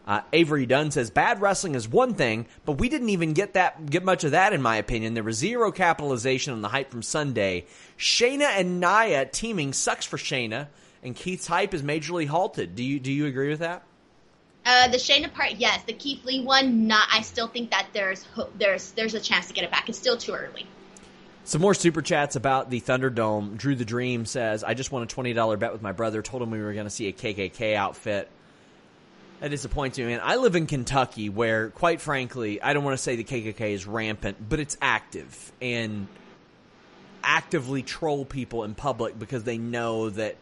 Uh, 0.08 0.22
Avery 0.34 0.68
Dunn 0.68 0.92
says 0.92 1.10
bad 1.10 1.42
wrestling 1.42 1.74
is 1.74 1.88
one 1.88 2.14
thing, 2.14 2.46
but 2.64 2.74
we 2.74 2.90
didn't 2.90 3.10
even 3.10 3.34
get 3.34 3.56
that 3.56 3.90
get 3.90 4.04
much 4.04 4.24
of 4.24 4.32
that 4.32 4.54
in 4.54 4.62
my 4.62 4.76
opinion. 4.76 5.16
There 5.16 5.24
was 5.24 5.38
zero 5.38 5.72
capitalization 5.72 6.54
on 6.54 6.62
the 6.62 6.68
hype 6.68 6.92
from 6.92 7.02
Sunday. 7.02 7.66
Shayna 7.98 8.60
and 8.60 8.80
Nia 8.80 9.26
teaming 9.26 9.74
sucks 9.74 10.06
for 10.06 10.18
Shayna, 10.18 10.68
and 11.02 11.16
Keith's 11.16 11.48
hype 11.48 11.74
is 11.74 11.82
majorly 11.82 12.28
halted. 12.28 12.76
Do 12.76 12.84
you 12.84 13.00
do 13.00 13.12
you 13.12 13.26
agree 13.26 13.50
with 13.50 13.60
that? 13.60 13.84
Uh, 14.64 14.88
the 14.90 14.98
Shayna 14.98 15.32
part, 15.34 15.54
yes. 15.54 15.82
The 15.84 15.94
Keith 15.94 16.24
Lee 16.24 16.44
one, 16.44 16.86
not. 16.86 17.08
I 17.12 17.22
still 17.22 17.48
think 17.48 17.72
that 17.72 17.88
there's 17.94 18.26
there's 18.60 18.92
there's 18.92 19.16
a 19.16 19.20
chance 19.20 19.48
to 19.48 19.54
get 19.54 19.64
it 19.64 19.72
back. 19.72 19.90
It's 19.90 19.98
still 19.98 20.18
too 20.18 20.34
early. 20.34 20.68
Some 21.46 21.62
more 21.62 21.76
super 21.76 22.02
chats 22.02 22.36
about 22.36 22.72
the 22.72 22.82
Thunderdome. 22.82 23.56
Drew 23.56 23.76
the 23.76 23.86
Dream 23.86 24.26
says, 24.26 24.64
"I 24.64 24.74
just 24.74 24.92
won 24.92 25.04
a 25.04 25.06
twenty 25.06 25.34
dollar 25.34 25.58
bet 25.58 25.72
with 25.72 25.82
my 25.84 25.92
brother. 25.92 26.24
Told 26.24 26.42
him 26.42 26.50
we 26.50 26.60
were 26.60 26.74
going 26.74 26.88
to 26.88 26.92
see 26.92 27.08
a 27.08 27.14
KKK 27.14 27.76
outfit." 27.76 28.30
That 29.42 29.50
disappoints 29.50 29.98
me, 30.00 30.06
man. 30.06 30.22
I 30.24 30.38
live 30.38 30.56
in 30.56 30.66
Kentucky, 30.66 31.30
where, 31.30 31.70
quite 31.70 32.02
frankly, 32.02 32.62
I 32.62 32.74
don't 32.74 32.84
want 32.84 32.98
to 32.98 33.04
say 33.04 33.16
the 33.16 33.24
KKK 33.24 33.74
is 33.74 33.86
rampant, 33.86 34.38
but 34.50 34.60
it's 34.60 34.76
active 34.82 35.52
and 35.62 36.08
actively 37.24 37.84
troll 37.84 38.26
people 38.26 38.64
in 38.64 38.74
public 38.74 39.20
because 39.20 39.44
they 39.44 39.58
know 39.58 40.10
that 40.10 40.38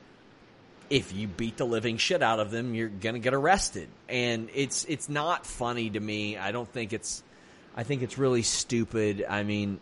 if 0.90 1.14
you 1.14 1.28
beat 1.28 1.58
the 1.58 1.66
living 1.66 1.98
shit 1.98 2.22
out 2.22 2.40
of 2.40 2.50
them, 2.52 2.76
you're 2.76 2.88
gonna 2.88 3.20
get 3.20 3.34
arrested. 3.34 3.90
And 4.08 4.50
it's 4.54 4.86
it's 4.86 5.10
not 5.10 5.46
funny 5.46 5.90
to 5.90 6.00
me. 6.00 6.38
I 6.38 6.54
don't 6.54 6.72
think 6.72 6.94
it's. 6.94 7.24
I 7.76 7.84
think 7.84 8.04
it's 8.04 8.18
really 8.18 8.44
stupid. 8.44 9.26
I 9.28 9.44
mean, 9.44 9.80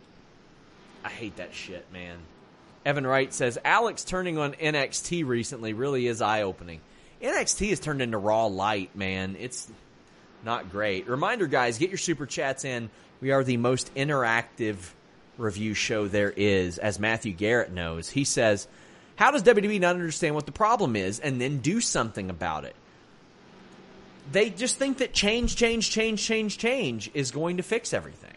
I 1.04 1.10
hate 1.10 1.38
that 1.38 1.54
shit, 1.54 1.86
man. 1.92 2.18
Evan 2.86 3.06
Wright 3.06 3.34
says 3.34 3.58
Alex 3.64 4.04
turning 4.04 4.38
on 4.38 4.54
NXT 4.54 5.26
recently 5.26 5.74
really 5.74 6.08
is 6.08 6.22
eye 6.22 6.42
opening. 6.42 6.82
NXT 7.22 7.70
has 7.70 7.80
turned 7.80 8.02
into 8.02 8.18
Raw 8.18 8.48
Light, 8.48 8.96
man. 8.96 9.36
It's 9.40 9.72
not 10.44 10.72
great. 10.72 11.08
Reminder, 11.08 11.48
guys, 11.48 11.78
get 11.78 11.90
your 11.90 12.00
super 12.00 12.26
chats 12.26 12.66
in. 12.66 12.90
We 13.22 13.32
are 13.32 13.44
the 13.44 13.58
most 13.58 13.94
interactive 13.94 14.78
review 15.38 15.76
show 15.76 16.08
there 16.08 16.34
is, 16.36 16.80
as 16.80 17.00
Matthew 17.00 17.34
Garrett 17.34 17.72
knows. 17.72 18.10
He 18.10 18.24
says, 18.24 18.68
How 19.16 19.30
does 19.30 19.44
WWE 19.44 19.80
not 19.80 19.96
understand 19.96 20.34
what 20.34 20.48
the 20.48 20.52
problem 20.52 20.96
is 20.96 21.20
and 21.20 21.40
then 21.40 21.60
do 21.60 21.82
something 21.82 22.32
about 22.32 22.66
it? 22.66 22.76
they 24.32 24.50
just 24.50 24.78
think 24.78 25.00
that 25.00 25.14
change, 25.14 25.56
change, 25.56 25.90
change, 25.90 26.24
change, 26.24 26.58
change 26.58 27.12
is 27.14 27.32
going 27.32 27.58
to 27.58 27.64
fix 27.64 27.94
everything. 27.94 28.31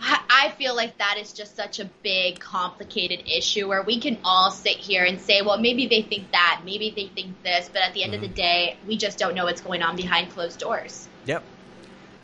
I 0.00 0.52
feel 0.58 0.76
like 0.76 0.98
that 0.98 1.16
is 1.18 1.32
just 1.32 1.56
such 1.56 1.80
a 1.80 1.86
big, 2.02 2.38
complicated 2.38 3.26
issue 3.26 3.66
where 3.68 3.82
we 3.82 3.98
can 4.00 4.18
all 4.22 4.50
sit 4.50 4.76
here 4.76 5.04
and 5.04 5.20
say, 5.20 5.42
well, 5.42 5.58
maybe 5.58 5.86
they 5.86 6.02
think 6.02 6.30
that, 6.32 6.62
maybe 6.64 6.92
they 6.94 7.06
think 7.08 7.42
this, 7.42 7.70
but 7.72 7.82
at 7.82 7.94
the 7.94 8.04
end 8.04 8.12
mm-hmm. 8.12 8.24
of 8.24 8.34
the 8.34 8.42
mm-hmm. 8.42 8.74
day, 8.74 8.76
we 8.86 8.96
just 8.96 9.18
don't 9.18 9.34
know 9.34 9.44
what's 9.44 9.60
going 9.60 9.82
on 9.82 9.96
behind 9.96 10.30
closed 10.30 10.60
doors. 10.60 11.08
Yep. 11.24 11.42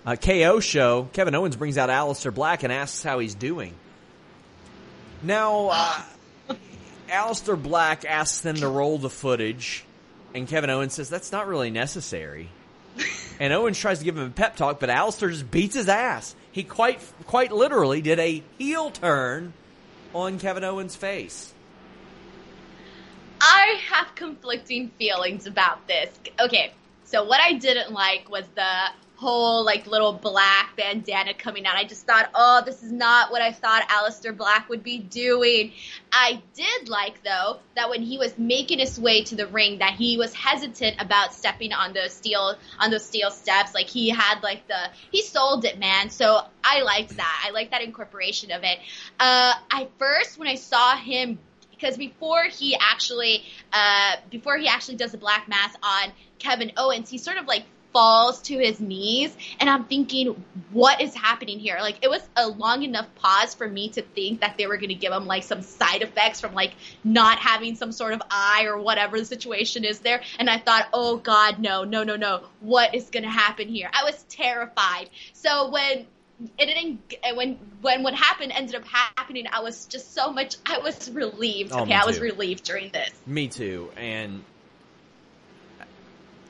Uh, 0.04 0.16
KO 0.16 0.60
show, 0.60 1.08
Kevin 1.12 1.34
Owens 1.34 1.56
brings 1.56 1.78
out 1.78 1.88
Aleister 1.88 2.34
Black 2.34 2.64
and 2.64 2.72
asks 2.72 3.02
how 3.02 3.18
he's 3.18 3.34
doing. 3.34 3.74
Now, 5.22 5.68
uh, 5.72 6.02
Aleister 7.08 7.60
Black 7.60 8.04
asks 8.04 8.40
them 8.40 8.56
to 8.56 8.68
roll 8.68 8.98
the 8.98 9.10
footage, 9.10 9.84
and 10.34 10.46
Kevin 10.46 10.70
Owens 10.70 10.94
says 10.94 11.08
that's 11.08 11.32
not 11.32 11.46
really 11.46 11.70
necessary. 11.70 12.48
and 13.40 13.52
Owens 13.52 13.78
tries 13.78 14.00
to 14.00 14.04
give 14.04 14.18
him 14.18 14.26
a 14.26 14.30
pep 14.30 14.56
talk, 14.56 14.80
but 14.80 14.90
Aleister 14.90 15.30
just 15.30 15.50
beats 15.50 15.74
his 15.74 15.88
ass. 15.88 16.34
He 16.52 16.62
quite 16.62 17.00
quite 17.26 17.50
literally 17.50 18.02
did 18.02 18.18
a 18.18 18.42
heel 18.58 18.90
turn 18.90 19.54
on 20.14 20.38
Kevin 20.38 20.62
Owens' 20.62 20.94
face. 20.94 21.54
I 23.40 23.80
have 23.88 24.14
conflicting 24.14 24.90
feelings 24.98 25.46
about 25.46 25.88
this. 25.88 26.10
Okay, 26.38 26.72
so 27.04 27.24
what 27.24 27.40
I 27.40 27.54
didn't 27.54 27.90
like 27.92 28.30
was 28.30 28.44
the 28.54 28.70
whole 29.22 29.64
like 29.64 29.86
little 29.86 30.12
black 30.12 30.76
bandana 30.76 31.32
coming 31.32 31.64
out. 31.64 31.76
I 31.76 31.84
just 31.84 32.04
thought, 32.04 32.28
oh, 32.34 32.60
this 32.66 32.82
is 32.82 32.90
not 32.90 33.30
what 33.30 33.40
I 33.40 33.52
thought 33.52 33.88
Aleister 33.88 34.36
Black 34.36 34.68
would 34.68 34.82
be 34.82 34.98
doing. 34.98 35.72
I 36.10 36.42
did 36.54 36.88
like 36.88 37.22
though 37.22 37.58
that 37.76 37.88
when 37.88 38.02
he 38.02 38.18
was 38.18 38.36
making 38.36 38.80
his 38.80 38.98
way 38.98 39.22
to 39.24 39.36
the 39.36 39.46
ring, 39.46 39.78
that 39.78 39.92
he 39.92 40.18
was 40.18 40.34
hesitant 40.34 41.00
about 41.00 41.34
stepping 41.34 41.72
on 41.72 41.92
those 41.92 42.12
steel 42.12 42.56
on 42.80 42.90
those 42.90 43.06
steel 43.06 43.30
steps. 43.30 43.74
Like 43.74 43.86
he 43.86 44.08
had 44.08 44.42
like 44.42 44.66
the 44.66 44.90
he 45.12 45.22
sold 45.22 45.64
it, 45.64 45.78
man. 45.78 46.10
So 46.10 46.40
I 46.64 46.82
liked 46.82 47.16
that. 47.16 47.44
I 47.46 47.52
liked 47.52 47.70
that 47.70 47.82
incorporation 47.82 48.50
of 48.50 48.64
it. 48.64 48.80
Uh, 49.20 49.54
I 49.70 49.86
first 49.98 50.36
when 50.36 50.48
I 50.48 50.56
saw 50.56 50.96
him 50.96 51.38
because 51.70 51.96
before 51.96 52.42
he 52.44 52.76
actually 52.76 53.44
uh, 53.72 54.16
before 54.30 54.56
he 54.56 54.66
actually 54.66 54.96
does 54.96 55.12
the 55.12 55.18
black 55.18 55.48
mass 55.48 55.76
on 55.80 56.12
Kevin 56.40 56.72
Owens, 56.76 57.08
he 57.08 57.18
sort 57.18 57.36
of 57.36 57.46
like 57.46 57.62
falls 57.92 58.40
to 58.42 58.58
his 58.58 58.80
knees 58.80 59.36
and 59.60 59.68
I'm 59.68 59.84
thinking 59.84 60.42
what 60.70 61.00
is 61.00 61.14
happening 61.14 61.58
here? 61.58 61.78
Like 61.80 61.98
it 62.02 62.10
was 62.10 62.22
a 62.36 62.48
long 62.48 62.82
enough 62.82 63.06
pause 63.16 63.54
for 63.54 63.68
me 63.68 63.90
to 63.90 64.02
think 64.02 64.40
that 64.40 64.56
they 64.56 64.66
were 64.66 64.76
going 64.76 64.88
to 64.88 64.94
give 64.94 65.12
him 65.12 65.26
like 65.26 65.42
some 65.42 65.62
side 65.62 66.02
effects 66.02 66.40
from 66.40 66.54
like 66.54 66.72
not 67.04 67.38
having 67.38 67.76
some 67.76 67.92
sort 67.92 68.14
of 68.14 68.22
eye 68.30 68.64
or 68.66 68.78
whatever 68.78 69.18
the 69.18 69.24
situation 69.24 69.84
is 69.84 70.00
there 70.00 70.22
and 70.38 70.48
I 70.48 70.58
thought 70.58 70.88
oh 70.92 71.16
god 71.16 71.58
no 71.58 71.84
no 71.84 72.04
no 72.04 72.16
no 72.16 72.44
what 72.60 72.94
is 72.94 73.10
going 73.10 73.24
to 73.24 73.30
happen 73.30 73.68
here? 73.68 73.90
I 73.92 74.04
was 74.04 74.22
terrified. 74.28 75.10
So 75.32 75.70
when 75.70 76.06
it 76.58 76.66
didn't 76.66 77.36
when 77.36 77.58
when 77.80 78.02
what 78.02 78.14
happened 78.14 78.52
ended 78.52 78.74
up 78.74 78.84
happening 78.84 79.46
i 79.52 79.60
was 79.60 79.86
just 79.86 80.12
so 80.12 80.32
much 80.32 80.56
i 80.66 80.78
was 80.78 81.10
relieved. 81.10 81.72
Oh, 81.72 81.82
okay 81.82 81.94
i 81.94 82.04
was 82.04 82.20
relieved 82.20 82.64
during 82.64 82.90
this. 82.90 83.10
Me 83.26 83.48
too 83.48 83.90
and 83.96 84.42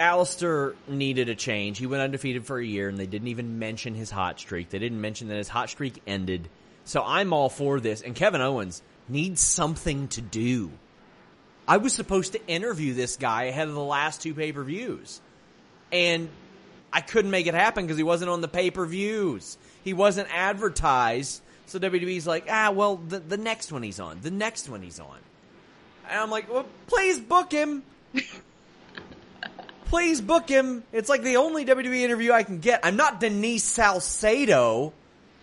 Aleister 0.03 0.75
needed 0.89 1.29
a 1.29 1.35
change. 1.35 1.79
He 1.79 1.87
went 1.87 2.03
undefeated 2.03 2.45
for 2.45 2.59
a 2.59 2.65
year, 2.65 2.89
and 2.89 2.99
they 2.99 3.07
didn't 3.07 3.29
even 3.29 3.61
mention 3.61 3.95
his 3.95 4.11
hot 4.11 4.41
streak. 4.41 4.69
They 4.69 4.81
didn't 4.81 5.01
mention 5.01 5.29
that 5.29 5.37
his 5.37 5.49
hot 5.49 5.71
streak 5.71 6.03
ended. 6.07 6.49
So 6.85 7.05
I'm 7.05 7.33
all 7.33 7.49
for 7.49 7.79
this. 7.79 8.03
And 8.03 8.15
Kevin 8.17 8.41
Owens 8.41 8.83
needs 9.09 9.41
something 9.41 10.09
to 10.09 10.21
do. 10.21 10.73
I 11.69 11.77
was 11.77 11.93
supposed 11.93 12.33
to 12.33 12.47
interview 12.49 12.95
this 12.95 13.17
guy 13.17 13.45
ahead 13.45 13.69
of 13.69 13.75
the 13.75 13.81
last 13.81 14.23
two 14.23 14.35
pay 14.35 14.53
per 14.53 14.65
views. 14.65 15.21
And 15.93 16.29
I 16.93 17.01
couldn't 17.01 17.31
make 17.31 17.47
it 17.47 17.55
happen 17.55 17.85
because 17.85 17.97
he 17.97 18.03
wasn't 18.03 18.31
on 18.31 18.41
the 18.41 18.49
pay 18.49 18.71
per 18.71 18.85
views. 18.85 19.57
He 19.85 19.93
wasn't 19.93 20.29
advertised. 20.35 21.41
So 21.67 21.79
WWE's 21.79 22.27
like, 22.27 22.47
ah, 22.51 22.73
well, 22.73 22.97
the, 22.97 23.21
the 23.21 23.37
next 23.37 23.71
one 23.71 23.85
he's 23.85 24.01
on. 24.01 24.21
The 24.21 24.33
next 24.33 24.69
one 24.69 24.83
he's 24.83 24.99
on. 24.99 25.19
And 26.11 26.19
I'm 26.19 26.31
like, 26.31 26.53
well, 26.53 26.67
please 26.89 27.21
book 27.21 27.53
him. 27.53 27.85
Please 29.93 30.23
book 30.23 30.49
him. 30.49 30.85
It's 30.91 31.11
like 31.11 31.23
the 31.23 31.37
only 31.37 31.67
WWE 31.67 32.01
interview 32.01 32.33
I 32.33 32.45
can 32.45 32.61
get. 32.61 32.81
I'm 32.83 32.97
not 32.97 33.21
Denise 33.21 33.63
Salcedo 33.63 34.95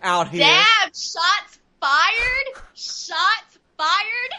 out 0.01 0.29
here. 0.29 0.39
Damn, 0.39 0.87
shots 0.87 1.59
fired. 1.79 2.63
Shots 2.73 3.59
fired. 3.77 4.33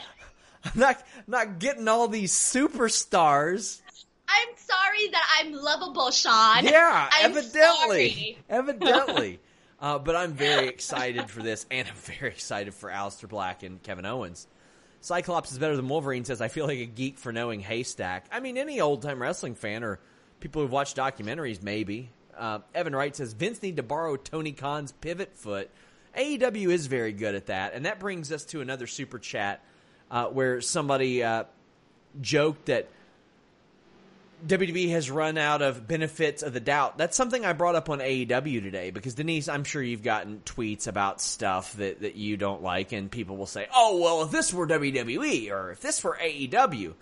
I'm 0.65 0.81
not 0.81 1.03
not 1.29 1.61
getting 1.61 1.87
all 1.87 2.09
these 2.09 2.33
superstars. 2.33 3.81
I'm 4.29 4.49
sorry 4.57 5.11
that 5.13 5.39
I'm 5.39 5.53
lovable, 5.53 6.11
Sean. 6.11 6.65
Yeah, 6.65 7.09
I'm 7.13 7.31
evidently, 7.31 8.11
sorry. 8.11 8.39
evidently. 8.49 9.39
uh, 9.81 10.01
but 10.01 10.17
I'm 10.17 10.33
very 10.33 10.67
excited 10.67 11.31
for 11.31 11.41
this, 11.41 11.67
and 11.71 11.87
I'm 11.87 11.95
very 11.95 12.33
excited 12.33 12.75
for 12.75 12.91
Aleister 12.91 13.29
Black 13.29 13.63
and 13.63 13.81
Kevin 13.81 14.07
Owens. 14.07 14.49
Cyclops 15.01 15.51
is 15.53 15.59
better 15.59 15.77
than 15.77 15.89
Wolverine 15.89 16.25
says, 16.25 16.41
I 16.41 16.49
feel 16.49 16.67
like 16.67 16.79
a 16.79 16.87
geek 16.87 17.19
for 17.19 17.33
knowing 17.33 17.61
Haystack. 17.61 18.27
I 18.31 18.41
mean, 18.41 18.59
any 18.59 18.81
old 18.81 19.03
time 19.03 19.21
wrestling 19.21 19.55
fan 19.55 19.83
or 19.83 19.99
people 20.41 20.63
who've 20.63 20.71
watched 20.71 20.97
documentaries, 20.97 21.63
maybe. 21.63 22.11
Uh, 22.37 22.61
Evan 22.75 22.95
Wright 22.95 23.15
says, 23.15 23.33
Vince 23.33 23.63
need 23.63 23.77
to 23.77 23.83
borrow 23.83 24.17
Tony 24.17 24.53
Khan's 24.53 24.93
pivot 24.93 25.37
foot. 25.37 25.71
AEW 26.17 26.71
is 26.71 26.87
very 26.87 27.13
good 27.13 27.35
at 27.35 27.47
that. 27.47 27.75
And 27.75 27.87
that 27.87 27.99
brings 27.99 28.33
us 28.33 28.45
to 28.47 28.61
another 28.61 28.87
super 28.87 29.19
chat 29.19 29.65
uh, 30.11 30.27
where 30.27 30.61
somebody 30.61 31.23
uh, 31.23 31.45
joked 32.21 32.67
that 32.67 32.89
WWE 34.47 34.91
has 34.91 35.11
run 35.11 35.39
out 35.39 35.63
of 35.63 35.87
benefits 35.87 36.43
of 36.43 36.53
the 36.53 36.61
doubt. 36.61 36.99
That's 36.99 37.17
something 37.17 37.45
I 37.45 37.53
brought 37.53 37.75
up 37.75 37.91
on 37.91 37.99
AEW 37.99 38.63
today 38.63 38.91
because 38.91 39.15
Denise, 39.15 39.49
I'm 39.49 39.65
sure 39.65 39.83
you've 39.83 40.03
gotten 40.03 40.41
tweets 40.45 40.87
about 40.87 41.21
stuff 41.21 41.75
that, 41.75 42.01
that 42.01 42.17
you 42.17 42.37
don't 42.37 42.63
like, 42.63 42.93
and 42.93 43.11
people 43.11 43.37
will 43.37 43.47
say, 43.47 43.67
"Oh, 43.75 43.99
well, 43.99 44.23
if 44.23 44.31
this 44.31 44.53
were 44.53 44.67
WWE 44.67 45.51
or 45.51 45.71
if 45.73 45.81
this 45.81 46.03
were 46.03 46.19
AEW," 46.21 46.95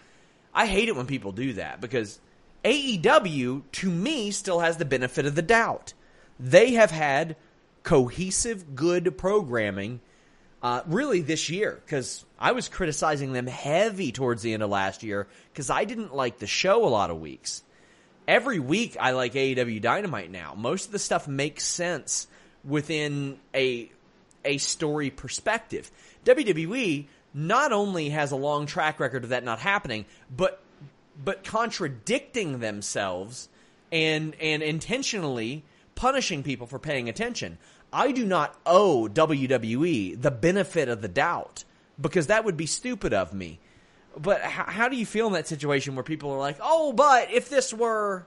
I 0.54 0.66
hate 0.66 0.88
it 0.88 0.96
when 0.96 1.06
people 1.06 1.32
do 1.32 1.54
that 1.54 1.80
because 1.80 2.20
AEW 2.64 3.62
to 3.72 3.90
me 3.90 4.30
still 4.30 4.60
has 4.60 4.76
the 4.76 4.84
benefit 4.84 5.26
of 5.26 5.34
the 5.34 5.42
doubt. 5.42 5.94
They 6.40 6.72
have 6.72 6.90
had 6.90 7.36
cohesive, 7.82 8.74
good 8.74 9.16
programming 9.16 10.00
uh, 10.62 10.82
really 10.86 11.20
this 11.20 11.50
year 11.50 11.80
because 11.84 12.24
I 12.38 12.52
was 12.52 12.68
criticizing 12.68 13.32
them 13.32 13.46
heavy 13.46 14.12
towards 14.12 14.42
the 14.42 14.54
end 14.54 14.62
of 14.62 14.70
last 14.70 15.02
year 15.02 15.26
because 15.52 15.70
I 15.70 15.84
didn't 15.84 16.14
like 16.14 16.38
the 16.38 16.46
show 16.46 16.84
a 16.84 16.88
lot 16.88 17.10
of 17.10 17.20
weeks. 17.20 17.62
Every 18.26 18.58
week 18.58 18.96
I 19.00 19.12
like 19.12 19.34
AEW 19.34 19.80
Dynamite 19.80 20.30
now. 20.30 20.54
Most 20.56 20.86
of 20.86 20.92
the 20.92 20.98
stuff 20.98 21.28
makes 21.28 21.64
sense 21.64 22.26
within 22.64 23.38
a 23.54 23.90
a 24.44 24.58
story 24.58 25.10
perspective. 25.10 25.90
WWE 26.24 27.06
not 27.34 27.72
only 27.72 28.10
has 28.10 28.32
a 28.32 28.36
long 28.36 28.66
track 28.66 29.00
record 29.00 29.24
of 29.24 29.30
that 29.30 29.44
not 29.44 29.60
happening, 29.60 30.04
but 30.34 30.60
but 31.22 31.44
contradicting 31.44 32.58
themselves 32.60 33.48
and 33.90 34.34
and 34.40 34.62
intentionally 34.62 35.64
punishing 35.94 36.42
people 36.42 36.66
for 36.66 36.78
paying 36.78 37.08
attention. 37.08 37.58
I 37.92 38.12
do 38.12 38.24
not 38.24 38.54
owe 38.66 39.08
WWE 39.12 40.20
the 40.20 40.30
benefit 40.30 40.88
of 40.88 41.02
the 41.02 41.08
doubt 41.08 41.64
because 42.00 42.26
that 42.26 42.44
would 42.44 42.56
be 42.56 42.66
stupid 42.66 43.12
of 43.12 43.32
me. 43.32 43.60
But 44.16 44.42
how, 44.42 44.64
how 44.64 44.88
do 44.88 44.96
you 44.96 45.06
feel 45.06 45.26
in 45.28 45.32
that 45.34 45.46
situation 45.46 45.94
where 45.94 46.02
people 46.02 46.30
are 46.30 46.38
like, 46.38 46.58
"Oh, 46.60 46.92
but 46.92 47.30
if 47.30 47.48
this 47.48 47.72
were 47.72 48.26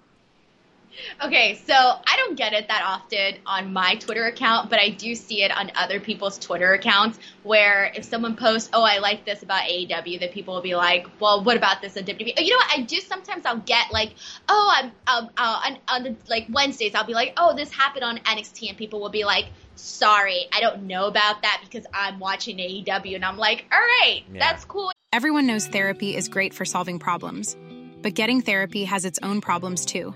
Okay, 1.23 1.55
so 1.65 1.73
I 1.73 2.17
don't 2.17 2.37
get 2.37 2.53
it 2.53 2.67
that 2.67 2.83
often 2.85 3.35
on 3.45 3.73
my 3.73 3.95
Twitter 3.95 4.25
account, 4.25 4.69
but 4.69 4.79
I 4.79 4.89
do 4.89 5.15
see 5.15 5.43
it 5.43 5.51
on 5.51 5.71
other 5.75 5.99
people's 5.99 6.37
Twitter 6.37 6.73
accounts 6.73 7.19
where 7.43 7.91
if 7.95 8.03
someone 8.03 8.35
posts, 8.35 8.69
"Oh, 8.73 8.83
I 8.83 8.97
like 8.99 9.25
this 9.25 9.43
about 9.43 9.63
AEW," 9.63 10.19
that 10.19 10.31
people 10.31 10.53
will 10.53 10.61
be 10.61 10.75
like, 10.75 11.07
"Well, 11.19 11.43
what 11.43 11.57
about 11.57 11.81
this 11.81 11.97
on 11.97 12.03
WWE?" 12.03 12.33
You 12.37 12.51
know 12.51 12.57
what? 12.57 12.77
I 12.77 12.81
do 12.81 12.99
sometimes 12.99 13.45
I'll 13.45 13.57
get 13.57 13.91
like, 13.91 14.13
"Oh, 14.49 14.69
I'm 14.71 14.91
um, 15.07 15.29
uh, 15.37 15.61
on, 15.65 15.77
on 15.87 16.03
the 16.03 16.15
like 16.29 16.47
Wednesdays 16.49 16.95
I'll 16.95 17.05
be 17.05 17.13
like, 17.13 17.33
"Oh, 17.37 17.55
this 17.55 17.71
happened 17.71 18.03
on 18.03 18.17
NXT," 18.19 18.69
and 18.69 18.77
people 18.77 18.99
will 18.99 19.09
be 19.09 19.23
like, 19.23 19.45
"Sorry, 19.75 20.47
I 20.51 20.61
don't 20.61 20.83
know 20.83 21.07
about 21.07 21.41
that 21.43 21.61
because 21.63 21.85
I'm 21.93 22.19
watching 22.19 22.57
AEW," 22.57 23.15
and 23.15 23.25
I'm 23.25 23.37
like, 23.37 23.65
"All 23.71 23.79
right, 23.79 24.23
yeah. 24.31 24.39
that's 24.39 24.65
cool." 24.65 24.91
Everyone 25.13 25.45
knows 25.45 25.67
therapy 25.67 26.15
is 26.15 26.29
great 26.29 26.53
for 26.53 26.65
solving 26.65 26.97
problems, 26.97 27.55
but 28.01 28.13
getting 28.13 28.41
therapy 28.41 28.85
has 28.85 29.05
its 29.05 29.19
own 29.21 29.41
problems 29.41 29.85
too 29.85 30.15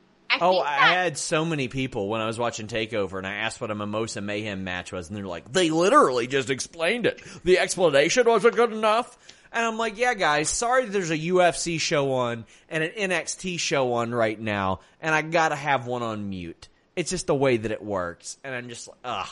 I 0.33 0.37
oh, 0.39 0.59
I 0.59 0.93
had 0.93 1.17
so 1.17 1.43
many 1.43 1.67
people 1.67 2.07
when 2.07 2.21
I 2.21 2.27
was 2.27 2.39
watching 2.39 2.67
Takeover, 2.67 3.17
and 3.17 3.27
I 3.27 3.33
asked 3.35 3.59
what 3.59 3.71
a 3.71 3.75
Mimosa 3.75 4.21
Mayhem 4.21 4.63
match 4.63 4.91
was, 4.91 5.09
and 5.09 5.17
they're 5.17 5.25
like, 5.25 5.51
"They 5.51 5.69
literally 5.69 6.27
just 6.27 6.49
explained 6.49 7.05
it. 7.05 7.21
The 7.43 7.59
explanation 7.59 8.25
wasn't 8.25 8.55
good 8.55 8.71
enough." 8.71 9.17
And 9.51 9.65
I'm 9.65 9.77
like, 9.77 9.97
"Yeah, 9.97 10.13
guys, 10.13 10.49
sorry, 10.49 10.85
there's 10.85 11.11
a 11.11 11.17
UFC 11.17 11.79
show 11.79 12.13
on 12.13 12.45
and 12.69 12.83
an 12.83 12.91
NXT 13.11 13.59
show 13.59 13.93
on 13.93 14.13
right 14.13 14.39
now, 14.39 14.79
and 15.01 15.13
I 15.13 15.21
gotta 15.21 15.55
have 15.55 15.87
one 15.87 16.03
on 16.03 16.29
mute. 16.29 16.69
It's 16.95 17.09
just 17.09 17.27
the 17.27 17.35
way 17.35 17.57
that 17.57 17.71
it 17.71 17.83
works." 17.83 18.37
And 18.43 18.55
I'm 18.55 18.69
just 18.69 18.87
like, 18.87 18.97
"Ugh." 19.03 19.27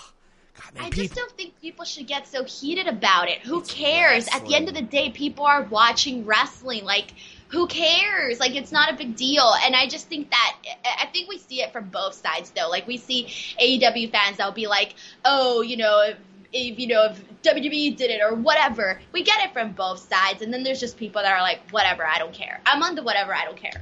God, 0.62 0.74
man, 0.74 0.84
I 0.84 0.90
people- 0.90 1.04
just 1.04 1.16
don't 1.16 1.32
think 1.38 1.62
people 1.62 1.86
should 1.86 2.08
get 2.08 2.28
so 2.28 2.44
heated 2.44 2.88
about 2.88 3.30
it. 3.30 3.40
Who 3.40 3.62
cares? 3.62 4.28
At 4.28 4.46
the 4.46 4.56
end 4.56 4.68
of 4.68 4.76
the 4.76 4.82
day, 4.82 5.10
people 5.10 5.46
are 5.46 5.64
watching 5.64 6.26
wrestling. 6.26 6.84
Like, 6.84 7.14
who 7.50 7.68
cares? 7.68 8.40
Like, 8.40 8.56
it's 8.56 8.72
not 8.72 8.92
a 8.92 8.96
big 8.96 9.16
deal. 9.16 9.54
And 9.64 9.76
I 9.76 9.88
just 9.88 10.08
think 10.08 10.30
that 10.32 10.56
I 10.86 11.08
think 11.08 11.28
we 11.28 11.38
see 11.38 11.62
it 11.62 11.74
from 11.74 11.90
both 11.90 12.14
sides, 12.14 12.52
though. 12.52 12.70
Like, 12.70 12.88
we 12.88 12.98
see 12.98 13.26
AEW 13.62 14.12
fans 14.12 14.38
that'll 14.38 14.54
be 14.54 14.68
like, 14.68 14.96
"Oh, 15.26 15.62
you 15.62 15.78
know, 15.78 16.14
if, 16.54 16.80
you 16.80 16.88
know, 16.88 17.12
if 17.12 17.42
WWE 17.44 17.98
did 17.98 18.12
it 18.12 18.22
or 18.22 18.36
whatever." 18.36 19.02
We 19.12 19.24
get 19.24 19.44
it 19.44 19.54
from 19.54 19.74
both 19.74 20.08
sides, 20.08 20.42
and 20.42 20.54
then 20.54 20.64
there's 20.64 20.80
just 20.80 20.98
people 20.98 21.22
that 21.22 21.32
are 21.32 21.42
like, 21.42 21.60
"Whatever, 21.72 22.06
I 22.06 22.20
don't 22.20 22.34
care." 22.34 22.62
I'm 22.66 22.82
on 22.84 22.96
the 22.96 23.04
whatever, 23.04 23.34
I 23.34 23.46
don't 23.46 23.58
care. 23.58 23.82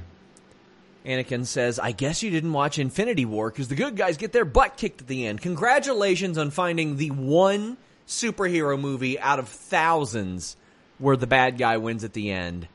Anakin 1.04 1.46
says, 1.46 1.78
I 1.78 1.92
guess 1.92 2.22
you 2.22 2.30
didn't 2.30 2.52
watch 2.52 2.78
Infinity 2.78 3.24
War 3.24 3.50
because 3.50 3.68
the 3.68 3.74
good 3.74 3.96
guys 3.96 4.16
get 4.16 4.32
their 4.32 4.44
butt 4.44 4.76
kicked 4.76 5.00
at 5.00 5.06
the 5.06 5.26
end. 5.26 5.40
Congratulations 5.40 6.36
on 6.36 6.50
finding 6.50 6.96
the 6.96 7.10
one 7.10 7.78
superhero 8.06 8.78
movie 8.78 9.18
out 9.18 9.38
of 9.38 9.48
thousands 9.48 10.56
where 10.98 11.16
the 11.16 11.26
bad 11.26 11.56
guy 11.56 11.76
wins 11.76 12.04
at 12.04 12.12
the 12.12 12.30
end. 12.30 12.68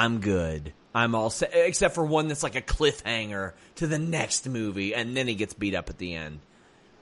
I'm 0.00 0.20
good. 0.20 0.72
I'm 0.94 1.14
all 1.14 1.28
set, 1.28 1.50
except 1.52 1.94
for 1.94 2.02
one 2.02 2.28
that's 2.28 2.42
like 2.42 2.54
a 2.54 2.62
cliffhanger 2.62 3.52
to 3.76 3.86
the 3.86 3.98
next 3.98 4.48
movie, 4.48 4.94
and 4.94 5.14
then 5.14 5.28
he 5.28 5.34
gets 5.34 5.52
beat 5.52 5.74
up 5.74 5.90
at 5.90 5.98
the 5.98 6.14
end. 6.14 6.40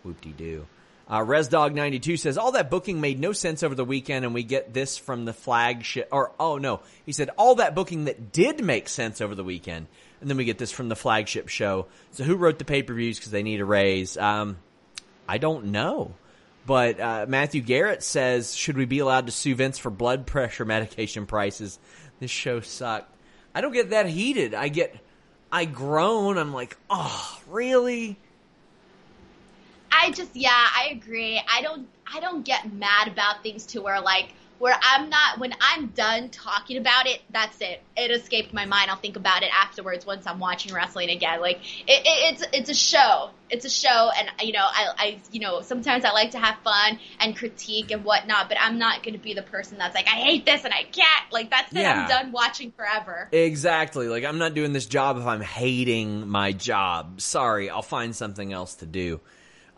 Whoop 0.02 0.20
de 0.20 0.30
doo. 0.30 0.66
Uh, 1.06 1.20
ResDog92 1.20 2.18
says, 2.18 2.36
all 2.36 2.50
that 2.52 2.70
booking 2.70 3.00
made 3.00 3.20
no 3.20 3.30
sense 3.30 3.62
over 3.62 3.76
the 3.76 3.84
weekend, 3.84 4.24
and 4.24 4.34
we 4.34 4.42
get 4.42 4.74
this 4.74 4.98
from 4.98 5.26
the 5.26 5.32
flagship, 5.32 6.08
or, 6.10 6.32
oh 6.40 6.58
no, 6.58 6.80
he 7.06 7.12
said, 7.12 7.30
all 7.38 7.54
that 7.54 7.76
booking 7.76 8.06
that 8.06 8.32
did 8.32 8.64
make 8.64 8.88
sense 8.88 9.20
over 9.20 9.36
the 9.36 9.44
weekend, 9.44 9.86
and 10.20 10.28
then 10.28 10.36
we 10.36 10.44
get 10.44 10.58
this 10.58 10.72
from 10.72 10.88
the 10.88 10.96
flagship 10.96 11.46
show. 11.46 11.86
So 12.10 12.24
who 12.24 12.34
wrote 12.34 12.58
the 12.58 12.64
pay-per-views 12.64 13.20
because 13.20 13.30
they 13.30 13.44
need 13.44 13.60
a 13.60 13.64
raise? 13.64 14.16
Um, 14.16 14.58
I 15.28 15.38
don't 15.38 15.66
know. 15.66 16.14
But 16.66 17.00
uh, 17.00 17.24
Matthew 17.26 17.62
Garrett 17.62 18.02
says, 18.02 18.54
should 18.54 18.76
we 18.76 18.84
be 18.84 18.98
allowed 18.98 19.24
to 19.24 19.32
sue 19.32 19.54
Vince 19.54 19.78
for 19.78 19.88
blood 19.88 20.26
pressure 20.26 20.66
medication 20.66 21.24
prices? 21.24 21.78
This 22.20 22.30
show 22.30 22.60
sucked. 22.60 23.14
I 23.54 23.60
don't 23.60 23.72
get 23.72 23.90
that 23.90 24.06
heated. 24.06 24.54
I 24.54 24.68
get, 24.68 24.96
I 25.50 25.64
groan. 25.64 26.38
I'm 26.38 26.52
like, 26.52 26.76
oh, 26.90 27.40
really? 27.48 28.18
I 29.90 30.10
just 30.10 30.34
yeah, 30.34 30.50
I 30.52 30.90
agree. 30.92 31.42
I 31.52 31.62
don't 31.62 31.88
I 32.12 32.20
don't 32.20 32.44
get 32.44 32.72
mad 32.72 33.08
about 33.08 33.42
things 33.42 33.66
to 33.66 33.80
where 33.80 34.00
like 34.00 34.28
where 34.58 34.76
I'm 34.82 35.08
not 35.08 35.38
when 35.38 35.54
I'm 35.60 35.88
done 35.88 36.30
talking 36.30 36.78
about 36.78 37.06
it, 37.06 37.20
that's 37.30 37.60
it. 37.60 37.80
It 37.96 38.10
escaped 38.10 38.52
my 38.52 38.64
mind. 38.64 38.90
I'll 38.90 38.96
think 38.96 39.16
about 39.16 39.42
it 39.42 39.50
afterwards 39.54 40.04
once 40.04 40.26
I'm 40.26 40.40
watching 40.40 40.74
wrestling 40.74 41.10
again. 41.10 41.40
Like 41.40 41.58
it, 41.86 42.02
it, 42.04 42.34
it's 42.34 42.44
it's 42.52 42.70
a 42.70 42.74
show. 42.74 43.30
It's 43.50 43.64
a 43.64 43.70
show, 43.70 44.10
and 44.18 44.28
you 44.42 44.52
know 44.52 44.64
I 44.64 44.88
I 44.98 45.18
you 45.30 45.40
know 45.40 45.62
sometimes 45.62 46.04
I 46.04 46.10
like 46.10 46.32
to 46.32 46.38
have 46.38 46.58
fun 46.64 46.98
and 47.20 47.36
critique 47.36 47.90
and 47.90 48.04
whatnot, 48.04 48.48
but 48.48 48.58
I'm 48.60 48.78
not 48.78 49.02
going 49.02 49.14
to 49.14 49.20
be 49.20 49.32
the 49.32 49.42
person 49.42 49.78
that's 49.78 49.94
like 49.94 50.06
I 50.06 50.16
hate 50.16 50.44
this 50.44 50.64
and 50.64 50.74
I 50.74 50.82
can't. 50.82 51.32
Like 51.32 51.50
that's 51.50 51.72
it. 51.72 51.78
Yeah. 51.78 52.02
I'm 52.02 52.08
done 52.08 52.32
watching 52.32 52.72
forever. 52.72 53.28
Exactly. 53.30 54.08
Like 54.08 54.24
I'm 54.24 54.38
not 54.38 54.54
doing 54.54 54.72
this 54.72 54.86
job 54.86 55.18
if 55.18 55.26
I'm 55.26 55.40
hating 55.40 56.28
my 56.28 56.52
job. 56.52 57.20
Sorry, 57.20 57.70
I'll 57.70 57.82
find 57.82 58.14
something 58.14 58.52
else 58.52 58.76
to 58.76 58.86
do. 58.86 59.20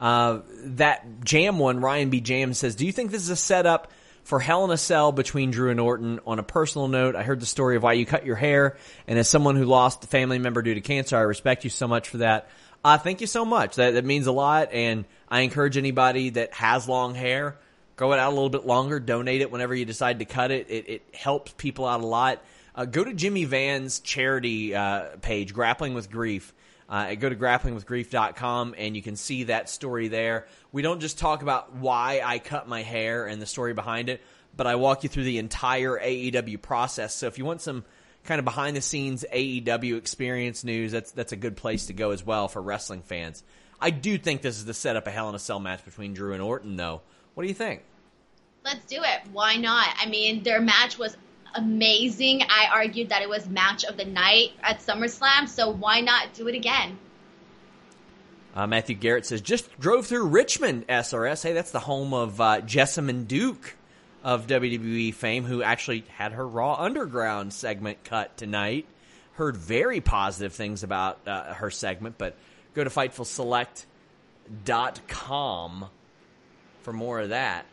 Uh, 0.01 0.41
that 0.64 1.22
Jam 1.24 1.59
one, 1.59 1.81
Ryan 1.81 2.09
B. 2.09 2.22
Jam 2.22 2.55
says, 2.55 2.74
"Do 2.74 2.87
you 2.87 2.93
think 2.93 3.11
this 3.11 3.20
is 3.20 3.28
a 3.28 3.37
setup 3.37 3.93
for 4.31 4.41
Hell 4.41 4.64
in 4.64 4.70
a 4.70 4.78
Cell 4.78 5.12
between 5.12 5.51
Drew 5.51 5.70
and 5.70 5.81
Orton?" 5.81 6.20
On 6.26 6.39
a 6.39 6.43
personal 6.43 6.89
note, 6.89 7.16
I 7.16 7.24
heard 7.24 7.41
the 7.41 7.47
story 7.47 7.76
of 7.76 7.83
why 7.83 7.95
you 7.95 8.07
cut 8.07 8.24
your 8.24 8.37
hair, 8.37 8.76
and 9.07 9.18
as 9.18 9.28
someone 9.28 9.57
who 9.57 9.64
lost 9.64 10.05
a 10.05 10.07
family 10.07 10.39
member 10.39 10.62
due 10.62 10.74
to 10.74 10.81
cancer, 10.81 11.16
I 11.16 11.22
respect 11.22 11.64
you 11.64 11.70
so 11.70 11.87
much 11.87 12.09
for 12.09 12.18
that. 12.18 12.49
Uh, 12.83 12.97
thank 12.97 13.20
you 13.20 13.26
so 13.26 13.45
much. 13.45 13.74
That 13.74 13.95
that 13.95 14.05
means 14.05 14.26
a 14.26 14.33
lot, 14.33 14.72
and 14.72 15.05
I 15.28 15.41
encourage 15.41 15.76
anybody 15.76 16.31
that 16.31 16.55
has 16.55 16.89
long 16.89 17.14
hair, 17.14 17.59
grow 17.97 18.12
it 18.12 18.18
out 18.18 18.28
a 18.28 18.35
little 18.35 18.49
bit 18.49 18.64
longer. 18.64 19.01
Donate 19.01 19.43
it 19.43 19.51
whenever 19.51 19.74
you 19.74 19.85
decide 19.85 20.20
to 20.20 20.24
cut 20.24 20.51
it. 20.51 20.70
It, 20.70 20.89
it 20.89 21.03
helps 21.12 21.53
people 21.59 21.85
out 21.85 22.01
a 22.01 22.07
lot. 22.07 22.43
Uh, 22.74 22.85
go 22.85 23.05
to 23.05 23.12
Jimmy 23.12 23.45
Van's 23.45 24.01
charity 24.01 24.74
uh, 24.74 25.16
page, 25.20 25.53
Grappling 25.53 25.93
with 25.93 26.11
Grief. 26.11 26.55
Uh, 26.91 27.14
go 27.14 27.28
to 27.28 27.36
grapplingwithgrief.com 27.36 28.74
and 28.76 28.97
you 28.97 29.03
can 29.03 29.14
see 29.14 29.45
that 29.45 29.70
story 29.70 30.09
there. 30.09 30.49
We 30.72 30.82
don't 30.82 30.99
just 30.99 31.18
talk 31.18 31.43
about 31.43 31.76
why 31.76 32.20
I 32.24 32.41
cut 32.41 32.66
my 32.66 32.82
hair 32.82 33.26
and 33.26 33.41
the 33.41 33.47
story 33.47 33.74
behind 33.74 34.09
it, 34.09 34.20
but 34.57 34.66
I 34.66 34.74
walk 34.74 35.05
you 35.05 35.09
through 35.09 35.22
the 35.22 35.38
entire 35.38 35.97
AEW 35.97 36.61
process. 36.61 37.14
So 37.14 37.28
if 37.28 37.38
you 37.38 37.45
want 37.45 37.61
some 37.61 37.84
kind 38.24 38.41
of 38.41 38.45
behind 38.45 38.76
the 38.76 38.80
scenes 38.80 39.24
AEW 39.32 39.99
experience 39.99 40.64
news, 40.64 40.91
that's 40.91 41.12
that's 41.12 41.30
a 41.30 41.36
good 41.36 41.57
place 41.57 41.86
to 41.86 41.93
go 41.93 42.11
as 42.11 42.26
well 42.26 42.49
for 42.49 42.61
wrestling 42.61 43.03
fans. 43.03 43.45
I 43.80 43.91
do 43.91 44.18
think 44.18 44.43
this 44.43 44.59
is 44.59 44.64
the 44.64 44.74
setup 44.74 45.07
a 45.07 45.11
Hell 45.12 45.28
in 45.28 45.36
a 45.36 45.38
Cell 45.38 45.61
match 45.61 45.84
between 45.84 46.12
Drew 46.12 46.32
and 46.32 46.43
Orton, 46.43 46.76
though. 46.76 47.03
What 47.34 47.45
do 47.45 47.49
you 47.49 47.55
think? 47.55 47.82
Let's 48.64 48.84
do 48.86 48.97
it. 48.97 49.20
Why 49.32 49.57
not? 49.57 49.88
I 49.99 50.07
mean, 50.07 50.43
their 50.43 50.61
match 50.61 50.99
was 50.99 51.16
amazing. 51.55 52.42
I 52.42 52.68
argued 52.72 53.11
that 53.11 53.22
it 53.22 53.28
was 53.28 53.48
match 53.48 53.84
of 53.84 53.96
the 53.96 54.05
night 54.05 54.51
at 54.62 54.80
SummerSlam, 54.80 55.48
so 55.48 55.70
why 55.70 56.01
not 56.01 56.34
do 56.34 56.48
it 56.48 56.55
again? 56.55 56.98
Uh, 58.55 58.66
Matthew 58.66 58.96
Garrett 58.96 59.26
says, 59.26 59.40
just 59.40 59.78
drove 59.78 60.07
through 60.07 60.26
Richmond, 60.26 60.86
SRS. 60.88 61.42
Hey, 61.42 61.53
that's 61.53 61.70
the 61.70 61.80
home 61.80 62.12
of 62.12 62.40
uh, 62.40 62.61
Jessamyn 62.62 63.28
Duke 63.28 63.76
of 64.24 64.46
WWE 64.46 65.14
fame, 65.14 65.44
who 65.44 65.62
actually 65.62 66.05
had 66.16 66.32
her 66.32 66.46
Raw 66.46 66.74
Underground 66.74 67.53
segment 67.53 68.03
cut 68.05 68.36
tonight. 68.36 68.86
Heard 69.34 69.57
very 69.57 70.01
positive 70.01 70.53
things 70.53 70.82
about 70.82 71.26
uh, 71.26 71.55
her 71.55 71.70
segment, 71.70 72.16
but 72.18 72.36
go 72.74 72.84
to 72.84 72.90
FightfulSelect.com 72.90 75.86
for 76.82 76.92
more 76.92 77.20
of 77.20 77.30
that. 77.30 77.64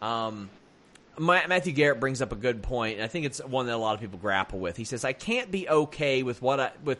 Um, 0.00 0.50
Matthew 1.18 1.72
Garrett 1.72 2.00
brings 2.00 2.22
up 2.22 2.32
a 2.32 2.36
good 2.36 2.62
point, 2.62 2.96
and 2.96 3.04
I 3.04 3.08
think 3.08 3.26
it's 3.26 3.38
one 3.44 3.66
that 3.66 3.74
a 3.74 3.76
lot 3.76 3.94
of 3.94 4.00
people 4.00 4.18
grapple 4.18 4.58
with. 4.58 4.76
He 4.76 4.84
says, 4.84 5.04
"I 5.04 5.12
can't 5.12 5.50
be 5.50 5.68
okay 5.68 6.22
with 6.22 6.40
what 6.40 6.58
I 6.58 6.72
with 6.82 6.98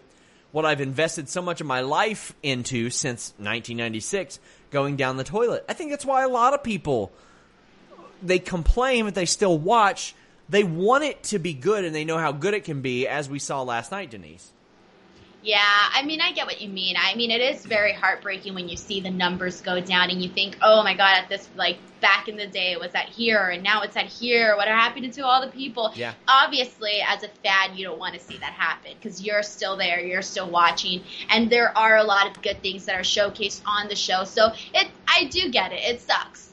what 0.50 0.66
I've 0.66 0.82
invested 0.82 1.28
so 1.30 1.40
much 1.40 1.60
of 1.60 1.66
my 1.66 1.80
life 1.80 2.34
into 2.42 2.90
since 2.90 3.32
1996 3.38 4.38
going 4.70 4.96
down 4.96 5.16
the 5.16 5.24
toilet." 5.24 5.64
I 5.68 5.72
think 5.72 5.90
that's 5.90 6.04
why 6.04 6.22
a 6.22 6.28
lot 6.28 6.52
of 6.52 6.62
people 6.62 7.12
they 8.22 8.38
complain, 8.38 9.06
but 9.06 9.14
they 9.14 9.26
still 9.26 9.56
watch. 9.58 10.14
They 10.48 10.64
want 10.64 11.04
it 11.04 11.22
to 11.24 11.38
be 11.38 11.54
good, 11.54 11.84
and 11.84 11.94
they 11.94 12.04
know 12.04 12.18
how 12.18 12.32
good 12.32 12.52
it 12.52 12.64
can 12.64 12.82
be, 12.82 13.08
as 13.08 13.30
we 13.30 13.38
saw 13.38 13.62
last 13.62 13.90
night, 13.90 14.10
Denise. 14.10 14.52
Yeah, 15.42 15.60
I 15.60 16.04
mean, 16.04 16.20
I 16.20 16.32
get 16.32 16.46
what 16.46 16.60
you 16.60 16.68
mean. 16.68 16.94
I 16.96 17.16
mean, 17.16 17.32
it 17.32 17.40
is 17.40 17.66
very 17.66 17.92
heartbreaking 17.92 18.54
when 18.54 18.68
you 18.68 18.76
see 18.76 19.00
the 19.00 19.10
numbers 19.10 19.60
go 19.60 19.80
down 19.80 20.10
and 20.10 20.22
you 20.22 20.28
think, 20.28 20.56
oh 20.62 20.84
my 20.84 20.94
god, 20.94 21.16
at 21.22 21.28
this, 21.28 21.48
like, 21.56 21.78
back 22.00 22.28
in 22.28 22.36
the 22.36 22.46
day 22.46 22.72
it 22.72 22.80
was 22.80 22.94
at 22.94 23.08
here 23.08 23.48
and 23.48 23.62
now 23.62 23.82
it's 23.82 23.96
at 23.96 24.06
here. 24.06 24.56
What 24.56 24.68
happened 24.68 25.12
to 25.12 25.24
all 25.24 25.40
the 25.40 25.50
people? 25.50 25.92
Yeah. 25.94 26.14
Obviously, 26.28 27.02
as 27.06 27.24
a 27.24 27.28
fan, 27.28 27.76
you 27.76 27.84
don't 27.84 27.98
want 27.98 28.14
to 28.14 28.20
see 28.20 28.36
that 28.38 28.52
happen 28.52 28.92
because 28.94 29.22
you're 29.22 29.42
still 29.42 29.76
there, 29.76 30.00
you're 30.00 30.22
still 30.22 30.48
watching, 30.48 31.02
and 31.28 31.50
there 31.50 31.76
are 31.76 31.96
a 31.96 32.04
lot 32.04 32.28
of 32.28 32.40
good 32.42 32.62
things 32.62 32.84
that 32.84 32.94
are 32.94 33.02
showcased 33.02 33.62
on 33.66 33.88
the 33.88 33.96
show. 33.96 34.24
So 34.24 34.52
it, 34.74 34.88
I 35.08 35.24
do 35.24 35.50
get 35.50 35.72
it. 35.72 35.82
It 35.82 36.00
sucks. 36.00 36.52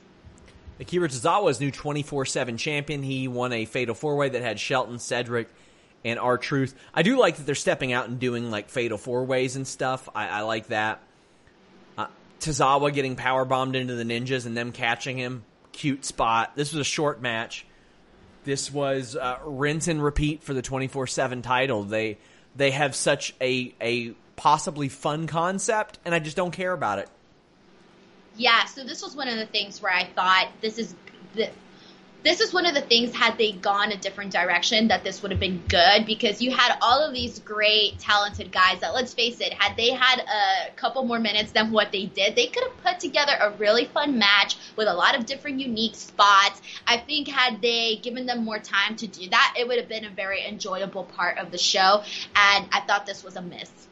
Akira 0.79 1.09
Tozawa's 1.09 1.59
new 1.59 1.71
24-7 1.71 2.57
champion. 2.57 3.03
He 3.03 3.27
won 3.27 3.51
a 3.51 3.65
fatal 3.65 3.93
four-way 3.93 4.29
that 4.29 4.41
had 4.41 4.59
Shelton, 4.59 4.97
Cedric, 4.97 5.49
and 6.05 6.19
R-Truth. 6.19 6.75
I 6.93 7.03
do 7.03 7.17
like 7.17 7.37
that 7.37 7.45
they're 7.45 7.55
stepping 7.55 7.93
out 7.93 8.07
and 8.07 8.19
doing 8.19 8.51
like 8.51 8.69
fatal 8.69 8.97
four 8.97 9.25
ways 9.25 9.55
and 9.55 9.67
stuff. 9.67 10.07
I, 10.15 10.27
I 10.27 10.41
like 10.41 10.67
that. 10.67 11.01
Uh, 11.97 12.07
Tozawa 12.39 12.93
getting 12.93 13.15
power 13.15 13.45
bombed 13.45 13.75
into 13.75 13.95
the 13.95 14.03
ninjas 14.03 14.45
and 14.45 14.55
them 14.55 14.71
catching 14.71 15.17
him. 15.17 15.43
Cute 15.71 16.05
spot. 16.05 16.55
This 16.55 16.73
was 16.73 16.81
a 16.81 16.89
short 16.89 17.21
match. 17.21 17.65
This 18.43 18.71
was 18.71 19.15
uh, 19.15 19.37
rinse 19.43 19.87
and 19.87 20.03
repeat 20.03 20.43
for 20.43 20.53
the 20.53 20.61
twenty 20.61 20.87
four 20.87 21.07
seven 21.07 21.41
title. 21.41 21.83
They 21.83 22.17
they 22.55 22.71
have 22.71 22.95
such 22.95 23.35
a 23.39 23.73
a 23.81 24.13
possibly 24.35 24.89
fun 24.89 25.27
concept, 25.27 25.99
and 26.05 26.15
I 26.15 26.19
just 26.19 26.37
don't 26.37 26.51
care 26.51 26.71
about 26.71 26.99
it. 26.99 27.09
Yeah, 28.37 28.65
so 28.65 28.83
this 28.85 29.03
was 29.03 29.15
one 29.15 29.27
of 29.27 29.37
the 29.37 29.45
things 29.45 29.81
where 29.81 29.93
I 29.93 30.05
thought 30.05 30.47
this 30.61 30.77
is 30.77 30.95
the 31.35 31.49
this 32.21 32.41
is 32.41 32.53
one 32.53 32.65
of 32.65 32.75
the 32.75 32.81
things 32.81 33.15
had 33.15 33.37
they 33.37 33.53
gone 33.53 33.91
a 33.91 33.97
different 33.97 34.31
direction 34.33 34.89
that 34.89 35.03
this 35.03 35.21
would 35.21 35.31
have 35.31 35.39
been 35.39 35.63
good 35.69 36.05
because 36.05 36.41
you 36.41 36.51
had 36.51 36.77
all 36.81 36.99
of 36.99 37.13
these 37.13 37.39
great 37.39 37.97
talented 37.99 38.51
guys 38.51 38.81
that 38.81 38.93
let's 38.93 39.13
face 39.13 39.39
it 39.39 39.53
had 39.53 39.77
they 39.77 39.91
had 39.91 40.19
a 40.19 40.71
couple 40.75 41.05
more 41.05 41.19
minutes 41.19 41.51
than 41.53 41.71
what 41.71 41.91
they 41.91 42.05
did 42.07 42.35
they 42.35 42.47
could 42.47 42.63
have 42.63 42.77
put 42.83 42.99
together 42.99 43.33
a 43.39 43.51
really 43.51 43.85
fun 43.85 44.17
match 44.17 44.57
with 44.75 44.87
a 44.87 44.93
lot 44.93 45.17
of 45.17 45.25
different 45.25 45.59
unique 45.59 45.95
spots. 45.95 46.61
I 46.85 46.97
think 46.97 47.27
had 47.27 47.61
they 47.61 47.97
given 47.97 48.25
them 48.25 48.43
more 48.43 48.59
time 48.59 48.95
to 48.97 49.07
do 49.07 49.29
that 49.29 49.55
it 49.57 49.67
would 49.67 49.77
have 49.77 49.87
been 49.87 50.05
a 50.05 50.09
very 50.09 50.45
enjoyable 50.45 51.05
part 51.05 51.37
of 51.37 51.51
the 51.51 51.57
show 51.57 52.03
and 52.35 52.67
i 52.71 52.81
thought 52.81 53.05
this 53.05 53.23
was 53.23 53.35
a 53.35 53.41
miss 53.41 53.88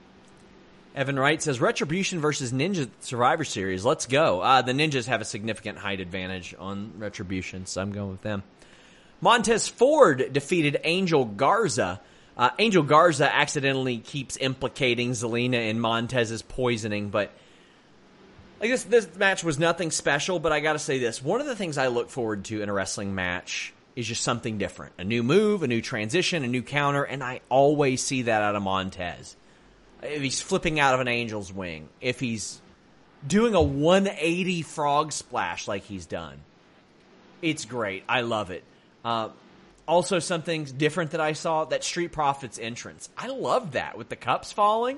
Evan 0.95 1.19
Wright 1.19 1.41
says 1.41 1.61
Retribution 1.61 2.19
versus 2.19 2.51
Ninja 2.51 2.89
Survivor 3.01 3.43
Series. 3.43 3.85
Let's 3.85 4.07
go. 4.07 4.41
Uh, 4.41 4.61
the 4.63 4.73
Ninjas 4.73 5.05
have 5.05 5.21
a 5.21 5.25
significant 5.25 5.77
height 5.77 5.99
advantage 5.99 6.55
on 6.57 6.93
Retribution, 6.97 7.65
so 7.67 7.81
I'm 7.81 7.91
going 7.91 8.11
with 8.11 8.21
them. 8.21 8.43
Montez 9.21 9.67
Ford 9.67 10.31
defeated 10.31 10.79
Angel 10.83 11.25
Garza. 11.25 12.01
Uh, 12.35 12.51
Angel 12.59 12.83
Garza 12.83 13.33
accidentally 13.33 13.97
keeps 13.97 14.37
implicating 14.37 15.11
Zelina 15.11 15.69
in 15.69 15.79
Montez's 15.79 16.41
poisoning, 16.41 17.09
but 17.09 17.31
I 18.61 18.67
guess 18.67 18.83
this 18.83 19.07
match 19.15 19.43
was 19.43 19.59
nothing 19.59 19.91
special. 19.91 20.39
But 20.39 20.51
I 20.51 20.59
got 20.59 20.73
to 20.73 20.79
say 20.79 20.99
this: 20.99 21.23
one 21.23 21.41
of 21.41 21.47
the 21.47 21.55
things 21.55 21.77
I 21.77 21.87
look 21.87 22.09
forward 22.09 22.45
to 22.45 22.61
in 22.61 22.69
a 22.69 22.73
wrestling 22.73 23.15
match 23.15 23.73
is 23.95 24.07
just 24.07 24.21
something 24.21 24.59
different, 24.59 24.93
a 24.99 25.03
new 25.03 25.23
move, 25.23 25.63
a 25.63 25.67
new 25.67 25.81
transition, 25.81 26.43
a 26.43 26.47
new 26.47 26.61
counter, 26.61 27.03
and 27.03 27.23
I 27.23 27.41
always 27.49 28.03
see 28.03 28.23
that 28.23 28.43
out 28.43 28.55
of 28.55 28.61
Montez. 28.61 29.35
If 30.01 30.21
he's 30.21 30.41
flipping 30.41 30.79
out 30.79 30.93
of 30.93 30.99
an 30.99 31.07
angel's 31.07 31.51
wing, 31.51 31.89
if 32.01 32.19
he's 32.19 32.61
doing 33.25 33.55
a 33.55 33.61
180 33.61 34.61
frog 34.61 35.11
splash 35.11 35.67
like 35.67 35.83
he's 35.83 36.05
done, 36.05 36.39
it's 37.41 37.65
great. 37.65 38.03
I 38.07 38.21
love 38.21 38.51
it. 38.51 38.63
Uh, 39.03 39.29
also, 39.87 40.19
something 40.19 40.65
different 40.65 41.11
that 41.11 41.21
I 41.21 41.33
saw 41.33 41.65
that 41.65 41.83
Street 41.83 42.11
Profits 42.11 42.59
entrance. 42.59 43.09
I 43.17 43.27
love 43.27 43.71
that 43.71 43.97
with 43.97 44.09
the 44.09 44.17
cups 44.17 44.51
falling. 44.51 44.97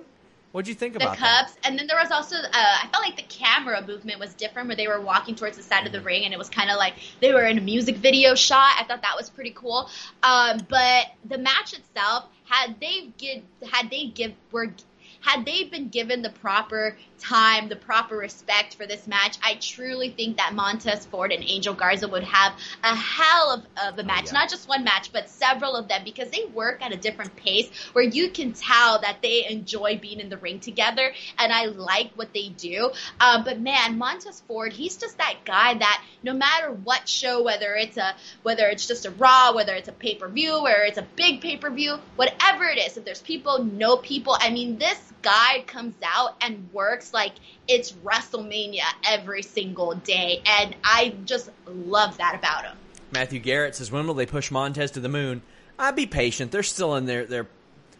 What'd 0.52 0.68
you 0.68 0.74
think 0.74 0.94
the 0.94 1.04
about 1.04 1.18
cups, 1.18 1.54
that? 1.54 1.68
and 1.68 1.78
then 1.78 1.86
there 1.86 1.98
was 2.02 2.10
also 2.10 2.36
uh, 2.36 2.50
I 2.52 2.88
felt 2.92 3.04
like 3.04 3.16
the 3.16 3.22
camera 3.24 3.86
movement 3.86 4.20
was 4.20 4.34
different, 4.34 4.68
where 4.68 4.76
they 4.76 4.88
were 4.88 5.00
walking 5.00 5.36
towards 5.36 5.58
the 5.58 5.64
side 5.64 5.86
of 5.86 5.92
the 5.92 6.02
ring, 6.02 6.26
and 6.26 6.34
it 6.34 6.40
was 6.40 6.50
kind 6.50 6.72
of 6.72 6.78
like 6.78 6.96
they 7.20 7.34
were 7.34 7.44
in 7.44 7.60
a 7.60 7.62
music 7.62 7.98
video 7.98 8.34
shot. 8.34 8.72
I 8.80 8.84
thought 8.86 9.04
that 9.04 9.16
was 9.16 9.30
pretty 9.30 9.52
cool. 9.52 9.90
Um, 10.24 10.66
but 10.68 11.06
the 11.24 11.38
match 11.38 11.74
itself, 11.74 12.26
had 12.46 12.80
they 12.82 13.12
give 13.20 13.44
had 13.72 13.92
they 13.92 14.08
give 14.08 14.34
were 14.52 14.74
had 15.22 15.46
they 15.46 15.66
been 15.66 15.90
given 15.90 16.22
the 16.22 16.30
proper 16.30 16.98
time, 17.20 17.68
the 17.68 17.76
proper 17.76 18.16
respect 18.16 18.76
for 18.76 18.86
this 18.86 19.08
match, 19.08 19.38
I 19.44 19.56
truly 19.56 20.10
think 20.10 20.38
that 20.38 20.54
Montez 20.54 21.06
Ford 21.06 21.32
and 21.32 21.44
Angel 21.44 21.74
Garza 21.74 22.08
would 22.08 22.24
have 22.24 22.54
a 22.84 22.96
hell 22.96 23.52
of, 23.52 23.94
of 23.94 24.00
a 24.00 24.04
match. 24.04 24.28
yeah. 24.28 24.34
Not 24.34 24.50
just 24.50 24.68
one 24.68 24.84
match, 24.84 25.12
but 25.12 25.30
several 25.30 25.76
of 25.76 25.88
them 25.88 26.04
because 26.04 26.30
they 26.30 26.46
work 26.54 26.82
at 26.82 26.94
a 26.94 26.98
different 26.98 27.36
pace 27.36 27.70
where 27.94 28.04
you 28.04 28.30
can 28.30 28.54
tell 28.54 29.02
that 29.02 29.18
they 29.22 29.46
enjoy 29.48 30.00
being 30.02 30.20
in 30.20 30.30
the 30.30 30.38
ring 30.38 30.60
together 30.60 31.12
and 31.38 31.52
I 31.52 31.66
like 31.66 32.12
what 32.16 32.34
they 32.34 32.50
do. 32.50 32.92
Um, 33.20 33.44
but 33.44 33.60
man, 33.60 33.98
Montez 33.98 34.42
Ford, 34.48 34.74
he's 34.74 34.98
just 34.98 35.18
that 35.18 35.36
guy 35.46 35.74
that 35.74 36.04
no 36.24 36.34
matter 36.34 36.72
what 36.72 37.08
show, 37.08 37.44
whether 37.44 37.76
it's 37.76 37.98
a 37.98 38.16
whether 38.44 38.68
it's 38.68 38.88
just 38.88 39.06
a 39.06 39.12
Raw, 39.12 39.54
whether 39.54 39.74
it's 39.74 39.90
a 39.90 39.94
pay 39.94 40.16
per 40.16 40.28
view, 40.28 40.64
whether 40.64 40.84
it's 40.84 40.98
a 40.98 41.08
big 41.16 41.42
pay 41.42 41.58
per 41.58 41.70
view, 41.70 41.98
whatever 42.16 42.66
it 42.66 42.78
is, 42.78 42.98
if 42.98 43.06
there's 43.06 43.22
people, 43.22 43.64
no 43.64 43.98
people. 43.98 44.36
I 44.40 44.50
mean, 44.50 44.78
this 44.78 44.98
guy 45.22 45.64
comes 45.68 45.96
out 46.04 46.36
and 46.42 46.70
works 46.74 47.14
like 47.14 47.34
it's 47.68 47.92
WrestleMania 47.92 48.84
every 49.06 49.44
single 49.44 49.96
day, 49.96 50.42
and 50.46 50.76
I 50.84 51.16
just 51.26 51.50
love 51.66 52.18
that 52.18 52.36
about 52.36 52.66
him. 52.66 52.78
Matthew 53.12 53.40
Garrett 53.40 53.76
says, 53.76 53.92
"When 53.92 54.08
will 54.08 54.14
they 54.14 54.26
push 54.26 54.52
Montez 54.52 54.92
to 54.92 55.00
the 55.00 55.10
moon?" 55.10 55.42
I'd 55.78 55.96
be 55.96 56.06
patient. 56.06 56.52
They're 56.52 56.64
still 56.64 56.96
in 56.96 57.06
their 57.06 57.26
their 57.26 57.48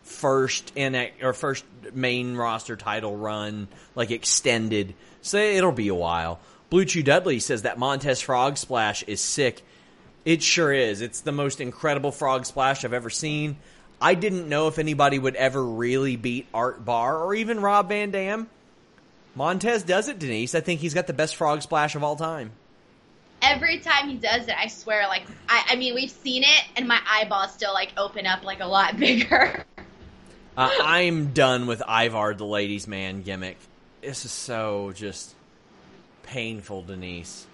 first 0.04 0.72
in 0.76 0.96
or 1.22 1.34
first 1.34 1.66
main 1.94 2.36
roster 2.36 2.76
title 2.76 3.16
run, 3.16 3.68
like 3.96 4.12
extended. 4.12 4.96
So 5.22 5.38
it'll 5.38 5.72
be 5.72 5.88
a 5.88 5.96
while. 5.96 6.40
Blue 6.70 6.86
Chew 6.86 7.04
Dudley 7.04 7.40
says 7.40 7.64
that 7.64 7.80
Montez 7.80 8.22
Frog 8.22 8.58
Splash 8.58 9.04
is 9.04 9.22
sick. 9.22 9.64
It 10.26 10.44
sure 10.44 10.74
is. 10.74 11.02
It's 11.02 11.22
the 11.22 11.32
most 11.32 11.62
incredible 11.62 12.12
frog 12.12 12.46
splash 12.46 12.84
I've 12.84 12.94
ever 12.94 13.10
seen. 13.10 13.58
I 14.02 14.14
didn't 14.14 14.48
know 14.48 14.68
if 14.68 14.80
anybody 14.80 15.20
would 15.20 15.36
ever 15.36 15.64
really 15.64 16.16
beat 16.16 16.48
Art 16.54 16.86
Barr 16.86 17.18
or 17.18 17.34
even 17.36 17.60
Rob 17.60 17.90
Van 17.90 18.12
Dam. 18.12 18.50
Montez 19.36 19.84
does 19.84 20.08
it, 20.08 20.20
Denise. 20.20 20.56
I 20.56 20.62
think 20.62 20.80
he's 20.80 20.94
got 20.94 21.08
the 21.08 21.14
best 21.14 21.36
frog 21.36 21.62
splash 21.62 21.96
of 21.96 22.04
all 22.04 22.16
time. 22.16 22.52
Every 23.42 23.80
time 23.80 24.10
he 24.10 24.16
does 24.16 24.48
it, 24.48 24.56
I 24.58 24.68
swear, 24.68 25.08
like 25.08 25.24
I, 25.48 25.68
I 25.70 25.76
mean, 25.76 25.96
we've 25.96 26.12
seen 26.12 26.44
it, 26.44 26.64
and 26.76 26.88
my 26.88 27.00
eyeballs 27.10 27.54
still 27.54 27.74
like 27.74 27.94
open 27.98 28.26
up 28.26 28.44
like 28.44 28.60
a 28.60 28.66
lot 28.66 28.98
bigger. 29.00 29.64
Uh, 30.58 30.70
I'm 30.82 31.32
done 31.32 31.68
with 31.68 31.82
Ivar 31.88 32.34
the 32.34 32.46
ladies' 32.46 32.88
man 32.88 33.22
gimmick. 33.22 33.58
This 34.02 34.26
is 34.26 34.32
so 34.32 34.92
just 34.94 35.34
painful, 36.24 36.84
Denise. 36.84 37.46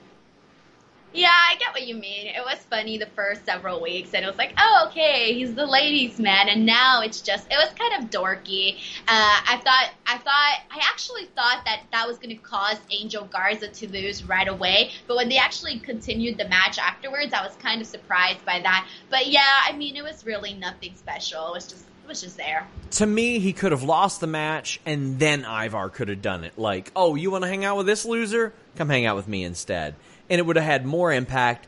Yeah, 1.16 1.32
I 1.32 1.56
get 1.56 1.72
what 1.72 1.88
you 1.88 1.96
mean. 1.96 2.28
It 2.28 2.44
was 2.46 2.60
funny 2.70 2.98
the 2.98 3.06
first 3.06 3.46
several 3.46 3.82
weeks, 3.82 4.14
and 4.14 4.26
it 4.26 4.28
was 4.28 4.38
like, 4.38 4.54
oh, 4.58 4.88
okay, 4.90 5.34
he's 5.34 5.56
the 5.56 5.66
ladies' 5.66 6.20
man, 6.20 6.50
and 6.50 6.66
now 6.66 7.02
it's 7.02 7.22
just, 7.22 7.48
it 7.50 7.56
was 7.56 7.70
kind 7.80 8.04
of 8.04 8.10
dorky. 8.10 8.76
Uh, 9.08 9.40
I 9.48 9.62
thought, 9.64 9.92
I 10.06 10.18
thought, 10.18 10.60
I 10.70 10.82
actually 10.84 11.28
thought 11.28 11.64
that 11.64 11.84
that 11.94 12.06
was 12.06 12.18
going 12.18 12.36
to 12.36 12.42
cause 12.42 12.78
Angel 12.92 13.24
Garza 13.32 13.70
to 13.70 13.92
lose 13.92 14.26
right 14.26 14.50
away, 14.50 14.92
but 15.08 15.16
when 15.16 15.30
they 15.30 15.38
actually 15.38 15.80
continued 15.80 16.38
the 16.38 16.50
match 16.50 16.78
afterwards, 16.78 17.34
I 17.34 17.46
was 17.46 17.56
kind 17.62 17.80
of 17.80 17.88
surprised 17.88 18.44
by 18.46 18.60
that. 18.60 18.86
But 19.10 19.28
yeah, 19.28 19.62
I 19.66 19.72
mean, 19.72 19.96
it 19.96 20.04
was 20.04 20.26
really 20.26 20.54
nothing 20.54 20.96
special. 20.96 21.48
It 21.48 21.54
was 21.54 21.68
just, 21.68 21.86
it 22.04 22.10
was 22.10 22.22
just 22.22 22.36
there. 22.36 22.68
To 22.92 23.06
me, 23.06 23.40
he 23.40 23.54
could 23.54 23.72
have 23.72 23.84
lost 23.84 24.20
the 24.20 24.28
match, 24.28 24.82
and 24.86 25.18
then 25.18 25.46
Ivar 25.46 25.90
could 25.90 26.10
have 26.10 26.22
done 26.22 26.44
it. 26.44 26.58
Like, 26.58 26.92
oh, 26.94 27.16
you 27.16 27.32
want 27.32 27.46
to 27.46 27.48
hang 27.48 27.64
out 27.64 27.78
with 27.78 27.86
this 27.86 28.04
loser? 28.04 28.54
Come 28.76 28.90
hang 28.90 29.06
out 29.06 29.16
with 29.16 29.30
me 29.30 29.46
instead. 29.46 29.96
And 30.30 30.40
it 30.40 30.46
would 30.46 30.56
have 30.56 30.66
had 30.66 30.86
more 30.86 31.12
impact. 31.12 31.68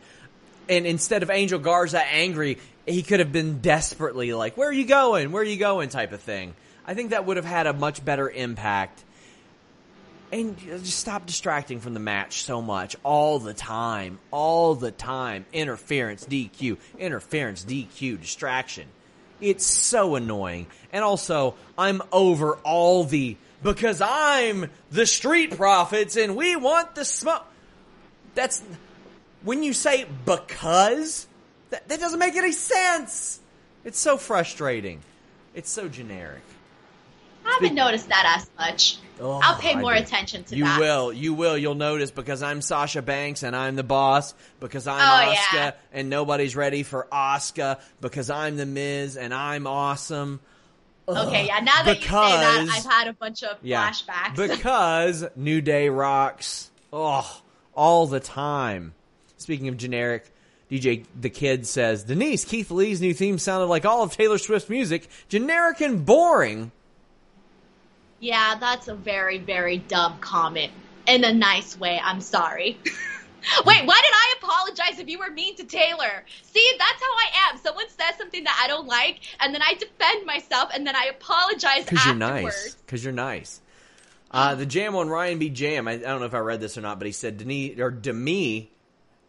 And 0.69 0.85
instead 0.85 1.23
of 1.23 1.29
Angel 1.29 1.59
Garza 1.59 2.03
angry, 2.05 2.57
he 2.85 3.03
could 3.03 3.19
have 3.19 3.31
been 3.31 3.59
desperately 3.59 4.33
like, 4.33 4.57
where 4.57 4.69
are 4.69 4.73
you 4.73 4.85
going? 4.85 5.31
Where 5.31 5.41
are 5.41 5.45
you 5.45 5.57
going? 5.57 5.89
type 5.89 6.11
of 6.11 6.21
thing. 6.21 6.53
I 6.85 6.93
think 6.93 7.11
that 7.11 7.25
would 7.25 7.37
have 7.37 7.45
had 7.45 7.67
a 7.67 7.73
much 7.73 8.03
better 8.03 8.29
impact. 8.29 9.03
And 10.31 10.57
just 10.57 10.97
stop 10.97 11.25
distracting 11.25 11.79
from 11.79 11.93
the 11.93 11.99
match 12.01 12.41
so 12.41 12.61
much 12.61 12.95
all 13.03 13.39
the 13.39 13.53
time. 13.53 14.19
All 14.31 14.75
the 14.75 14.91
time. 14.91 15.45
Interference, 15.53 16.25
DQ, 16.25 16.77
interference, 16.99 17.63
DQ, 17.63 18.19
distraction. 18.19 18.87
It's 19.39 19.65
so 19.65 20.15
annoying. 20.15 20.67
And 20.91 21.03
also, 21.03 21.55
I'm 21.77 22.01
over 22.11 22.55
all 22.63 23.03
the 23.03 23.37
because 23.63 24.01
I'm 24.01 24.69
the 24.91 25.05
street 25.05 25.55
profits 25.55 26.15
and 26.15 26.35
we 26.35 26.55
want 26.55 26.95
the 26.95 27.05
smoke. 27.05 27.45
That's 28.37 28.63
when 29.41 29.63
you 29.63 29.73
say 29.73 30.05
because 30.25 31.25
that, 31.71 31.87
that 31.89 31.99
doesn't 31.99 32.19
make 32.19 32.35
any 32.35 32.51
sense. 32.51 33.39
It's 33.83 33.97
so 33.99 34.17
frustrating. 34.17 35.01
It's 35.55 35.71
so 35.71 35.89
generic. 35.89 36.43
I 37.43 37.53
haven't 37.53 37.73
noticed 37.75 38.09
that 38.09 38.35
as 38.37 38.49
much. 38.59 38.97
Oh, 39.19 39.39
I'll 39.43 39.57
pay 39.57 39.73
I 39.73 39.79
more 39.81 39.95
do. 39.95 39.99
attention 40.03 40.43
to 40.43 40.55
you 40.55 40.65
that. 40.65 40.75
You 40.75 40.79
will. 40.81 41.13
You 41.13 41.33
will. 41.33 41.57
You'll 41.57 41.73
notice 41.73 42.11
because 42.11 42.43
I'm 42.43 42.61
Sasha 42.61 43.01
Banks 43.01 43.41
and 43.41 43.55
I'm 43.55 43.75
the 43.75 43.83
boss. 43.83 44.35
Because 44.59 44.85
I'm 44.85 44.99
Oh, 44.99 45.31
Asuka 45.33 45.53
yeah. 45.55 45.71
and 45.91 46.09
nobody's 46.11 46.55
ready 46.55 46.83
for 46.83 47.07
Asuka. 47.11 47.79
Because 48.01 48.29
I'm 48.29 48.55
the 48.57 48.65
Miz 48.67 49.17
and 49.17 49.33
I'm 49.33 49.65
awesome. 49.65 50.41
Okay, 51.07 51.47
yeah. 51.47 51.59
Now 51.61 51.83
that 51.83 51.95
you 51.97 52.03
say 52.03 52.09
that, 52.11 52.59
Because- 52.65 52.85
I've 52.85 52.91
had 52.91 53.07
a 53.07 53.13
bunch 53.13 53.41
of 53.43 53.57
Yeah. 53.63 53.89
flashbacks. 53.89 54.35
Because 54.49 55.25
New 55.35 55.61
Day 55.61 55.89
rocks. 55.89 56.69
Oh, 56.93 57.41
all 57.77 58.07
the 58.07 58.19
time. 58.19 58.93
Speaking 59.37 59.67
of 59.69 59.77
generic, 59.77 60.29
DJ 60.69 61.05
The 61.19 61.29
Kid 61.29 61.65
says 61.65 62.03
Denise, 62.03 62.43
Keith 62.43 62.71
Lee's 62.71 62.99
new 62.99 63.13
theme 63.13 63.37
sounded 63.37 63.67
like 63.67 63.85
all 63.85 64.03
of 64.03 64.11
Taylor 64.11 64.37
Swift's 64.37 64.69
music, 64.69 65.07
generic 65.29 65.79
and 65.79 66.05
boring. 66.05 66.71
yeah, 68.19 68.55
that's 68.59 68.87
a 68.87 68.95
very, 68.95 69.37
very 69.37 69.77
dumb 69.77 70.17
comment. 70.19 70.71
In 71.05 71.23
a 71.23 71.31
nice 71.33 71.79
way. 71.79 72.01
I'm 72.03 72.19
sorry. 72.19 72.77
Wait, 73.65 73.85
why 73.85 74.01
did 74.01 74.13
I 74.13 74.33
apologize 74.41 74.99
if 74.99 75.07
you 75.07 75.19
were 75.19 75.29
mean 75.31 75.55
to 75.55 75.63
Taylor? 75.63 76.25
See, 76.41 76.69
that's 76.77 77.01
how 77.01 77.07
I 77.13 77.49
am. 77.49 77.57
Someone 77.59 77.87
says 77.87 78.15
something 78.17 78.43
that 78.43 78.59
I 78.61 78.67
don't 78.67 78.87
like, 78.87 79.21
and 79.39 79.53
then 79.53 79.61
I 79.61 79.75
defend 79.75 80.25
myself, 80.25 80.69
and 80.73 80.85
then 80.85 80.97
I 80.97 81.05
apologize 81.05 81.85
Because 81.85 82.05
you're 82.05 82.15
nice. 82.15 82.75
Because 82.75 83.03
you're 83.05 83.13
nice. 83.13 83.61
Uh, 84.29 84.55
the 84.55 84.65
jam 84.65 84.95
on 84.95 85.09
Ryan 85.09 85.39
B. 85.39 85.49
Jam. 85.49 85.87
I, 85.87 85.93
I 85.93 85.97
don't 85.97 86.19
know 86.19 86.25
if 86.25 86.33
I 86.33 86.39
read 86.39 86.59
this 86.59 86.77
or 86.77 86.81
not, 86.81 86.99
but 86.99 87.05
he 87.05 87.11
said 87.13 87.37
Denise 87.37 87.79
or 87.79 87.91
Demi 87.91 88.71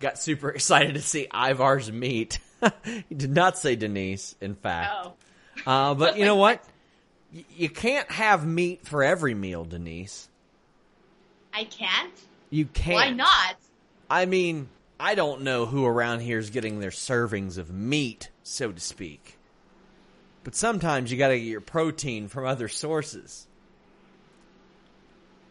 got 0.01 0.19
super 0.19 0.49
excited 0.55 0.95
to 0.95 1.01
see 1.03 1.27
Ivar's 1.33 1.91
meat. 1.93 2.39
he 2.85 3.15
did 3.15 3.31
not 3.31 3.57
say 3.59 3.77
Denise, 3.77 4.35
in 4.41 4.55
fact. 4.55 4.93
Oh. 4.95 5.13
Uh, 5.67 5.95
but 5.95 6.19
you 6.19 6.25
know 6.25 6.37
what? 6.45 6.63
Y- 7.35 7.45
You 7.57 7.69
can't 7.69 8.11
have 8.11 8.47
meat 8.47 8.87
for 8.87 9.03
every 9.03 9.35
meal, 9.35 9.65
Denise. 9.65 10.29
I 11.53 11.65
can't? 11.65 12.13
You 12.51 12.67
can't. 12.67 12.95
Why 12.95 13.11
not? 13.11 13.57
I 14.11 14.27
mean, 14.27 14.69
I 15.01 15.15
don't 15.15 15.43
know 15.43 15.67
who 15.67 15.85
around 15.85 16.21
here 16.21 16.39
is 16.39 16.51
getting 16.51 16.81
their 16.81 16.91
servings 16.91 17.59
of 17.59 17.71
meat, 17.71 18.31
so 18.43 18.71
to 18.73 18.81
speak. 18.81 19.37
But 20.45 20.55
sometimes 20.55 21.11
you 21.13 21.19
got 21.19 21.29
to 21.29 21.39
get 21.39 21.45
your 21.47 21.61
protein 21.61 22.29
from 22.29 22.47
other 22.47 22.69
sources. 22.69 23.48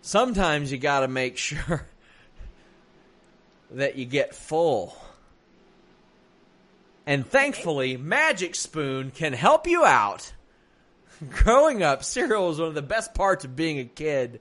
Sometimes 0.08 0.72
you 0.72 0.78
got 0.78 1.02
to 1.02 1.10
make 1.10 1.36
sure 1.36 1.86
that 3.72 3.98
you 3.98 4.06
get 4.06 4.34
full. 4.34 4.96
And 7.06 7.28
thankfully, 7.28 7.98
Magic 7.98 8.56
Spoon 8.56 9.12
can 9.12 9.34
help 9.34 9.68
you 9.68 9.84
out. 9.84 10.32
Growing 11.30 11.84
up, 11.84 12.06
cereal 12.06 12.50
is 12.52 12.58
one 12.58 12.70
of 12.70 12.74
the 12.74 12.82
best 12.82 13.16
parts 13.16 13.44
of 13.44 13.58
being 13.58 13.80
a 13.80 13.84
kid. 13.84 14.40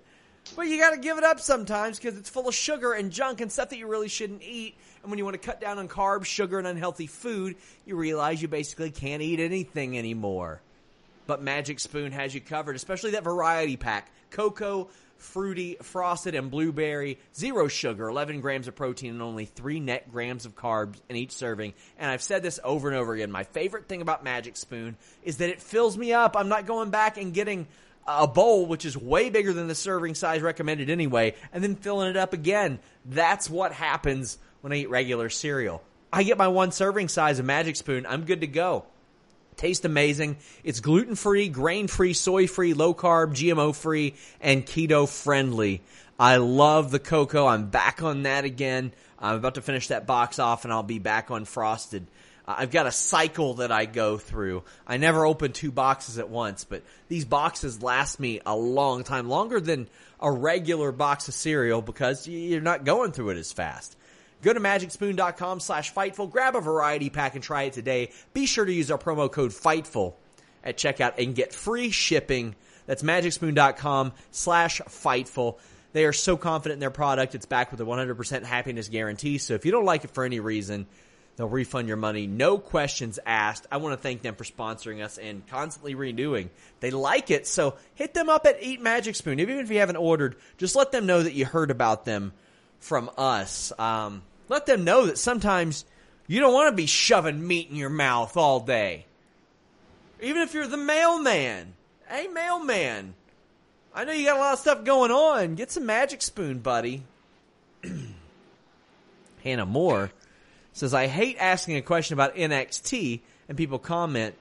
But 0.54 0.68
you 0.68 0.78
got 0.78 0.90
to 0.90 0.98
give 0.98 1.18
it 1.18 1.24
up 1.24 1.40
sometimes 1.40 1.98
because 1.98 2.16
it's 2.16 2.30
full 2.30 2.46
of 2.46 2.54
sugar 2.54 2.92
and 2.92 3.10
junk 3.10 3.40
and 3.40 3.50
stuff 3.50 3.70
that 3.70 3.78
you 3.78 3.88
really 3.88 4.06
shouldn't 4.06 4.44
eat. 4.44 4.76
And 5.02 5.10
when 5.10 5.18
you 5.18 5.24
want 5.24 5.34
to 5.34 5.44
cut 5.44 5.60
down 5.60 5.80
on 5.80 5.88
carbs, 5.88 6.26
sugar, 6.26 6.60
and 6.60 6.68
unhealthy 6.68 7.08
food, 7.08 7.56
you 7.84 7.96
realize 7.96 8.40
you 8.40 8.46
basically 8.46 8.92
can't 8.92 9.20
eat 9.20 9.40
anything 9.40 9.98
anymore. 9.98 10.62
But 11.26 11.42
Magic 11.42 11.80
Spoon 11.80 12.12
has 12.12 12.32
you 12.36 12.40
covered, 12.40 12.76
especially 12.76 13.10
that 13.10 13.24
variety 13.24 13.76
pack 13.76 14.12
cocoa, 14.30 14.90
fruity, 15.18 15.76
frosted, 15.82 16.34
and 16.34 16.50
blueberry, 16.50 17.18
zero 17.34 17.68
sugar, 17.68 18.08
11 18.08 18.40
grams 18.40 18.68
of 18.68 18.74
protein, 18.74 19.12
and 19.12 19.22
only 19.22 19.44
3 19.44 19.80
net 19.80 20.10
grams 20.10 20.46
of 20.46 20.54
carbs 20.54 20.96
in 21.08 21.16
each 21.16 21.32
serving. 21.32 21.74
And 21.98 22.10
I've 22.10 22.22
said 22.22 22.42
this 22.42 22.60
over 22.62 22.88
and 22.88 22.96
over 22.96 23.14
again. 23.14 23.30
My 23.30 23.44
favorite 23.44 23.88
thing 23.88 24.02
about 24.02 24.24
Magic 24.24 24.56
Spoon 24.56 24.96
is 25.22 25.38
that 25.38 25.50
it 25.50 25.60
fills 25.60 25.96
me 25.96 26.12
up. 26.12 26.36
I'm 26.36 26.48
not 26.48 26.66
going 26.66 26.90
back 26.90 27.16
and 27.16 27.34
getting 27.34 27.66
a 28.06 28.26
bowl, 28.26 28.66
which 28.66 28.84
is 28.84 28.96
way 28.96 29.30
bigger 29.30 29.52
than 29.52 29.68
the 29.68 29.74
serving 29.74 30.14
size 30.14 30.40
recommended 30.40 30.90
anyway, 30.90 31.34
and 31.52 31.62
then 31.62 31.74
filling 31.74 32.08
it 32.08 32.16
up 32.16 32.32
again. 32.32 32.78
That's 33.04 33.50
what 33.50 33.72
happens 33.72 34.38
when 34.60 34.72
I 34.72 34.76
eat 34.76 34.90
regular 34.90 35.28
cereal. 35.28 35.82
I 36.12 36.22
get 36.22 36.38
my 36.38 36.48
one 36.48 36.72
serving 36.72 37.08
size 37.08 37.38
of 37.38 37.44
Magic 37.44 37.76
Spoon, 37.76 38.06
I'm 38.06 38.24
good 38.24 38.42
to 38.42 38.46
go. 38.46 38.84
Tastes 39.56 39.84
amazing. 39.84 40.36
It's 40.64 40.80
gluten 40.80 41.14
free, 41.14 41.48
grain 41.48 41.86
free, 41.86 42.12
soy 42.12 42.46
free, 42.46 42.74
low 42.74 42.92
carb, 42.92 43.30
GMO 43.30 43.74
free, 43.74 44.14
and 44.40 44.66
keto 44.66 45.08
friendly. 45.08 45.80
I 46.18 46.36
love 46.36 46.90
the 46.90 46.98
cocoa. 46.98 47.46
I'm 47.46 47.68
back 47.68 48.02
on 48.02 48.24
that 48.24 48.44
again. 48.44 48.92
I'm 49.18 49.36
about 49.36 49.54
to 49.54 49.62
finish 49.62 49.88
that 49.88 50.06
box 50.06 50.38
off 50.38 50.64
and 50.64 50.72
I'll 50.72 50.82
be 50.82 50.98
back 50.98 51.30
on 51.30 51.46
frosted. 51.46 52.06
Uh, 52.46 52.56
I've 52.58 52.70
got 52.70 52.86
a 52.86 52.92
cycle 52.92 53.54
that 53.54 53.72
I 53.72 53.86
go 53.86 54.18
through. 54.18 54.62
I 54.86 54.98
never 54.98 55.24
open 55.24 55.52
two 55.52 55.72
boxes 55.72 56.18
at 56.18 56.28
once, 56.28 56.64
but 56.64 56.82
these 57.08 57.24
boxes 57.24 57.82
last 57.82 58.20
me 58.20 58.40
a 58.44 58.54
long 58.54 59.04
time, 59.04 59.28
longer 59.28 59.58
than 59.58 59.88
a 60.20 60.30
regular 60.30 60.92
box 60.92 61.28
of 61.28 61.34
cereal 61.34 61.82
because 61.82 62.28
you're 62.28 62.60
not 62.60 62.84
going 62.84 63.12
through 63.12 63.30
it 63.30 63.38
as 63.38 63.52
fast. 63.52 63.96
Go 64.42 64.52
to 64.52 64.60
magicspoon.com 64.60 65.60
slash 65.60 65.92
Fightful, 65.92 66.30
grab 66.30 66.56
a 66.56 66.60
variety 66.60 67.10
pack 67.10 67.34
and 67.34 67.42
try 67.42 67.64
it 67.64 67.72
today. 67.72 68.10
Be 68.32 68.46
sure 68.46 68.64
to 68.64 68.72
use 68.72 68.90
our 68.90 68.98
promo 68.98 69.30
code 69.30 69.50
Fightful 69.50 70.14
at 70.62 70.76
checkout 70.76 71.18
and 71.18 71.34
get 71.34 71.52
free 71.52 71.90
shipping. 71.90 72.54
That's 72.86 73.02
magicspoon.com 73.02 74.12
slash 74.30 74.80
Fightful. 74.82 75.58
They 75.92 76.04
are 76.04 76.12
so 76.12 76.36
confident 76.36 76.76
in 76.76 76.80
their 76.80 76.90
product. 76.90 77.34
It's 77.34 77.46
backed 77.46 77.70
with 77.70 77.80
a 77.80 77.84
100% 77.84 78.44
happiness 78.44 78.88
guarantee. 78.88 79.38
So 79.38 79.54
if 79.54 79.64
you 79.64 79.72
don't 79.72 79.84
like 79.84 80.04
it 80.04 80.10
for 80.10 80.24
any 80.24 80.40
reason, 80.40 80.86
They'll 81.36 81.48
refund 81.48 81.86
your 81.86 81.98
money, 81.98 82.26
no 82.26 82.56
questions 82.56 83.18
asked. 83.26 83.66
I 83.70 83.76
want 83.76 83.92
to 83.92 84.02
thank 84.02 84.22
them 84.22 84.34
for 84.34 84.44
sponsoring 84.44 85.04
us 85.04 85.18
and 85.18 85.46
constantly 85.46 85.94
renewing. 85.94 86.48
They 86.80 86.90
like 86.90 87.30
it, 87.30 87.46
so 87.46 87.76
hit 87.94 88.14
them 88.14 88.30
up 88.30 88.46
at 88.46 88.62
Eat 88.62 88.80
Magic 88.80 89.14
Spoon. 89.16 89.38
Even 89.38 89.58
if 89.58 89.70
you 89.70 89.78
haven't 89.78 89.96
ordered, 89.96 90.36
just 90.56 90.76
let 90.76 90.92
them 90.92 91.04
know 91.04 91.22
that 91.22 91.34
you 91.34 91.44
heard 91.44 91.70
about 91.70 92.06
them 92.06 92.32
from 92.86 93.10
us. 93.18 93.72
Um, 93.78 94.22
let 94.48 94.66
them 94.66 94.84
know 94.84 95.06
that 95.06 95.18
sometimes 95.18 95.84
you 96.28 96.40
don't 96.40 96.54
want 96.54 96.70
to 96.70 96.76
be 96.76 96.86
shoving 96.86 97.46
meat 97.46 97.68
in 97.68 97.76
your 97.76 97.90
mouth 97.90 98.36
all 98.36 98.60
day. 98.60 99.06
Even 100.22 100.42
if 100.42 100.54
you're 100.54 100.68
the 100.68 100.76
mailman. 100.76 101.74
Hey, 102.08 102.28
mailman. 102.28 103.14
I 103.92 104.04
know 104.04 104.12
you 104.12 104.26
got 104.26 104.36
a 104.36 104.40
lot 104.40 104.52
of 104.52 104.58
stuff 104.60 104.84
going 104.84 105.10
on. 105.10 105.56
Get 105.56 105.70
some 105.72 105.84
Magic 105.84 106.22
Spoon, 106.22 106.60
buddy. 106.60 107.02
Hannah 109.42 109.66
Moore 109.66 110.12
says, 110.72 110.94
I 110.94 111.08
hate 111.08 111.36
asking 111.40 111.76
a 111.76 111.82
question 111.82 112.14
about 112.14 112.36
NXT 112.36 113.20
and 113.48 113.58
people 113.58 113.78
comment, 113.78 114.34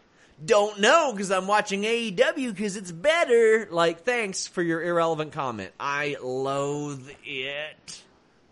don't 0.43 0.79
know 0.79 1.11
because 1.13 1.31
I'm 1.31 1.47
watching 1.47 1.83
AEW 1.83 2.53
because 2.53 2.75
it's 2.75 2.91
better. 2.91 3.67
Like, 3.71 4.03
thanks 4.03 4.45
for 4.45 4.61
your 4.61 4.83
irrelevant 4.83 5.31
comment. 5.31 5.71
I 5.79 6.17
loathe 6.21 7.09
it. 7.23 8.03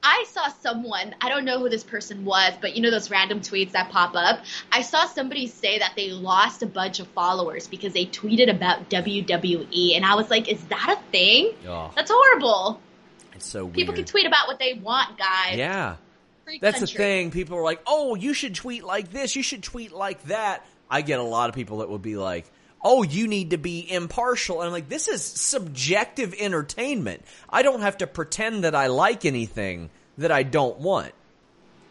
I 0.03 0.25
saw 0.29 0.49
someone, 0.61 1.15
I 1.21 1.29
don't 1.29 1.45
know 1.45 1.59
who 1.59 1.69
this 1.69 1.83
person 1.83 2.25
was, 2.25 2.53
but 2.59 2.75
you 2.75 2.81
know 2.81 2.91
those 2.91 3.09
random 3.09 3.39
tweets 3.39 3.71
that 3.71 3.89
pop 3.89 4.13
up? 4.15 4.41
I 4.71 4.81
saw 4.81 5.05
somebody 5.05 5.47
say 5.47 5.79
that 5.79 5.93
they 5.95 6.11
lost 6.11 6.61
a 6.61 6.65
bunch 6.65 6.99
of 6.99 7.07
followers 7.07 7.67
because 7.67 7.93
they 7.93 8.05
tweeted 8.05 8.53
about 8.53 8.89
WWE. 8.89 9.95
And 9.95 10.05
I 10.05 10.15
was 10.15 10.29
like, 10.29 10.49
is 10.49 10.61
that 10.65 10.97
a 10.99 11.11
thing? 11.11 11.53
Oh. 11.67 11.91
That's 11.95 12.11
horrible. 12.13 12.81
It's 13.33 13.47
so 13.47 13.63
weird. 13.65 13.75
People 13.75 13.93
can 13.93 14.05
tweet 14.05 14.27
about 14.27 14.47
what 14.47 14.59
they 14.59 14.73
want, 14.73 15.17
guys. 15.17 15.55
Yeah. 15.57 15.95
That's 16.61 16.79
country. 16.79 16.93
the 16.93 16.97
thing. 16.97 17.31
People 17.31 17.57
are 17.57 17.63
like, 17.63 17.81
"Oh, 17.87 18.15
you 18.15 18.33
should 18.33 18.53
tweet 18.53 18.83
like 18.83 19.11
this. 19.11 19.33
You 19.35 19.41
should 19.43 19.63
tweet 19.63 19.93
like 19.93 20.23
that." 20.23 20.65
I 20.89 21.01
get 21.01 21.19
a 21.19 21.23
lot 21.23 21.49
of 21.49 21.55
people 21.55 21.77
that 21.77 21.89
would 21.89 22.01
be 22.01 22.17
like, 22.17 22.45
"Oh, 22.83 23.03
you 23.03 23.27
need 23.27 23.51
to 23.51 23.57
be 23.57 23.91
impartial." 23.91 24.61
And 24.61 24.67
I'm 24.67 24.73
like, 24.73 24.89
"This 24.89 25.07
is 25.07 25.23
subjective 25.23 26.33
entertainment. 26.39 27.23
I 27.49 27.61
don't 27.61 27.81
have 27.81 27.97
to 27.97 28.07
pretend 28.07 28.63
that 28.63 28.75
I 28.75 28.87
like 28.87 29.25
anything 29.25 29.89
that 30.17 30.31
I 30.31 30.43
don't 30.43 30.79
want." 30.79 31.13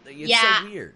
It's 0.06 0.30
yeah. 0.30 0.60
so 0.60 0.70
weird. 0.70 0.94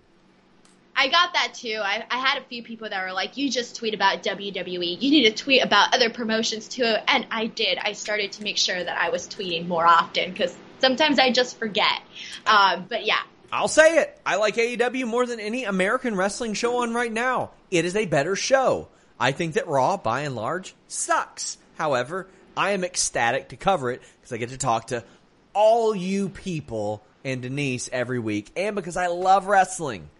I 0.98 1.08
got 1.08 1.34
that 1.34 1.52
too. 1.52 1.78
I, 1.82 2.04
I, 2.10 2.18
had 2.18 2.38
a 2.38 2.44
few 2.46 2.62
people 2.62 2.88
that 2.88 3.04
were 3.04 3.12
like, 3.12 3.36
"You 3.36 3.50
just 3.50 3.76
tweet 3.76 3.92
about 3.92 4.22
WWE. 4.22 5.00
You 5.00 5.10
need 5.10 5.24
to 5.24 5.42
tweet 5.42 5.62
about 5.62 5.94
other 5.94 6.10
promotions 6.10 6.68
too." 6.68 6.84
And 6.84 7.26
I 7.30 7.46
did. 7.46 7.78
I 7.78 7.92
started 7.92 8.32
to 8.32 8.42
make 8.42 8.56
sure 8.56 8.82
that 8.82 8.96
I 8.96 9.10
was 9.10 9.28
tweeting 9.28 9.66
more 9.66 9.86
often 9.86 10.30
because 10.30 10.56
sometimes 10.78 11.18
I 11.18 11.32
just 11.32 11.58
forget. 11.58 12.00
Uh, 12.46 12.80
but 12.88 13.04
yeah, 13.04 13.20
I'll 13.52 13.68
say 13.68 13.98
it. 13.98 14.20
I 14.24 14.36
like 14.36 14.56
AEW 14.56 15.06
more 15.06 15.26
than 15.26 15.40
any 15.40 15.64
American 15.64 16.16
wrestling 16.16 16.54
show 16.54 16.82
on 16.82 16.94
right 16.94 17.12
now. 17.12 17.50
It 17.70 17.84
is 17.84 17.94
a 17.96 18.06
better 18.06 18.36
show. 18.36 18.88
I 19.18 19.32
think 19.32 19.54
that 19.54 19.66
Raw, 19.66 19.96
by 19.96 20.22
and 20.22 20.36
large, 20.36 20.74
sucks. 20.88 21.58
However, 21.76 22.28
I 22.56 22.70
am 22.70 22.84
ecstatic 22.84 23.50
to 23.50 23.56
cover 23.56 23.90
it 23.90 24.02
because 24.18 24.32
I 24.32 24.36
get 24.36 24.50
to 24.50 24.58
talk 24.58 24.88
to 24.88 25.04
all 25.52 25.94
you 25.94 26.28
people 26.28 27.02
and 27.24 27.42
Denise 27.42 27.88
every 27.92 28.18
week, 28.18 28.50
and 28.56 28.76
because 28.76 28.96
I 28.96 29.08
love 29.08 29.46
wrestling. 29.46 30.10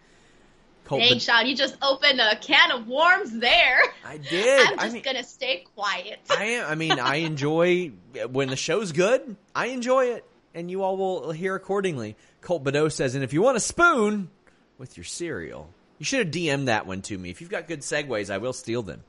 Colt, 0.87 1.03
Dang, 1.03 1.19
Sean, 1.19 1.47
you 1.47 1.57
just 1.57 1.77
opened 1.83 2.21
a 2.21 2.37
can 2.37 2.71
of 2.71 2.87
worms 2.87 3.33
there. 3.39 3.81
I 4.05 4.19
did. 4.19 4.67
I'm 4.67 4.75
just 4.75 4.85
I 4.85 4.89
mean, 4.91 5.03
gonna 5.03 5.25
stay 5.25 5.65
quiet. 5.75 6.21
I 6.31 6.45
am. 6.45 6.71
I 6.71 6.75
mean, 6.77 6.93
I 6.93 7.17
enjoy 7.27 7.93
when 8.31 8.49
the 8.49 8.57
show's 8.57 8.93
good. 8.93 9.37
I 9.55 9.67
enjoy 9.67 10.07
it, 10.07 10.25
and 10.55 10.71
you 10.71 10.83
all 10.83 10.97
will 10.97 11.33
hear 11.33 11.55
accordingly. 11.55 12.17
Colt 12.41 12.63
Badeau 12.63 12.89
says, 12.89 13.15
and 13.17 13.25
if 13.25 13.33
you 13.33 13.43
want 13.43 13.57
a 13.57 13.61
spoon 13.61 14.31
with 14.79 14.97
your 14.97 15.05
cereal, 15.05 15.71
you 15.99 16.05
should 16.05 16.27
have 16.27 16.35
DM'd 16.35 16.69
that 16.69 16.87
one 16.87 17.03
to 17.03 17.17
me. 17.17 17.31
If 17.31 17.41
you've 17.41 17.51
got 17.51 17.69
good 17.69 17.81
segues, 17.81 18.31
I 18.31 18.39
will 18.39 18.53
steal 18.53 18.83
them. 18.83 19.03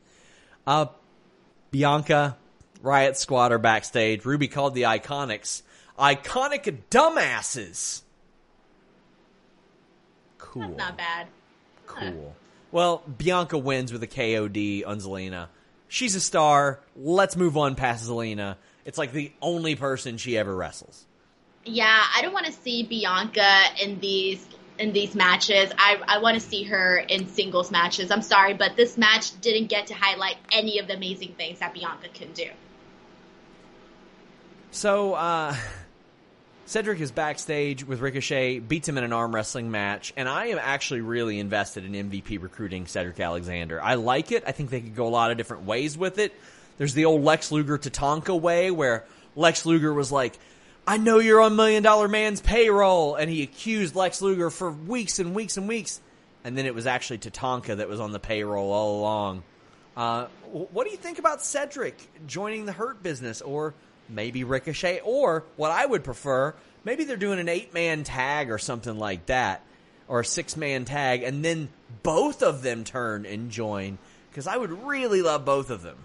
Uh, 0.65 0.87
Bianca, 1.71 2.37
Riot 2.81 3.17
Squad 3.17 3.51
are 3.51 3.57
backstage. 3.57 4.25
Ruby 4.25 4.47
called 4.47 4.73
the 4.73 4.83
Iconics 4.83 5.63
iconic 5.97 6.81
dumbasses. 6.91 8.01
Cool. 10.37 10.61
That's 10.61 10.77
not 10.77 10.97
bad. 10.97 11.27
Cool. 11.87 12.35
Well, 12.71 13.01
Bianca 13.17 13.57
wins 13.57 13.91
with 13.91 14.03
a 14.03 14.07
KOD 14.07 14.85
on 14.85 14.99
Zelina. 14.99 15.47
She's 15.87 16.15
a 16.15 16.19
star. 16.19 16.81
Let's 16.95 17.35
move 17.35 17.57
on 17.57 17.75
past 17.75 18.07
Zelina. 18.07 18.57
It's 18.85 18.97
like 18.97 19.11
the 19.11 19.31
only 19.41 19.75
person 19.75 20.17
she 20.17 20.37
ever 20.37 20.55
wrestles 20.55 21.07
yeah, 21.67 22.03
I 22.15 22.21
don't 22.21 22.33
want 22.33 22.45
to 22.45 22.51
see 22.51 22.83
Bianca 22.83 23.63
in 23.81 23.99
these 23.99 24.45
in 24.79 24.93
these 24.93 25.15
matches. 25.15 25.71
I, 25.77 25.99
I 26.07 26.19
want 26.19 26.35
to 26.35 26.41
see 26.41 26.63
her 26.63 26.97
in 26.97 27.27
singles 27.27 27.71
matches. 27.71 28.11
I'm 28.11 28.21
sorry, 28.21 28.53
but 28.53 28.75
this 28.75 28.97
match 28.97 29.39
didn't 29.41 29.67
get 29.67 29.87
to 29.87 29.93
highlight 29.93 30.37
any 30.51 30.79
of 30.79 30.87
the 30.87 30.95
amazing 30.95 31.33
things 31.33 31.59
that 31.59 31.73
Bianca 31.73 32.09
can 32.13 32.31
do. 32.33 32.49
So, 34.71 35.13
uh, 35.13 35.55
Cedric 36.67 36.99
is 36.99 37.11
backstage 37.11 37.85
with 37.87 38.01
Ricochet, 38.01 38.59
beats 38.59 38.89
him 38.89 38.97
in 38.97 39.05
an 39.05 39.13
arm 39.13 39.33
wrestling 39.33 39.71
match, 39.71 40.11
and 40.17 40.27
I 40.27 40.47
am 40.47 40.59
actually 40.61 40.99
really 40.99 41.39
invested 41.39 41.85
in 41.85 42.09
MVP 42.09 42.41
recruiting 42.41 42.87
Cedric 42.87 43.17
Alexander. 43.21 43.81
I 43.81 43.95
like 43.95 44.33
it. 44.33 44.43
I 44.45 44.51
think 44.51 44.69
they 44.69 44.81
could 44.81 44.95
go 44.95 45.07
a 45.07 45.09
lot 45.09 45.31
of 45.31 45.37
different 45.37 45.63
ways 45.63 45.97
with 45.97 46.19
it. 46.19 46.33
There's 46.77 46.93
the 46.93 47.05
old 47.05 47.23
Lex 47.23 47.53
Luger 47.53 47.77
Tatanka 47.77 48.39
way 48.39 48.69
where 48.69 49.05
Lex 49.37 49.65
Luger 49.65 49.93
was 49.93 50.11
like, 50.11 50.37
I 50.87 50.95
know 50.95 51.19
you're 51.19 51.41
on 51.41 51.57
Million 51.57 51.83
Dollar 51.83 52.07
Man's 52.07 52.39
payroll. 52.39 53.15
And 53.15 53.29
he 53.29 53.43
accused 53.43 53.93
Lex 53.95 54.21
Luger 54.21 54.49
for 54.49 54.71
weeks 54.71 55.19
and 55.19 55.35
weeks 55.35 55.57
and 55.57 55.67
weeks. 55.67 55.99
And 56.45 56.57
then 56.57 56.65
it 56.65 56.73
was 56.73 56.87
actually 56.87 57.17
Tatanka 57.17 57.77
that 57.77 57.89
was 57.89 57.99
on 57.99 58.13
the 58.13 58.19
payroll 58.19 58.71
all 58.71 59.01
along. 59.01 59.43
Uh, 59.97 60.27
what 60.51 60.85
do 60.85 60.91
you 60.91 60.97
think 60.97 61.19
about 61.19 61.43
Cedric 61.43 61.97
joining 62.25 62.65
the 62.65 62.71
Hurt 62.71 63.03
business 63.03 63.41
or 63.41 63.73
maybe 64.07 64.45
Ricochet? 64.45 65.01
Or 65.03 65.43
what 65.57 65.71
I 65.71 65.85
would 65.85 66.05
prefer, 66.05 66.55
maybe 66.85 67.03
they're 67.03 67.17
doing 67.17 67.39
an 67.39 67.49
eight 67.49 67.73
man 67.73 68.05
tag 68.05 68.49
or 68.49 68.57
something 68.57 68.97
like 68.97 69.25
that. 69.25 69.63
Or 70.07 70.21
a 70.21 70.25
six 70.25 70.55
man 70.55 70.85
tag. 70.85 71.21
And 71.23 71.43
then 71.43 71.67
both 72.01 72.41
of 72.41 72.61
them 72.61 72.85
turn 72.85 73.25
and 73.25 73.51
join. 73.51 73.97
Because 74.29 74.47
I 74.47 74.55
would 74.55 74.85
really 74.85 75.21
love 75.21 75.43
both 75.43 75.69
of 75.69 75.81
them. 75.81 75.97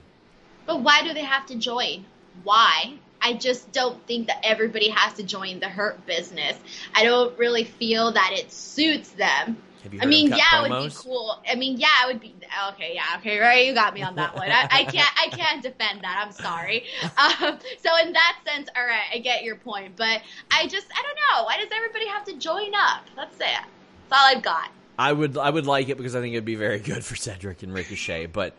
But 0.67 0.81
why 0.81 1.05
do 1.07 1.15
they 1.15 1.23
have 1.23 1.47
to 1.47 1.55
join? 1.55 2.05
Why? 2.43 2.95
I 3.23 3.35
just 3.35 3.73
don't 3.73 4.05
think 4.07 4.27
that 4.27 4.41
everybody 4.43 4.89
has 4.91 5.15
to 5.15 5.23
join 5.23 5.61
the 5.61 5.69
hurt 5.69 6.05
business. 6.07 6.59
I 6.95 7.05
don't 7.05 7.39
really 7.39 7.65
feel 7.65 8.13
that 8.13 8.31
it 8.33 8.53
suits 8.53 9.11
them. 9.11 9.57
Have 9.83 9.95
you 9.95 10.01
I 10.01 10.07
mean, 10.07 10.29
yeah, 10.29 10.65
it 10.65 10.71
would 10.71 10.91
be 10.91 10.95
cool. 10.95 11.41
I 11.49 11.57
mean, 11.57 11.77
yeah, 11.77 11.89
it 12.05 12.13
would 12.13 12.21
be 12.21 12.35
okay. 12.71 12.93
Yeah, 12.95 13.17
okay, 13.19 13.39
right. 13.41 13.67
You 13.67 13.75
got 13.75 13.95
me 13.95 14.03
on 14.03 14.15
that 14.15 14.35
one. 14.37 14.49
I, 14.49 14.69
I 14.71 14.85
can't, 14.85 15.09
I 15.21 15.29
can't 15.29 15.63
defend 15.63 16.03
that. 16.03 16.23
I'm 16.25 16.33
sorry. 16.33 16.85
Um, 17.03 17.59
so 17.79 17.91
in 18.05 18.13
that 18.13 18.39
sense, 18.47 18.69
all 18.77 18.85
right, 18.85 19.05
I 19.13 19.19
get 19.19 19.43
your 19.43 19.57
point. 19.57 19.97
But 19.97 20.23
I 20.51 20.67
just, 20.67 20.87
I 20.93 21.03
don't 21.03 21.17
know. 21.17 21.45
Why 21.45 21.57
does 21.59 21.69
everybody 21.75 22.07
have 22.09 22.25
to 22.25 22.35
join 22.35 22.75
up? 22.75 23.03
That's 23.17 23.35
it. 23.37 23.41
That's 23.41 23.67
all 24.13 24.37
I've 24.37 24.43
got. 24.43 24.71
I 24.99 25.13
would 25.13 25.37
I 25.39 25.51
would 25.51 25.67
like 25.67 25.89
it 25.89 25.97
because 25.97 26.15
I 26.15 26.21
think 26.21 26.35
it'd 26.35 26.45
be 26.45 26.55
very 26.55 26.79
good 26.79 27.05
for 27.05 27.17
Cedric 27.17 27.63
and 27.63 27.73
Ricochet. 27.73 28.27
But 28.27 28.55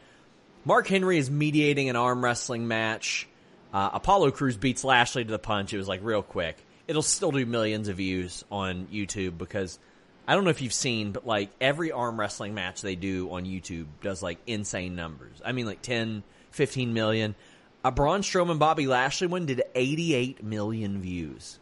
Mark 0.66 0.88
Henry 0.88 1.18
is 1.18 1.30
mediating 1.30 1.90
an 1.90 1.96
arm 1.96 2.24
wrestling 2.24 2.68
match. 2.68 3.28
Uh, 3.74 3.90
Apollo 3.94 4.32
Crews 4.32 4.56
beats 4.56 4.84
Lashley 4.84 5.26
to 5.26 5.32
the 5.32 5.40
punch. 5.40 5.74
It 5.74 5.78
was 5.78 5.88
like 5.88 6.02
real 6.04 6.22
quick. 6.22 6.64
It'll 6.88 7.02
still 7.02 7.32
do 7.32 7.46
millions 7.46 7.88
of 7.88 7.98
views 7.98 8.46
on 8.52 8.88
YouTube 8.88 9.38
because 9.38 9.80
I 10.28 10.36
don't 10.36 10.44
know 10.44 10.52
if 10.52 10.62
you've 10.62 10.74
seen, 10.74 11.12
but 11.12 11.26
like 11.26 11.50
every 11.60 11.92
arm 11.92 12.20
wrestling 12.20 12.54
match 12.54 12.82
they 12.82 12.96
do 12.96 13.32
on 13.32 13.46
YouTube 13.46 13.88
does 14.02 14.22
like 14.22 14.38
insane 14.46 14.96
numbers. 14.96 15.42
I 15.44 15.54
mean, 15.54 15.66
like 15.66 15.82
10, 15.82 16.24
15 16.52 16.94
million. 16.94 17.36
A 17.84 17.92
Braun 17.92 18.22
Strowman 18.22 18.60
Bobby 18.60 18.86
Lashley 18.86 19.28
one 19.28 19.46
did 19.46 19.64
88 19.76 20.44
million 20.44 21.02
views. 21.02 21.60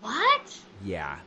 What? 0.00 0.58
Yeah. 0.84 1.18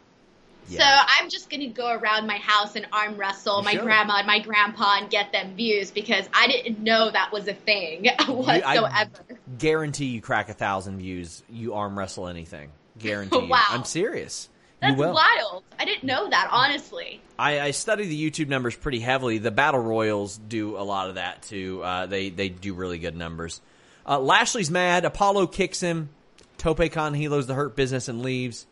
So 0.79 0.85
I'm 0.85 1.29
just 1.29 1.49
gonna 1.49 1.67
go 1.67 1.91
around 1.91 2.27
my 2.27 2.37
house 2.37 2.75
and 2.75 2.87
arm 2.91 3.17
wrestle 3.17 3.59
You 3.59 3.63
my 3.65 3.75
grandma 3.75 4.17
and 4.17 4.27
my 4.27 4.39
grandpa 4.39 4.97
and 4.99 5.09
get 5.09 5.31
them 5.31 5.55
views 5.55 5.91
because 5.91 6.27
I 6.33 6.47
didn't 6.47 6.79
know 6.79 7.11
that 7.11 7.31
was 7.31 7.47
a 7.47 7.53
thing 7.53 8.07
I 8.19 8.31
whatsoever. 8.31 9.39
guarantee 9.57 10.05
you 10.05 10.21
crack 10.21 10.49
a 10.49 10.53
thousand 10.53 10.99
views. 10.99 11.43
You 11.49 11.73
arm 11.73 11.97
wrestle 11.97 12.27
anything. 12.27 12.71
Guarantee 12.99 13.39
you. 13.39 13.47
Wow. 13.49 13.63
I'm 13.69 13.83
serious. 13.83 14.49
That's 14.81 14.97
wild. 14.97 15.63
I 15.77 15.85
didn't 15.85 16.03
know 16.05 16.27
that 16.29 16.49
honestly. 16.51 17.21
I, 17.37 17.59
I 17.59 17.71
study 17.71 18.07
the 18.07 18.31
YouTube 18.31 18.47
numbers 18.47 18.75
pretty 18.75 18.99
heavily. 18.99 19.37
The 19.37 19.51
battle 19.51 19.79
royals 19.79 20.37
do 20.37 20.77
a 20.77 20.81
lot 20.81 21.09
of 21.09 21.15
that 21.15 21.43
too. 21.43 21.83
Uh, 21.83 22.07
they 22.07 22.29
they 22.29 22.49
do 22.49 22.73
really 22.73 22.97
good 22.97 23.15
numbers. 23.15 23.61
Uh, 24.07 24.19
Lashley's 24.19 24.71
mad. 24.71 25.05
Apollo 25.05 25.47
kicks 25.47 25.79
him. 25.79 26.09
Tope 26.57 26.91
Con 26.91 27.13
hilos 27.13 27.47
the 27.47 27.53
hurt 27.53 27.75
business 27.75 28.07
and 28.07 28.21
leaves. 28.21 28.65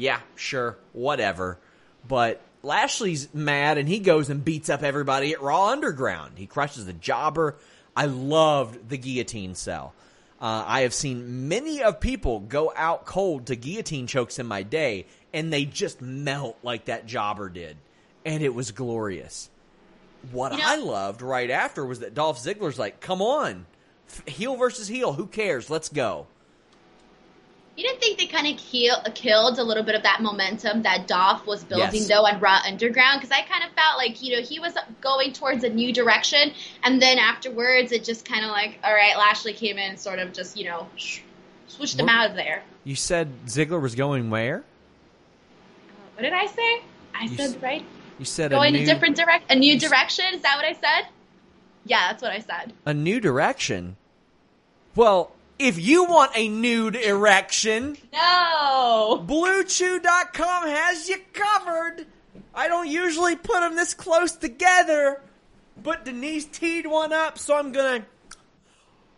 Yeah, 0.00 0.20
sure, 0.34 0.78
whatever. 0.94 1.58
But 2.08 2.40
Lashley's 2.62 3.28
mad 3.34 3.76
and 3.76 3.86
he 3.86 3.98
goes 3.98 4.30
and 4.30 4.42
beats 4.42 4.70
up 4.70 4.82
everybody 4.82 5.32
at 5.34 5.42
Raw 5.42 5.68
Underground. 5.68 6.38
He 6.38 6.46
crushes 6.46 6.86
the 6.86 6.94
jobber. 6.94 7.56
I 7.94 8.06
loved 8.06 8.88
the 8.88 8.96
guillotine 8.96 9.54
cell. 9.54 9.92
Uh, 10.40 10.64
I 10.66 10.80
have 10.82 10.94
seen 10.94 11.48
many 11.48 11.82
of 11.82 12.00
people 12.00 12.40
go 12.40 12.72
out 12.74 13.04
cold 13.04 13.46
to 13.48 13.56
guillotine 13.56 14.06
chokes 14.06 14.38
in 14.38 14.46
my 14.46 14.62
day, 14.62 15.04
and 15.34 15.52
they 15.52 15.66
just 15.66 16.00
melt 16.00 16.56
like 16.62 16.86
that 16.86 17.04
jobber 17.04 17.50
did, 17.50 17.76
and 18.24 18.42
it 18.42 18.54
was 18.54 18.70
glorious. 18.70 19.50
What 20.32 20.52
You 20.52 20.58
know- 20.58 20.64
I 20.66 20.76
loved 20.76 21.20
right 21.20 21.50
after 21.50 21.84
was 21.84 21.98
that 22.00 22.14
Dolph 22.14 22.42
Ziggler's 22.42 22.78
like, 22.78 23.00
"Come 23.00 23.20
on, 23.20 23.66
F- 24.08 24.26
heel 24.26 24.56
versus 24.56 24.88
heel, 24.88 25.12
who 25.12 25.26
cares? 25.26 25.68
Let's 25.68 25.90
go." 25.90 26.26
You 27.80 27.86
didn't 27.88 28.00
think 28.02 28.18
they 28.18 28.26
kind 28.26 28.46
of 28.46 28.60
heal, 28.60 28.96
killed 29.14 29.58
a 29.58 29.62
little 29.62 29.82
bit 29.82 29.94
of 29.94 30.02
that 30.02 30.20
momentum 30.20 30.82
that 30.82 31.06
Dolph 31.08 31.46
was 31.46 31.64
building 31.64 31.94
Yes. 32.02 32.08
though 32.08 32.26
on 32.26 32.38
Raw 32.38 32.58
Underground? 32.66 33.22
Because 33.22 33.30
I 33.34 33.40
kind 33.40 33.64
of 33.64 33.70
felt 33.70 33.96
like 33.96 34.22
you 34.22 34.36
know 34.36 34.42
he 34.42 34.58
was 34.60 34.74
going 35.00 35.32
towards 35.32 35.64
a 35.64 35.70
new 35.70 35.90
direction, 35.90 36.52
and 36.82 37.00
then 37.00 37.16
afterwards 37.18 37.90
it 37.90 38.04
just 38.04 38.26
kind 38.26 38.44
of 38.44 38.50
like, 38.50 38.78
all 38.84 38.92
right, 38.92 39.16
Lashley 39.16 39.54
came 39.54 39.78
in, 39.78 39.92
and 39.92 39.98
sort 39.98 40.18
of 40.18 40.34
just 40.34 40.58
you 40.58 40.66
know 40.66 40.88
sh- 40.96 41.20
swooshed 41.70 41.98
him 41.98 42.10
out 42.10 42.28
of 42.28 42.36
there. 42.36 42.62
You 42.84 42.96
said 42.96 43.28
Ziggler 43.46 43.80
was 43.80 43.94
going 43.94 44.28
where? 44.28 44.58
Uh, 44.58 45.92
what 46.16 46.22
did 46.22 46.34
I 46.34 46.44
say? 46.46 46.82
I 47.14 47.22
You 47.22 47.36
said 47.36 47.50
s- 47.50 47.56
right. 47.62 47.84
You 48.18 48.26
said 48.26 48.50
Going 48.50 48.76
a 48.76 48.82
a 48.82 48.84
different 48.84 49.16
direct, 49.16 49.50
a 49.50 49.56
new 49.56 49.78
direction. 49.78 50.26
Is 50.34 50.42
that 50.42 50.56
what 50.56 50.66
I 50.66 50.74
said? 50.74 51.08
Yeah, 51.86 52.08
that's 52.10 52.22
what 52.22 52.32
I 52.32 52.40
said. 52.40 52.74
a 52.84 52.92
new 52.92 53.20
direction. 53.20 53.96
Well, 54.94 55.32
if 55.60 55.78
you 55.78 56.04
want 56.04 56.32
a 56.34 56.48
nude 56.48 56.96
erection, 56.96 57.96
No. 58.12 59.22
BlueChew.com 59.26 60.68
has 60.68 61.08
you 61.08 61.18
covered. 61.32 62.06
I 62.54 62.66
don't 62.68 62.88
usually 62.88 63.36
put 63.36 63.60
them 63.60 63.76
this 63.76 63.94
close 63.94 64.32
together, 64.32 65.20
but 65.80 66.04
Denise 66.04 66.46
teed 66.46 66.86
one 66.86 67.12
up, 67.12 67.38
so 67.38 67.56
I'm 67.56 67.72
gonna. 67.72 68.06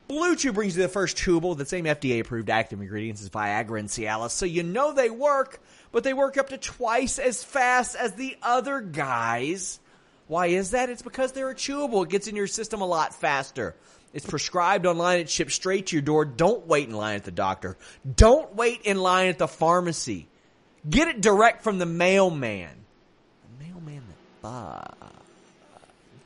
Blue 0.09 0.37
Chew 0.37 0.53
brings 0.53 0.77
you 0.77 0.83
the 0.83 0.89
first 0.89 1.17
chewable 1.17 1.51
with 1.51 1.59
the 1.59 1.65
same 1.65 1.85
FDA-approved 1.87 2.51
active 2.51 2.81
ingredients 2.81 3.23
as 3.23 3.31
Viagra 3.31 3.79
and 3.79 3.89
Cialis, 3.89 4.31
so 4.33 4.45
you 4.45 4.63
know 4.63 4.93
they 4.93 5.09
work, 5.09 5.61
but 5.93 6.05
they 6.05 6.13
work 6.13 6.37
up 6.37 6.49
to 6.49 6.59
twice 6.59 7.19
as 7.19 7.43
fast 7.43 7.95
as 7.97 8.13
the 8.15 8.37
other 8.43 8.81
guys. 8.81 9.79
Why 10.27 10.49
is 10.49 10.73
that? 10.73 10.91
It's 10.91 11.03
because 11.03 11.33
they're 11.33 11.51
a 11.51 11.55
chewable. 11.55 12.03
It 12.05 12.11
gets 12.11 12.27
in 12.27 12.37
your 12.37 12.47
system 12.47 12.81
a 12.81 12.87
lot 12.87 13.15
faster. 13.15 13.75
It's 14.13 14.27
prescribed 14.27 14.87
online. 14.87 15.21
It's 15.21 15.33
shipped 15.33 15.53
straight 15.53 15.87
to 15.89 15.97
your 15.97 16.03
door. 16.03 16.25
Don't 16.25 16.67
wait 16.67 16.89
in 16.89 16.95
line 16.95 17.17
at 17.17 17.25
the 17.25 17.31
doctor. 17.31 17.79
Don't 18.17 18.55
wait 18.55 18.83
in 18.83 18.99
line 18.99 19.29
at 19.29 19.39
the 19.39 19.49
pharmacy. 19.49 20.29
Get 20.89 21.09
it 21.09 21.21
direct 21.21 21.63
from 21.63 21.79
the 21.79 21.87
mailman. 21.87 22.85
The 23.59 23.65
mailman 23.65 24.03
that 24.43 24.43
fuck. 24.43 25.13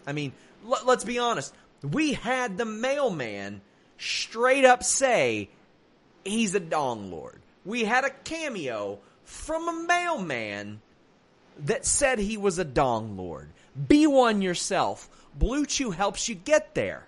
I 0.07 0.13
mean, 0.13 0.33
l- 0.67 0.83
let's 0.85 1.05
be 1.05 1.19
honest. 1.19 1.55
We 1.83 2.15
had 2.15 2.59
the 2.59 2.65
mailman 2.65 3.61
straight 3.99 4.65
up 4.65 4.83
say 4.83 5.49
he's 6.25 6.55
a 6.55 6.61
dong 6.61 7.11
lord. 7.11 7.41
We 7.65 7.85
had 7.85 8.05
a 8.05 8.11
cameo 8.11 8.99
from 9.25 9.69
a 9.69 9.87
mailman 9.87 10.81
that 11.61 11.85
said 11.85 12.19
he 12.19 12.37
was 12.37 12.59
a 12.59 12.65
dong 12.65 13.17
lord. 13.17 13.51
Be 13.89 14.07
one 14.07 14.43
yourself. 14.43 15.09
Blue 15.35 15.67
Chew 15.67 15.91
helps 15.91 16.29
you 16.29 16.35
get 16.35 16.75
there. 16.75 17.07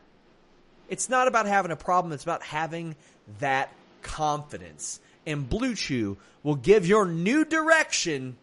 It's 0.88 1.08
not 1.08 1.28
about 1.28 1.46
having 1.46 1.70
a 1.70 1.76
problem, 1.76 2.12
it's 2.12 2.22
about 2.22 2.42
having 2.42 2.96
that 3.40 3.72
confidence. 4.02 5.00
And 5.26 5.48
Blue 5.48 5.74
Chew 5.74 6.16
will 6.42 6.54
give 6.54 6.86
your 6.86 7.04
new 7.04 7.44
direction 7.44 8.36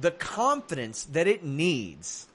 the 0.00 0.10
confidence 0.10 1.04
that 1.04 1.26
it 1.26 1.44
needs. 1.44 2.26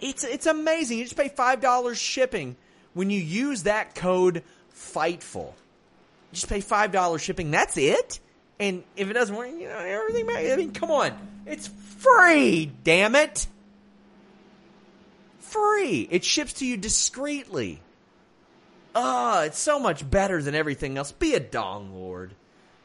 It's 0.00 0.24
it's 0.24 0.46
amazing. 0.46 0.98
You 0.98 1.04
just 1.04 1.16
pay 1.16 1.28
five 1.28 1.60
dollars 1.60 1.98
shipping 1.98 2.56
when 2.94 3.10
you 3.10 3.20
use 3.20 3.64
that 3.64 3.94
code 3.94 4.42
Fightful. 4.74 5.46
You 5.46 6.34
just 6.34 6.48
pay 6.48 6.60
five 6.60 6.92
dollars 6.92 7.22
shipping. 7.22 7.50
That's 7.50 7.76
it. 7.76 8.20
And 8.58 8.82
if 8.96 9.08
it 9.08 9.12
doesn't 9.12 9.34
work, 9.34 9.48
you 9.48 9.68
know 9.68 9.78
everything. 9.78 10.28
I 10.30 10.56
mean, 10.56 10.72
come 10.72 10.90
on, 10.90 11.12
it's 11.46 11.68
free. 11.98 12.70
Damn 12.84 13.14
it, 13.14 13.46
free. 15.54 16.08
It 16.10 16.24
ships 16.24 16.54
to 16.54 16.66
you 16.66 16.76
discreetly. 16.76 17.80
Oh, 18.94 19.42
it's 19.42 19.58
so 19.58 19.78
much 19.78 20.08
better 20.08 20.42
than 20.42 20.54
everything 20.54 20.98
else. 20.98 21.12
Be 21.12 21.34
a 21.34 21.40
dong 21.40 21.94
lord. 21.94 22.34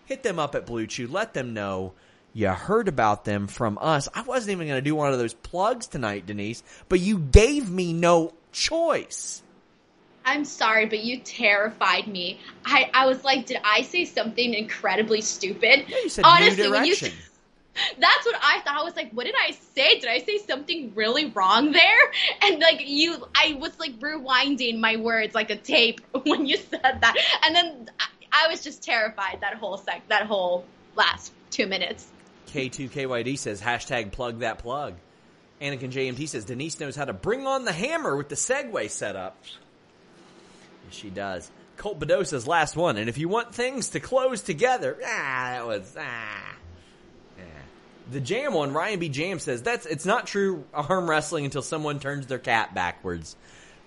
Hit 0.06 0.24
them 0.24 0.40
up 0.40 0.56
at 0.56 0.66
Blue 0.66 0.88
Chew. 0.88 1.08
Let 1.08 1.34
them 1.34 1.54
know 1.54 1.94
you 2.34 2.48
heard 2.48 2.88
about 2.88 3.26
them 3.26 3.48
from 3.48 3.78
us. 3.80 4.08
I 4.14 4.22
wasn't 4.22 4.52
even 4.52 4.68
going 4.68 4.78
to 4.78 4.88
do 4.88 4.96
one 4.96 5.12
of 5.12 5.20
those 5.20 5.34
plugs 5.34 5.88
tonight, 5.88 6.26
Denise, 6.26 6.64
but 6.88 7.00
you 7.00 7.18
gave 7.18 7.70
me 7.70 7.94
no 7.94 8.34
choice. 8.52 9.44
I'm 10.26 10.46
sorry, 10.46 10.86
but 10.86 11.04
you 11.04 11.20
terrified 11.20 12.08
me. 12.08 12.40
I, 12.66 12.90
I 12.94 13.06
was 13.08 13.24
like, 13.24 13.48
did 13.48 13.58
I 13.64 13.82
say 13.82 14.06
something 14.06 14.54
incredibly 14.54 15.22
stupid? 15.22 15.86
Yeah, 15.88 15.98
you 16.04 16.10
said 16.10 16.26
Honestly, 16.26 16.64
new 16.64 16.72
when 16.72 16.86
you 16.86 16.96
direction. 16.96 17.18
that's 18.00 18.26
what 18.26 18.36
I 18.42 18.62
thought. 18.62 18.80
I 18.80 18.84
was 18.84 18.96
like, 18.96 19.12
what 19.12 19.26
did 19.26 19.36
I 19.38 19.52
say? 19.76 20.00
Did 20.00 20.10
I 20.10 20.20
say 20.20 20.40
something 20.40 20.94
really 20.96 21.28
wrong 21.32 21.72
there? 21.72 21.84
And 22.42 22.60
like 22.60 22.88
you, 22.88 23.28
I 23.36 23.58
was 23.60 23.78
like 23.80 24.00
rewinding 24.00 24.80
my 24.80 24.98
words 24.98 25.36
like 25.36 25.50
a 25.50 25.56
tape 25.56 26.02
when 26.24 26.46
you 26.46 26.58
said 26.58 27.00
that, 27.02 27.16
and 27.46 27.56
then 27.56 27.90
I, 28.32 28.48
was 28.48 28.64
just 28.64 28.82
terrified 28.82 29.40
that 29.42 29.56
whole 29.56 29.78
sec, 29.78 30.08
that 30.08 30.26
whole 30.26 30.66
last 30.96 31.32
two 31.52 31.68
minutes. 31.68 32.08
K2KYD 32.48 33.38
says 33.38 33.62
hashtag 33.62 34.12
plug 34.12 34.40
that 34.40 34.60
plug. 34.60 34.96
Anakin 35.62 35.92
JMT 35.92 36.28
says 36.28 36.46
Denise 36.46 36.80
knows 36.80 36.96
how 36.96 37.06
to 37.06 37.14
bring 37.14 37.46
on 37.46 37.66
the 37.66 37.74
hammer 37.74 38.16
with 38.16 38.30
the 38.30 38.36
segue 38.36 38.90
setup. 38.90 39.38
She 40.90 41.10
does. 41.10 41.52
Colt 41.78 42.00
Bedeau 42.00 42.24
says 42.24 42.48
last 42.48 42.76
one, 42.76 42.98
and 42.98 43.10
if 43.10 43.18
you 43.18 43.30
want 43.30 43.54
things 43.54 43.90
to 43.90 44.00
close 44.00 44.42
together, 44.42 44.98
ah, 45.06 45.52
that 45.52 45.68
was 45.68 45.96
ah. 45.98 46.56
The 48.12 48.20
Jam 48.20 48.54
one, 48.54 48.74
Ryan 48.74 49.00
B. 49.00 49.10
Jam 49.10 49.40
says 49.40 49.62
that's 49.62 49.86
it's 49.86 50.06
not 50.06 50.28
true 50.28 50.66
arm 50.74 51.10
wrestling 51.10 51.46
until 51.46 51.62
someone 51.62 52.00
turns 52.00 52.28
their 52.28 52.40
cat 52.40 52.74
backwards. 52.74 53.36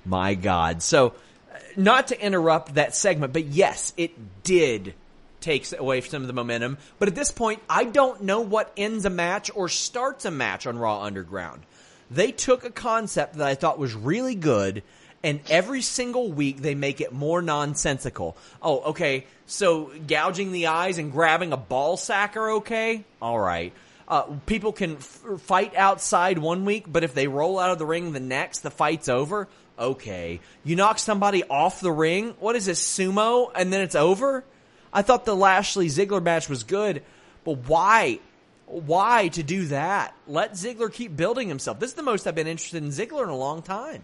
My 0.05 0.35
God. 0.35 0.83
So, 0.83 1.09
uh, 1.53 1.59
not 1.77 2.09
to 2.09 2.21
interrupt 2.21 2.75
that 2.75 2.95
segment, 2.95 3.33
but 3.33 3.45
yes, 3.47 3.93
it 3.97 4.43
did 4.43 4.95
takes 5.41 5.73
away 5.73 6.01
some 6.01 6.23
of 6.23 6.29
the 6.29 6.33
momentum. 6.33 6.79
But 6.99 7.09
at 7.09 7.15
this 7.15 7.31
point, 7.31 7.61
I 7.69 7.85
don't 7.85 8.23
know 8.23 8.41
what 8.41 8.73
ends 8.77 9.05
a 9.05 9.11
match 9.11 9.51
or 9.55 9.69
starts 9.69 10.25
a 10.25 10.31
match 10.31 10.67
on 10.67 10.79
Raw 10.79 11.03
Underground. 11.03 11.63
They 12.11 12.31
took 12.31 12.65
a 12.65 12.71
concept 12.71 13.35
that 13.35 13.47
I 13.47 13.55
thought 13.55 13.79
was 13.79 13.95
really 13.95 14.35
good, 14.35 14.83
and 15.25 15.41
every 15.49 15.83
single 15.83 16.31
week 16.31 16.63
they 16.63 16.75
make 16.75 17.01
it 17.01 17.13
more 17.13 17.43
nonsensical. 17.43 18.37
Oh, 18.61 18.81
okay, 18.91 19.27
so 19.47 19.91
gouging 20.07 20.53
the 20.53 20.69
eyes 20.69 20.99
and 20.99 21.11
grabbing 21.11 21.53
a 21.53 21.57
ball 21.57 21.97
sack 21.97 22.37
are 22.37 22.53
okay? 22.53 23.05
Alright. 23.21 23.73
Uh, 24.13 24.27
people 24.45 24.75
can 24.75 24.97
f- 24.97 25.25
fight 25.39 25.75
outside 25.75 26.37
one 26.37 26.67
week, 26.67 26.85
but 26.87 27.03
if 27.03 27.15
they 27.15 27.27
roll 27.27 27.59
out 27.59 27.71
of 27.71 27.79
the 27.79 27.87
ring 27.87 28.13
the 28.13 28.21
next, 28.21 28.59
the 28.59 28.71
fight's 28.71 29.09
over. 29.09 29.49
Okay, 29.79 30.41
you 30.65 30.77
knock 30.77 30.99
somebody 30.99 31.45
off 31.45 31.81
the 31.81 31.91
ring. 31.91 32.35
What 32.39 32.55
is 32.55 32.67
this 32.67 32.79
sumo, 32.79 33.51
and 33.55 33.73
then 33.73 33.81
it's 33.81 33.95
over? 33.95 34.45
I 34.93 35.01
thought 35.01 35.25
the 35.25 35.35
Lashley 35.35 35.87
Ziggler 35.87 36.23
match 36.23 36.51
was 36.51 36.63
good, 36.63 37.03
but 37.43 37.67
why? 37.67 38.19
Why 38.67 39.29
to 39.29 39.43
do 39.43 39.69
that? 39.69 40.15
Let 40.29 40.53
Ziggler 40.53 40.93
keep 40.93 41.17
building 41.17 41.49
himself. 41.49 41.81
This 41.81 41.89
is 41.89 41.97
the 41.97 42.03
most 42.03 42.27
I've 42.27 42.35
been 42.35 42.47
interested 42.47 42.83
in 42.83 42.91
Ziggler 42.91 43.23
in 43.23 43.31
a 43.31 43.37
long 43.37 43.63
time. 43.63 44.03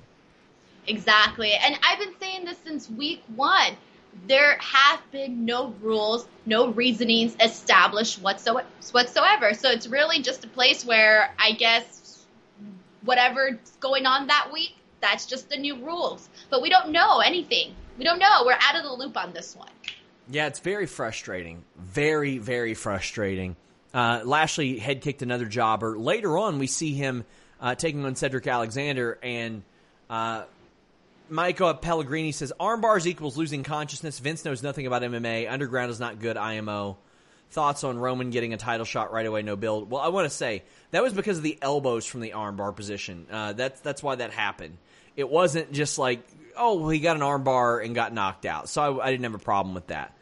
Exactly. 0.86 1.52
And 1.52 1.78
I've 1.82 1.98
been 1.98 2.14
saying 2.18 2.46
this 2.46 2.56
since 2.64 2.88
week 2.88 3.22
one. 3.36 3.76
There 4.26 4.58
have 4.58 5.00
been 5.10 5.44
no 5.44 5.74
rules, 5.80 6.26
no 6.44 6.68
reasonings 6.68 7.36
established 7.40 8.20
whatsoever. 8.20 9.54
So 9.54 9.70
it's 9.70 9.86
really 9.86 10.22
just 10.22 10.44
a 10.44 10.48
place 10.48 10.84
where 10.84 11.32
I 11.38 11.52
guess 11.52 12.26
whatever's 13.04 13.58
going 13.80 14.06
on 14.06 14.26
that 14.26 14.50
week, 14.52 14.74
that's 15.00 15.26
just 15.26 15.48
the 15.48 15.56
new 15.56 15.76
rules. 15.76 16.28
But 16.50 16.60
we 16.60 16.68
don't 16.68 16.90
know 16.90 17.20
anything. 17.20 17.74
We 17.96 18.04
don't 18.04 18.18
know. 18.18 18.42
We're 18.44 18.58
out 18.60 18.76
of 18.76 18.82
the 18.82 18.92
loop 18.92 19.16
on 19.16 19.32
this 19.32 19.56
one. 19.56 19.70
Yeah, 20.30 20.46
it's 20.46 20.58
very 20.58 20.86
frustrating. 20.86 21.64
Very, 21.76 22.38
very 22.38 22.74
frustrating. 22.74 23.56
Uh, 23.94 24.20
Lashley 24.24 24.78
head 24.78 25.00
kicked 25.00 25.22
another 25.22 25.46
jobber. 25.46 25.98
Later 25.98 26.36
on, 26.36 26.58
we 26.58 26.66
see 26.66 26.92
him 26.92 27.24
uh, 27.60 27.74
taking 27.74 28.04
on 28.04 28.14
Cedric 28.14 28.46
Alexander, 28.46 29.18
and 29.22 29.62
uh, 30.10 30.44
Michael 31.30 31.74
Pellegrini 31.74 32.32
says 32.32 32.52
arm 32.58 32.80
bars 32.80 33.06
equals 33.06 33.36
losing 33.36 33.62
consciousness. 33.62 34.18
Vince 34.18 34.44
knows 34.44 34.62
nothing 34.62 34.86
about 34.86 35.02
MMA. 35.02 35.50
Underground 35.50 35.90
is 35.90 36.00
not 36.00 36.20
good. 36.20 36.36
IMO. 36.36 36.96
Thoughts 37.50 37.82
on 37.84 37.98
Roman 37.98 38.30
getting 38.30 38.52
a 38.52 38.58
title 38.58 38.84
shot 38.84 39.12
right 39.12 39.24
away? 39.24 39.42
No 39.42 39.56
build. 39.56 39.90
Well, 39.90 40.02
I 40.02 40.08
want 40.08 40.26
to 40.26 40.34
say 40.34 40.62
that 40.90 41.02
was 41.02 41.14
because 41.14 41.38
of 41.38 41.42
the 41.42 41.58
elbows 41.62 42.04
from 42.04 42.20
the 42.20 42.32
armbar 42.32 42.76
position. 42.76 43.26
Uh, 43.30 43.54
that's 43.54 43.80
that's 43.80 44.02
why 44.02 44.16
that 44.16 44.32
happened. 44.32 44.76
It 45.16 45.28
wasn't 45.28 45.72
just 45.72 45.98
like 45.98 46.20
oh 46.56 46.88
he 46.90 47.00
got 47.00 47.16
an 47.16 47.22
armbar 47.22 47.84
and 47.84 47.94
got 47.94 48.12
knocked 48.12 48.44
out. 48.44 48.68
So 48.68 49.00
I, 49.00 49.06
I 49.06 49.10
didn't 49.10 49.24
have 49.24 49.34
a 49.34 49.38
problem 49.38 49.74
with 49.74 49.86
that. 49.86 50.14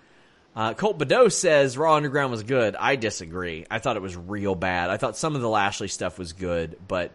Uh, 0.55 0.73
Colt 0.73 0.99
Badeau 0.99 1.29
says 1.29 1.77
Raw 1.77 1.97
Underground 1.97 2.31
was 2.31 2.43
good. 2.43 2.77
I 2.77 2.97
disagree. 2.97 3.67
I 3.71 3.79
thought 3.79 3.97
it 3.97 4.03
was 4.03 4.17
real 4.17 4.55
bad. 4.55 4.89
I 4.89 4.97
thought 4.97 5.17
some 5.17 5.35
of 5.35 5.43
the 5.43 5.49
Lashley 5.49 5.89
stuff 5.89 6.19
was 6.19 6.33
good, 6.33 6.79
but 6.89 7.13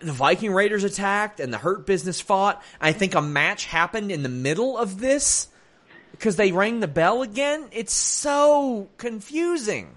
the 0.00 0.12
Viking 0.12 0.52
Raiders 0.52 0.84
attacked 0.84 1.40
and 1.40 1.52
the 1.52 1.58
Hurt 1.58 1.86
Business 1.86 2.20
fought. 2.20 2.62
I 2.80 2.92
think 2.92 3.14
a 3.14 3.22
match 3.22 3.66
happened 3.66 4.10
in 4.10 4.22
the 4.22 4.28
middle 4.28 4.78
of 4.78 5.00
this 5.00 5.48
because 6.12 6.36
they 6.36 6.52
rang 6.52 6.80
the 6.80 6.88
bell 6.88 7.22
again. 7.22 7.66
It's 7.72 7.92
so 7.92 8.88
confusing. 8.96 9.88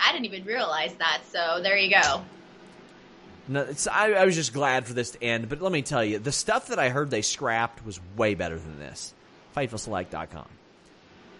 I 0.00 0.12
didn't 0.12 0.26
even 0.26 0.44
realize 0.44 0.94
that. 0.94 1.22
So 1.30 1.60
there 1.62 1.76
you 1.76 1.90
go. 1.90 2.22
No, 3.48 3.66
I, 3.90 4.12
I 4.12 4.24
was 4.24 4.34
just 4.34 4.52
glad 4.52 4.86
for 4.86 4.92
this 4.92 5.12
to 5.12 5.22
end. 5.22 5.48
But 5.48 5.60
let 5.60 5.72
me 5.72 5.82
tell 5.82 6.04
you, 6.04 6.18
the 6.18 6.32
stuff 6.32 6.68
that 6.68 6.78
I 6.78 6.90
heard 6.90 7.10
they 7.10 7.22
scrapped 7.22 7.84
was 7.84 8.00
way 8.16 8.34
better 8.34 8.58
than 8.58 8.78
this. 8.78 9.12
FightfulSelect.com. 9.56 10.48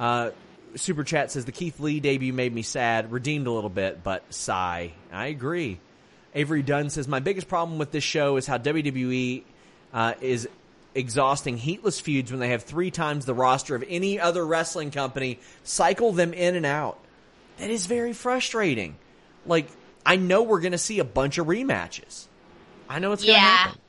Uh, 0.01 0.31
Super 0.75 1.05
Chat 1.05 1.31
says 1.31 1.45
the 1.45 1.53
Keith 1.53 1.79
Lee 1.81 2.01
debut 2.01 2.33
made 2.33 2.53
me 2.53 2.63
sad, 2.63 3.13
redeemed 3.13 3.47
a 3.47 3.53
little 3.53 3.71
bit, 3.71 4.03
but 4.03 4.25
sigh. 4.35 4.93
I 5.13 5.27
agree. 5.27 5.79
Avery 6.35 6.63
Dunn 6.63 6.91
says 6.91 7.09
my 7.09 7.21
biggest 7.21 7.49
problem 7.49 7.79
with 7.79 7.91
this 7.91 8.05
show 8.05 8.37
is 8.37 8.47
how 8.47 8.59
WWE 8.59 9.43
uh, 9.93 10.15
is 10.21 10.49
exhausting 10.95 11.57
heatless 11.57 12.01
feuds 12.01 12.31
when 12.31 12.41
they 12.41 12.49
have 12.49 12.63
three 12.63 12.91
times 12.91 13.25
the 13.25 13.35
roster 13.35 13.75
of 13.75 13.85
any 13.89 14.19
other 14.19 14.45
wrestling 14.45 14.91
company. 14.91 15.39
Cycle 15.63 16.13
them 16.13 16.33
in 16.33 16.57
and 16.57 16.67
out. 16.67 16.99
That 17.59 17.71
is 17.71 17.87
very 17.87 18.13
frustrating. 18.13 18.97
Like 19.47 19.69
I 20.05 20.17
know 20.17 20.43
we're 20.43 20.61
going 20.61 20.73
to 20.73 20.79
see 20.79 20.99
a 20.99 21.05
bunch 21.05 21.39
of 21.39 21.47
rematches. 21.47 22.27
I 22.89 22.99
know 22.99 23.13
it's 23.13 23.23
going 23.23 23.35
to 23.35 23.41
yeah. 23.41 23.57
happen. 23.57 23.82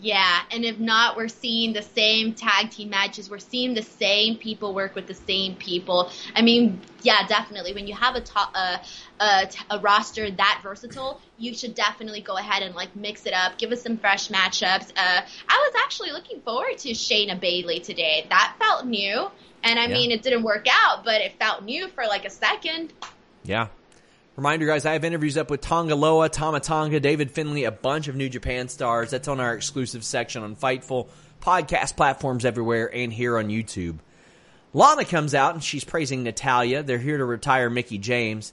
Yeah, 0.00 0.40
and 0.52 0.64
if 0.64 0.78
not, 0.78 1.16
we're 1.16 1.26
seeing 1.28 1.72
the 1.72 1.82
same 1.82 2.32
tag 2.34 2.70
team 2.70 2.90
matches. 2.90 3.28
We're 3.28 3.40
seeing 3.40 3.74
the 3.74 3.82
same 3.82 4.36
people 4.36 4.72
work 4.72 4.94
with 4.94 5.08
the 5.08 5.14
same 5.14 5.56
people. 5.56 6.10
I 6.36 6.42
mean, 6.42 6.80
yeah, 7.02 7.26
definitely. 7.26 7.74
When 7.74 7.88
you 7.88 7.94
have 7.96 8.14
a, 8.14 8.20
to- 8.20 8.38
a, 8.54 8.80
a, 9.18 9.48
a 9.70 9.78
roster 9.80 10.30
that 10.30 10.60
versatile, 10.62 11.20
you 11.36 11.52
should 11.52 11.74
definitely 11.74 12.20
go 12.20 12.36
ahead 12.36 12.62
and 12.62 12.76
like 12.76 12.94
mix 12.94 13.26
it 13.26 13.32
up. 13.32 13.58
Give 13.58 13.72
us 13.72 13.82
some 13.82 13.96
fresh 13.96 14.28
matchups. 14.28 14.90
Uh, 14.96 15.20
I 15.48 15.70
was 15.72 15.82
actually 15.84 16.12
looking 16.12 16.40
forward 16.42 16.78
to 16.78 16.90
Shayna 16.90 17.38
Bayley 17.40 17.80
today. 17.80 18.24
That 18.28 18.54
felt 18.60 18.86
new, 18.86 19.28
and 19.64 19.80
I 19.80 19.86
Yeah. 19.86 19.94
mean, 19.94 20.12
it 20.12 20.22
didn't 20.22 20.44
work 20.44 20.66
out, 20.70 21.04
but 21.04 21.20
it 21.22 21.32
felt 21.40 21.64
new 21.64 21.88
for 21.88 22.04
like 22.06 22.24
a 22.24 22.30
second. 22.30 22.92
Yeah. 23.42 23.68
Reminder, 24.38 24.66
guys, 24.66 24.86
I 24.86 24.92
have 24.92 25.04
interviews 25.04 25.36
up 25.36 25.50
with 25.50 25.62
Tonga 25.62 25.96
Loa, 25.96 26.28
Tama 26.28 26.60
Tonga, 26.60 27.00
David 27.00 27.32
Finlay, 27.32 27.64
a 27.64 27.72
bunch 27.72 28.06
of 28.06 28.14
New 28.14 28.28
Japan 28.28 28.68
stars. 28.68 29.10
That's 29.10 29.26
on 29.26 29.40
our 29.40 29.52
exclusive 29.52 30.04
section 30.04 30.44
on 30.44 30.54
Fightful, 30.54 31.08
podcast 31.42 31.96
platforms 31.96 32.44
everywhere, 32.44 32.88
and 32.94 33.12
here 33.12 33.36
on 33.36 33.48
YouTube. 33.48 33.98
Lana 34.72 35.04
comes 35.04 35.34
out 35.34 35.54
and 35.54 35.64
she's 35.64 35.82
praising 35.82 36.22
Natalya. 36.22 36.84
They're 36.84 36.98
here 36.98 37.18
to 37.18 37.24
retire 37.24 37.68
Mickie 37.68 37.98
James. 37.98 38.52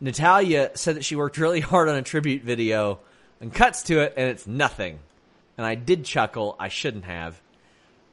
Natalya 0.00 0.72
said 0.74 0.96
that 0.96 1.04
she 1.04 1.14
worked 1.14 1.38
really 1.38 1.60
hard 1.60 1.88
on 1.88 1.94
a 1.94 2.02
tribute 2.02 2.42
video 2.42 2.98
and 3.40 3.54
cuts 3.54 3.84
to 3.84 4.00
it, 4.00 4.14
and 4.16 4.28
it's 4.28 4.48
nothing. 4.48 4.98
And 5.56 5.64
I 5.64 5.76
did 5.76 6.04
chuckle. 6.04 6.56
I 6.58 6.66
shouldn't 6.66 7.04
have. 7.04 7.40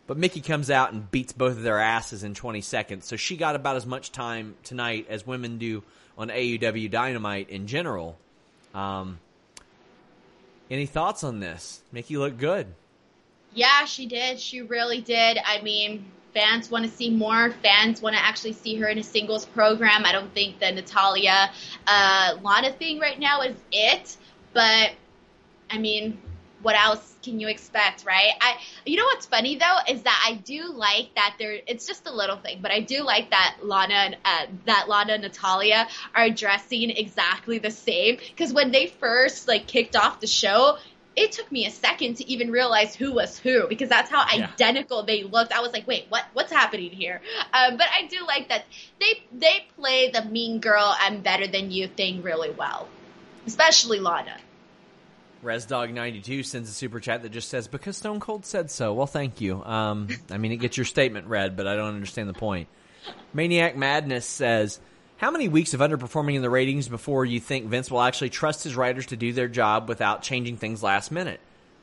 But 0.06 0.18
Mickie 0.18 0.42
comes 0.42 0.70
out 0.70 0.94
and 0.94 1.10
beats 1.10 1.34
both 1.34 1.54
of 1.54 1.64
their 1.64 1.80
asses 1.80 2.24
in 2.24 2.36
20 2.36 2.62
seconds. 2.62 3.08
So 3.08 3.16
she 3.16 3.38
got 3.38 3.56
about 3.56 3.76
as 3.76 3.88
much 3.88 4.12
time 4.12 4.54
tonight 4.62 5.08
as 5.10 5.26
women 5.26 5.58
do 5.58 5.82
on 6.22 6.30
AEW 6.30 6.92
Dynamite 6.92 7.50
in 7.50 7.66
general. 7.66 8.16
Um, 8.76 9.18
any 10.70 10.86
thoughts 10.86 11.24
on 11.24 11.40
this? 11.40 11.82
Mickie 11.92 12.16
looked 12.16 12.38
good. 12.38 12.68
Yeah, 13.56 13.86
she 13.86 14.06
did. 14.06 14.40
She 14.40 14.62
really 14.62 15.02
did. 15.02 15.40
I 15.44 15.62
mean, 15.64 16.06
fans 16.36 16.70
want 16.70 16.86
to 16.86 16.92
see 16.92 17.10
more. 17.10 17.50
Fans 17.64 18.04
want 18.04 18.16
to 18.16 18.24
actually 18.24 18.54
see 18.54 18.76
her 18.76 18.88
in 18.88 19.00
a 19.00 19.04
singles 19.04 19.48
program. 19.48 20.06
I 20.06 20.12
don't 20.12 20.32
think 20.32 20.60
the 20.60 20.72
Natalya 20.72 21.50
uh, 21.88 22.36
Lana 22.44 22.72
thing 22.72 23.00
right 23.00 23.20
now 23.20 23.42
is 23.42 23.56
it, 23.72 24.16
but 24.54 24.92
I 25.72 25.80
mean, 25.80 26.20
what 26.62 26.76
else 26.76 27.16
can 27.24 27.40
you 27.40 27.48
expect, 27.48 28.06
right? 28.06 28.32
I, 28.42 28.56
you 28.86 28.98
know 28.98 29.06
what's 29.06 29.26
funny 29.26 29.58
though 29.58 29.78
is 29.90 30.04
that 30.04 30.26
I 30.28 30.36
do 30.36 30.72
like 30.74 31.16
that 31.16 31.36
there. 31.40 31.58
It's 31.68 31.86
just 31.88 32.08
a 32.08 32.12
little 32.14 32.38
thing, 32.38 32.60
but 32.62 32.72
I 32.72 32.80
do 32.82 33.04
like 33.04 33.32
that 33.32 33.58
Lana 33.62 33.94
and 33.94 34.18
uh, 34.26 34.46
that 34.66 34.88
Lana 34.88 35.14
and 35.14 35.24
Natalya 35.24 35.88
are 36.16 36.30
dressing 36.30 36.90
exactly 36.90 37.58
the 37.60 37.72
same. 37.72 38.18
Because 38.18 38.54
when 38.54 38.72
they 38.72 38.88
first 38.88 39.48
like 39.48 39.68
kicked 39.68 39.96
off 39.96 40.20
the 40.20 40.28
show, 40.28 40.78
it 41.16 41.34
took 41.34 41.52
me 41.52 41.66
a 41.66 41.72
second 41.72 42.16
to 42.18 42.28
even 42.30 42.52
realize 42.52 42.96
who 42.96 43.12
was 43.12 43.38
who 43.38 43.68
because 43.68 43.90
that's 43.90 44.10
how 44.10 44.26
Yeah. 44.34 44.50
identical 44.60 45.04
they 45.04 45.24
looked. 45.24 45.52
I 45.52 45.62
was 45.62 45.74
like, 45.74 45.88
wait, 45.88 46.06
what? 46.10 46.24
What's 46.34 46.52
happening 46.52 46.92
here? 46.92 47.22
Um, 47.54 47.78
but 47.78 47.88
I 47.94 48.08
do 48.08 48.26
like 48.26 48.50
that 48.50 48.66
they 49.00 49.22
they 49.32 49.66
play 49.76 50.10
the 50.12 50.24
mean 50.26 50.60
girl 50.60 50.96
I'm 51.00 51.22
better 51.22 51.48
than 51.48 51.72
you 51.72 51.88
thing 51.88 52.22
really 52.22 52.52
well, 52.52 52.88
especially 53.46 54.00
Lana. 54.00 54.38
ResDog92 55.44 56.46
sends 56.46 56.70
a 56.70 56.74
super 56.74 57.00
chat 57.00 57.24
that 57.24 57.30
just 57.30 57.50
says, 57.50 57.68
because 57.68 57.98
Stone 57.98 58.20
Cold 58.20 58.46
said 58.46 58.70
so. 58.72 58.94
Well, 58.94 59.08
thank 59.08 59.42
you. 59.42 59.64
Um, 59.64 60.08
I 60.30 60.38
mean, 60.38 60.52
it 60.52 60.58
gets 60.58 60.78
your 60.78 60.86
statement 60.86 61.28
read, 61.28 61.56
but 61.58 61.68
I 61.68 61.76
don't 61.76 61.96
understand 61.96 62.30
the 62.30 62.34
point. 62.34 62.68
Maniac 63.34 63.76
Madness 63.76 64.26
says, 64.26 64.80
how 65.18 65.32
many 65.32 65.48
weeks 65.48 65.74
of 65.74 65.80
underperforming 65.80 66.36
in 66.36 66.42
the 66.42 66.50
ratings 66.50 66.88
before 66.88 67.26
you 67.26 67.40
think 67.40 67.68
Vince 67.68 67.92
will 67.92 68.02
actually 68.02 68.30
trust 68.30 68.64
his 68.64 68.76
writers 68.76 69.08
to 69.08 69.16
do 69.16 69.34
their 69.34 69.48
job 69.48 69.88
without 69.88 70.24
changing 70.24 70.58
things 70.58 70.82
last 70.82 71.12
minute? 71.12 71.40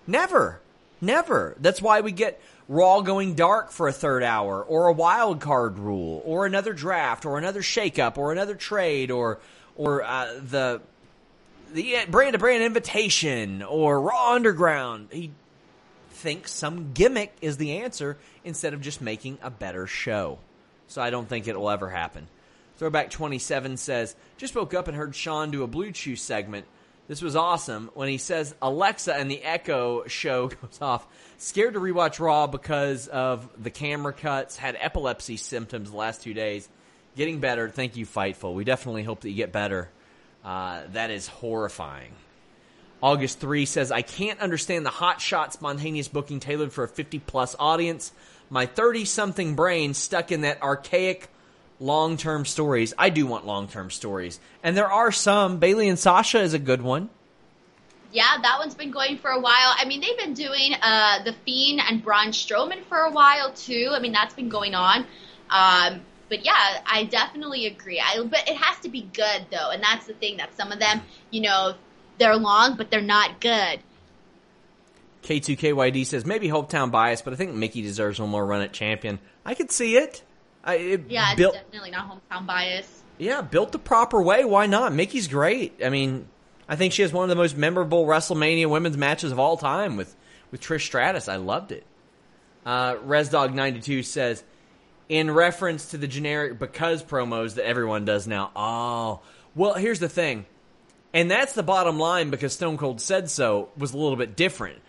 Never. 0.07 0.61
Never. 1.01 1.57
That's 1.61 1.81
why 1.81 2.01
we 2.01 2.13
get 2.13 2.41
Raw 2.69 3.01
going 3.01 3.35
dark 3.35 3.71
for 3.71 3.89
a 3.89 3.93
third 3.93 4.23
hour, 4.23 4.63
or 4.63 4.89
a 4.89 4.93
wild 4.93 5.41
card 5.41 5.79
rule, 5.79 6.21
or 6.25 6.45
another 6.45 6.75
draft, 6.75 7.25
or 7.25 7.39
another 7.39 7.63
shakeup, 7.63 8.19
or 8.19 8.31
another 8.31 8.55
trade, 8.55 9.11
or 9.11 9.39
or 9.75 10.03
uh, 10.03 10.35
the 10.43 10.83
the 11.73 11.97
uh, 11.97 12.07
brand 12.07 12.33
to 12.35 12.39
brand 12.39 12.63
invitation 12.63 13.63
or 13.63 14.01
Raw 14.01 14.35
Underground. 14.35 15.09
He 15.13 15.31
thinks 16.11 16.51
some 16.51 16.93
gimmick 16.93 17.35
is 17.41 17.57
the 17.57 17.79
answer 17.79 18.19
instead 18.45 18.75
of 18.75 18.81
just 18.81 19.01
making 19.01 19.39
a 19.43 19.51
better 19.51 19.87
show. 19.87 20.39
So 20.89 21.03
I 21.03 21.11
don't 21.11 21.29
think 21.29 21.47
it 21.47 21.59
will 21.59 21.71
ever 21.71 21.89
happen. 21.89 22.27
Throwback 22.77 23.11
27 23.11 23.77
says, 23.77 24.15
Just 24.37 24.55
woke 24.55 24.75
up 24.75 24.89
and 24.89 24.97
heard 24.97 25.15
Sean 25.15 25.51
do 25.51 25.63
a 25.63 25.67
Blue 25.67 25.93
Chew 25.93 26.17
segment. 26.17 26.67
This 27.09 27.23
was 27.23 27.37
awesome. 27.37 27.91
When 27.95 28.09
he 28.09 28.19
says 28.19 28.55
Alexa 28.61 29.15
and 29.15 29.31
the 29.31 29.43
Echo 29.43 30.07
show 30.07 30.49
goes 30.63 30.79
off, 30.81 31.07
scared 31.39 31.75
to 31.75 31.81
rewatch 31.81 32.21
Raw 32.21 32.47
because 32.47 33.09
of 33.09 33.49
the 33.61 33.71
camera 33.71 34.13
cuts, 34.13 34.57
had 34.57 34.77
epilepsy 34.79 35.37
symptoms 35.37 35.91
the 35.91 35.97
last 35.97 36.23
two 36.23 36.35
days. 36.35 36.69
Getting 37.17 37.41
better. 37.41 37.69
Thank 37.69 37.97
you, 37.97 38.07
Fightful. 38.07 38.55
We 38.55 38.65
definitely 38.65 39.03
hope 39.03 39.21
that 39.21 39.31
you 39.31 39.37
get 39.37 39.53
better. 39.53 39.91
Uh, 40.45 40.83
that 40.93 41.11
is 41.11 41.27
horrifying. 41.27 42.13
August 43.03 43.39
3 43.39 43.65
says, 43.65 43.93
I 43.93 44.03
can't 44.03 44.41
understand 44.41 44.85
the 44.85 44.91
hot 44.91 45.21
shot 45.21 45.53
spontaneous 45.53 46.09
booking 46.09 46.41
tailored 46.41 46.73
for 46.73 46.85
a 46.85 46.89
50 46.89 47.21
plus 47.21 47.55
audience. 47.59 48.13
My 48.51 48.67
30 48.67 49.05
something 49.05 49.55
brain 49.55 49.95
stuck 49.95 50.33
in 50.33 50.41
that 50.41 50.63
archaic 50.63 51.29
long 51.81 52.17
term 52.17 52.45
stories. 52.45 52.95
I 52.99 53.11
do 53.11 53.27
want 53.27 53.47
long 53.47 53.69
term 53.69 53.91
stories, 53.91 54.41
and 54.63 54.77
there 54.77 54.91
are 54.91 55.13
some. 55.13 55.59
Bayley 55.59 55.89
and 55.89 55.99
Sasha 55.99 56.41
is 56.41 56.55
a 56.55 56.59
good 56.59 56.83
one. 56.83 57.11
Yeah, 58.11 58.39
that 58.41 58.57
one's 58.59 58.75
been 58.75 58.91
going 58.91 59.19
for 59.19 59.31
a 59.31 59.39
while. 59.39 59.75
I 59.77 59.85
mean, 59.85 60.01
they've 60.01 60.17
been 60.17 60.33
doing 60.33 60.73
uh, 60.81 61.23
the 61.25 61.35
Fiend 61.45 61.81
and 61.87 62.03
Braun 62.03 62.29
Strowman 62.29 62.83
for 62.89 62.99
a 62.99 63.11
while 63.11 63.53
too. 63.53 63.91
I 63.93 64.01
mean, 64.01 64.13
that's 64.13 64.35
been 64.35 64.49
going 64.49 64.75
on. 64.75 65.07
Um, 65.51 66.01
but 66.29 66.45
yeah, 66.45 66.83
I 66.87 67.05
definitely 67.05 67.67
agree. 67.67 68.01
I, 68.01 68.23
but 68.23 68.49
it 68.49 68.57
has 68.57 68.79
to 68.81 68.89
be 68.89 69.03
good 69.13 69.47
though, 69.51 69.71
and 69.71 69.83
that's 69.83 70.07
the 70.07 70.15
thing 70.15 70.39
that 70.39 70.57
some 70.57 70.73
of 70.73 70.79
them, 70.79 71.01
you 71.31 71.41
know, 71.43 71.75
they're 72.19 72.37
long, 72.37 72.77
but 72.77 72.91
they're 72.91 73.01
not 73.01 73.41
good. 73.41 73.81
K2KYD 75.23 76.07
says 76.07 76.25
maybe 76.25 76.49
Hopetown 76.49 76.91
bias, 76.91 77.23
but 77.23 77.33
I 77.33 77.37
think 77.37 77.55
Mickie 77.55 77.83
deserves 77.83 78.21
one 78.21 78.31
more 78.31 78.45
run 78.45 78.63
at 78.63 78.73
champion. 78.73 79.19
I 79.45 79.55
could 79.55 79.71
see 79.71 79.97
it. 79.97 80.23
I, 80.65 80.75
it 80.75 81.05
yeah, 81.09 81.35
built, 81.35 81.55
definitely 81.55 81.91
not 81.91 82.09
hometown 82.09 82.47
bias. 82.47 83.03
Yeah, 83.19 83.43
built 83.43 83.73
the 83.73 83.79
proper 83.79 84.23
way. 84.23 84.45
Why 84.45 84.67
not? 84.67 84.93
Mickie's 84.93 85.29
great. 85.29 85.81
I 85.85 85.89
mean, 85.89 86.29
I 86.69 86.77
think 86.77 86.93
she 86.93 87.03
has 87.03 87.13
one 87.13 87.25
of 87.25 87.29
the 87.29 87.37
most 87.37 87.57
memorable 87.57 88.07
WrestleMania 88.07 88.69
women's 88.69 88.97
matches 88.97 89.33
of 89.33 89.39
all 89.39 89.57
time 89.57 89.97
with 89.97 90.15
with 90.51 90.61
Trish 90.61 90.83
Stratus. 90.83 91.29
I 91.29 91.37
loved 91.37 91.73
it. 91.73 91.85
Uh, 92.65 92.95
ResDog92 92.97 94.05
says, 94.05 94.45
in 95.09 95.31
reference 95.31 95.91
to 95.91 95.99
the 95.99 96.07
generic 96.07 96.59
because 96.59 97.03
promos 97.03 97.55
that 97.55 97.67
everyone 97.67 98.05
does 98.05 98.27
now. 98.27 98.51
Oh, 98.55 99.21
well, 99.55 99.75
here's 99.75 100.01
the 100.01 100.09
thing. 100.09 100.47
And 101.15 101.31
that's 101.31 101.55
the 101.55 101.63
bottom 101.63 101.99
line 101.99 102.31
because 102.31 102.53
Stone 102.53 102.77
Cold 102.77 103.01
said 103.01 103.31
so 103.31 103.71
was 103.77 103.95
a 103.95 103.99
little 103.99 104.17
bit 104.17 104.37
different 104.37 104.81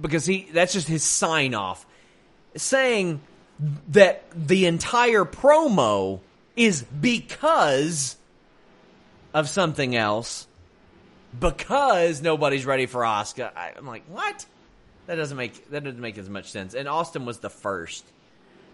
because 0.00 0.24
he 0.26 0.48
that's 0.52 0.72
just 0.72 0.88
his 0.88 1.02
sign 1.02 1.54
off 1.54 1.86
saying 2.56 3.20
that 3.88 4.24
the 4.34 4.66
entire 4.66 5.24
promo 5.24 6.20
is 6.56 6.82
because 6.82 8.16
of 9.34 9.48
something 9.48 9.94
else 9.94 10.46
because 11.38 12.22
nobody's 12.22 12.64
ready 12.64 12.86
for 12.86 13.02
Asuka. 13.02 13.50
I'm 13.54 13.86
like, 13.86 14.04
what? 14.08 14.46
That 15.06 15.16
doesn't 15.16 15.36
make 15.36 15.70
that 15.70 15.84
doesn't 15.84 16.00
make 16.00 16.18
as 16.18 16.28
much 16.28 16.50
sense. 16.50 16.74
And 16.74 16.88
Austin 16.88 17.26
was 17.26 17.38
the 17.38 17.50
first. 17.50 18.04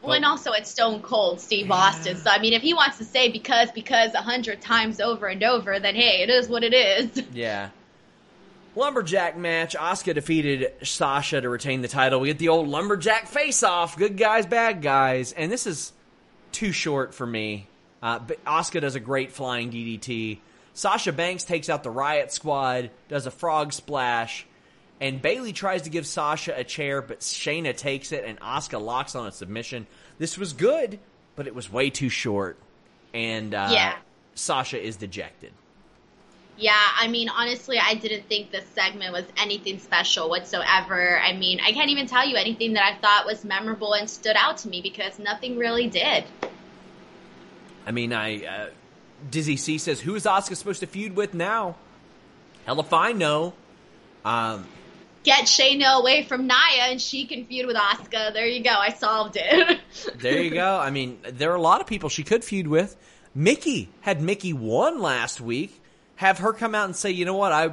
Well, 0.03 0.12
and 0.14 0.24
also 0.24 0.53
it's 0.53 0.70
Stone 0.70 1.03
Cold 1.03 1.40
Steve 1.40 1.70
Austin. 1.70 2.16
So 2.16 2.30
I 2.30 2.38
mean, 2.40 2.53
if 2.53 2.62
he 2.62 2.74
wants 2.74 2.98
to 2.98 3.05
say 3.05 3.30
because 3.30 3.70
because 3.70 4.14
a 4.14 4.22
hundred 4.22 4.61
times 4.61 5.00
over 5.00 5.26
and 5.26 5.42
over, 5.42 5.78
then 5.78 5.94
hey, 5.94 6.22
it 6.22 6.30
is 6.30 6.48
what 6.48 6.64
it 6.64 6.74
is. 6.74 7.24
Yeah. 7.32 7.70
Lumberjack 8.74 9.36
match. 9.36 9.76
Asuka 9.76 10.14
defeated 10.14 10.72
Sasha 10.82 11.40
to 11.40 11.48
retain 11.48 11.82
the 11.82 11.88
title. 11.88 12.20
We 12.20 12.28
get 12.28 12.38
the 12.38 12.48
old 12.48 12.68
lumberjack 12.68 13.26
face 13.26 13.62
off. 13.62 13.98
Good 13.98 14.16
guys, 14.16 14.46
bad 14.46 14.80
guys. 14.80 15.32
And 15.32 15.53
this 15.53 15.66
is 15.66 15.92
too 16.53 16.72
short 16.72 17.14
for 17.14 17.26
me. 17.26 17.68
Uh, 18.03 18.18
but 18.18 18.42
Asuka 18.46 18.80
does 18.80 18.94
a 18.94 19.00
great 19.00 19.30
flying 19.30 19.70
DDT. 19.70 20.38
Sasha 20.74 21.12
Banks 21.12 21.44
takes 21.44 21.68
out 21.68 21.82
the 21.82 21.90
Riot 21.90 22.32
Squad, 22.32 22.90
does 23.09 23.26
a 23.26 23.30
frog 23.30 23.74
splash, 23.74 24.46
and 25.03 25.20
Bayley 25.20 25.53
tries 25.53 25.82
to 25.82 25.90
give 25.90 26.07
Sasha 26.07 26.55
a 26.57 26.62
chair, 26.62 27.03
but 27.03 27.18
Shayna 27.18 27.76
takes 27.76 28.12
it, 28.12 28.24
and 28.24 28.38
Asuka 28.38 28.80
locks 28.80 29.16
on 29.16 29.26
a 29.26 29.32
submission. 29.32 29.88
This 30.18 30.38
was 30.38 30.53
good, 30.53 31.00
but 31.34 31.48
it 31.48 31.55
was 31.57 31.70
way 31.70 31.90
too 31.90 32.09
short, 32.09 32.57
and 33.12 33.53
uh, 33.53 33.70
yeah. 33.72 33.96
Sasha 34.36 34.80
is 34.80 34.94
dejected. 34.94 35.53
Yeah, 36.57 36.78
I 36.96 37.09
mean, 37.09 37.28
honestly, 37.28 37.80
I 37.82 37.94
didn't 37.94 38.28
think 38.28 38.53
this 38.53 38.64
segment 38.76 39.12
was 39.12 39.24
anything 39.36 39.80
special 39.80 40.30
whatsoever. 40.30 41.18
I 41.18 41.32
mean, 41.32 41.59
I 41.59 41.72
can't 41.72 41.90
even 41.90 42.07
tell 42.07 42.28
you 42.28 42.36
anything 42.36 42.74
that 42.74 42.84
I 42.84 42.96
thought 43.00 43.26
was 43.26 43.44
memorable 43.44 43.94
and 43.94 44.09
stood 44.09 44.36
out 44.36 44.59
to 44.59 44.68
me 44.68 44.82
because 44.82 45.18
nothing 45.18 45.59
really 45.59 45.88
did. 45.88 46.22
I 47.84 47.90
mean, 47.90 48.12
I 48.12 48.44
uh, 48.44 48.66
Dizzy 49.28 49.57
C 49.57 49.78
says, 49.78 50.00
"Who 50.00 50.14
is 50.14 50.26
Asuka 50.26 50.55
supposed 50.55 50.78
to 50.78 50.86
feud 50.86 51.16
with 51.16 51.34
now?" 51.34 51.74
Hell 52.66 52.78
if 52.78 52.92
I 52.92 53.11
know. 53.11 53.55
Um, 54.24 54.64
Get 55.25 55.45
Shayna 55.45 56.01
away 56.01 56.25
from 56.25 56.47
Nia 56.47 56.85
and 56.89 57.01
she 57.01 57.27
can 57.27 57.45
feud 57.45 57.66
with 57.66 57.77
Asuka. 57.77 58.33
There 58.33 58.47
you 58.47 58.62
go. 58.62 58.70
I 58.70 58.91
solved 58.91 59.37
it. 59.41 59.81
there 60.18 60.43
you 60.43 60.51
go. 60.51 60.79
I 60.79 60.91
mean, 60.91 61.18
there 61.23 61.53
are 61.53 61.57
a 61.57 61.61
lot 61.61 61.81
of 61.81 61.87
people 61.87 62.09
she 62.09 62.25
could 62.25 62.45
feud 62.45 62.66
with. 62.66 62.97
Mickie 63.35 63.89
had 64.01 64.20
Mickie 64.20 64.53
won 64.53 65.01
last 65.01 65.41
week. 65.41 65.81
Have 66.16 66.39
her 66.39 66.53
come 66.53 66.75
out 66.75 66.87
and 66.87 66.97
say, 66.97 67.11
"You 67.11 67.25
know 67.25 67.37
what? 67.37 67.53
I 67.53 67.73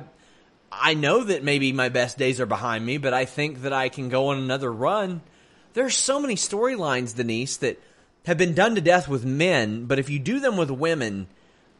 I 0.72 0.94
know 0.94 1.24
that 1.24 1.44
maybe 1.44 1.74
my 1.74 1.90
best 1.90 2.18
days 2.18 2.40
are 2.40 2.46
behind 2.46 2.86
me, 2.86 2.98
but 2.98 3.14
I 3.14 3.26
think 3.26 3.64
that 3.64 3.74
I 3.74 3.90
can 3.90 4.10
go 4.10 4.28
on 4.28 4.38
another 4.38 4.72
run." 4.72 5.22
There's 5.74 5.96
so 5.96 6.20
many 6.20 6.36
storylines, 6.36 7.16
Denise, 7.16 7.58
that 7.58 7.80
have 8.26 8.38
been 8.38 8.54
done 8.54 8.76
to 8.76 8.82
death 8.82 9.08
with 9.08 9.26
men, 9.26 9.86
but 9.86 10.00
if 10.00 10.10
you 10.10 10.18
do 10.18 10.40
them 10.40 10.58
with 10.58 10.72
women, 10.72 11.28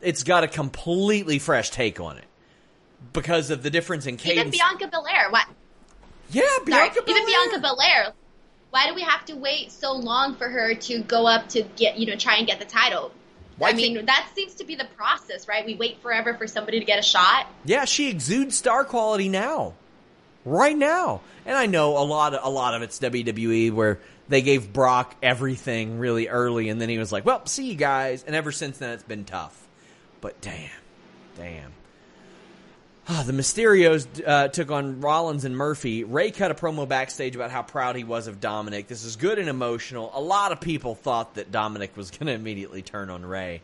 it's 0.02 0.24
got 0.24 0.44
a 0.44 0.48
completely 0.48 1.40
fresh 1.40 1.70
take 1.70 2.00
on 2.00 2.18
it 2.18 2.29
because 3.14 3.50
of 3.50 3.64
the 3.64 3.70
difference 3.70 4.06
in 4.06 4.18
cadence. 4.18 4.40
Even 4.40 4.52
Bianca 4.52 4.88
Belair, 4.88 5.30
what? 5.30 5.48
Yeah, 6.32 6.44
Bianca 6.66 6.96
Sorry, 6.96 7.06
Belair. 7.06 7.18
Even 7.18 7.26
Bianca 7.26 7.60
Belair. 7.60 8.14
Why 8.72 8.88
do 8.88 8.94
we 8.94 9.02
have 9.02 9.26
to 9.26 9.36
wait 9.36 9.72
so 9.72 9.94
long 9.94 10.36
for 10.36 10.48
her 10.48 10.76
to 10.76 11.00
go 11.02 11.26
up 11.26 11.50
to 11.50 11.64
get, 11.76 11.98
you 11.98 12.06
know, 12.06 12.16
try 12.16 12.36
and 12.36 12.46
get 12.46 12.60
the 12.60 12.66
title? 12.66 13.12
Why 13.58 13.70
I 13.70 13.74
mean, 13.74 13.96
can't- 13.96 14.06
that 14.08 14.30
seems 14.36 14.54
to 14.56 14.64
be 14.64 14.76
the 14.76 14.86
process, 14.96 15.48
right? 15.48 15.66
We 15.66 15.76
wait 15.76 16.02
forever 16.02 16.36
for 16.36 16.46
somebody 16.48 16.80
to 16.80 16.86
get 16.86 17.00
a 17.00 17.02
shot. 17.04 17.48
Yeah, 17.66 17.86
she 17.86 18.10
exudes 18.10 18.56
star 18.56 18.86
quality 18.86 19.28
now, 19.28 19.74
right 20.46 20.78
now. 20.78 21.22
And 21.46 21.58
I 21.58 21.66
know 21.66 21.98
a 21.98 22.06
lot 22.06 22.34
of 22.36 22.46
a 22.46 22.50
lot 22.50 22.76
of 22.76 22.84
it's 22.84 23.00
WWE 23.00 23.72
where 23.74 24.00
they 24.30 24.44
gave 24.44 24.72
Brock 24.72 25.16
everything 25.24 25.98
really 25.98 26.28
early, 26.30 26.70
and 26.70 26.80
then 26.80 26.90
he 26.90 27.00
was 27.00 27.12
like, 27.12 27.26
"Well, 27.26 27.44
see 27.48 27.66
you 27.70 27.76
guys," 27.76 28.24
and 28.24 28.36
ever 28.36 28.52
since 28.52 28.78
then 28.78 28.92
it's 28.92 29.04
been 29.04 29.26
tough. 29.26 29.68
But 30.22 30.40
damn, 30.42 30.70
damn. 31.36 31.74
Ah, 33.12 33.24
the 33.26 33.34
Mysterios 33.34 34.06
uh, 34.24 34.50
took 34.50 34.70
on 34.70 35.02
Rollins 35.02 35.44
and 35.44 35.58
Murphy. 35.58 36.04
Rey 36.04 36.30
cut 36.30 36.52
a 36.52 36.54
promo 36.54 36.88
backstage 36.88 37.36
about 37.36 37.50
how 37.50 37.64
proud 37.64 37.96
he 37.96 38.04
was 38.04 38.28
of 38.28 38.40
Dominic. 38.40 38.88
This 38.88 39.04
is 39.04 39.16
good 39.16 39.40
and 39.40 39.50
emotional. 39.50 40.12
A 40.14 40.22
lot 40.22 40.52
of 40.52 40.62
people 40.62 40.94
thought 40.94 41.34
that 41.34 41.52
Dominic 41.52 41.98
was 41.98 42.12
going 42.18 42.28
to 42.28 42.34
immediately 42.34 42.84
turn 42.84 43.10
on 43.10 43.26
Rey. 43.26 43.64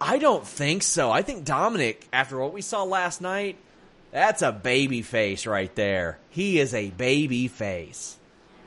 I 0.00 0.18
don't 0.18 0.46
think 0.46 0.84
so. 0.84 1.10
I 1.10 1.22
think 1.22 1.44
Dominic, 1.44 2.06
after 2.12 2.38
what 2.38 2.52
we 2.52 2.62
saw 2.62 2.84
last 2.84 3.20
night, 3.20 3.56
that's 4.12 4.42
a 4.42 4.52
baby 4.52 5.02
face 5.02 5.44
right 5.44 5.74
there. 5.74 6.16
He 6.28 6.60
is 6.60 6.72
a 6.72 6.90
baby 6.90 7.48
face. 7.48 8.16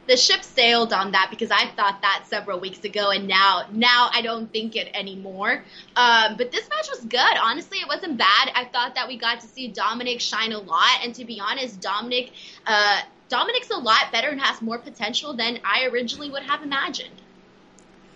The 0.05 0.17
ship 0.17 0.43
sailed 0.43 0.91
on 0.91 1.13
that 1.13 1.27
because 1.29 1.49
I 1.49 1.67
thought 1.77 2.01
that 2.01 2.25
several 2.27 2.59
weeks 2.59 2.83
ago, 2.83 3.11
and 3.11 3.27
now 3.27 3.65
now 3.71 4.09
I 4.13 4.21
don't 4.21 4.51
think 4.51 4.75
it 4.75 4.89
anymore. 4.93 5.63
Um, 5.95 6.35
but 6.37 6.51
this 6.51 6.67
match 6.69 6.89
was 6.89 7.01
good. 7.05 7.37
Honestly, 7.41 7.77
it 7.77 7.87
wasn't 7.87 8.17
bad. 8.17 8.51
I 8.53 8.65
thought 8.65 8.95
that 8.95 9.07
we 9.07 9.17
got 9.17 9.39
to 9.41 9.47
see 9.47 9.69
Dominic 9.69 10.19
shine 10.19 10.51
a 10.51 10.59
lot, 10.59 10.99
and 11.03 11.15
to 11.15 11.23
be 11.23 11.39
honest, 11.39 11.79
Dominic 11.79 12.33
uh, 12.67 13.01
Dominic's 13.29 13.69
a 13.69 13.77
lot 13.77 14.11
better 14.11 14.29
and 14.29 14.41
has 14.41 14.61
more 14.61 14.77
potential 14.77 15.33
than 15.33 15.59
I 15.63 15.85
originally 15.85 16.29
would 16.29 16.43
have 16.43 16.61
imagined. 16.63 17.21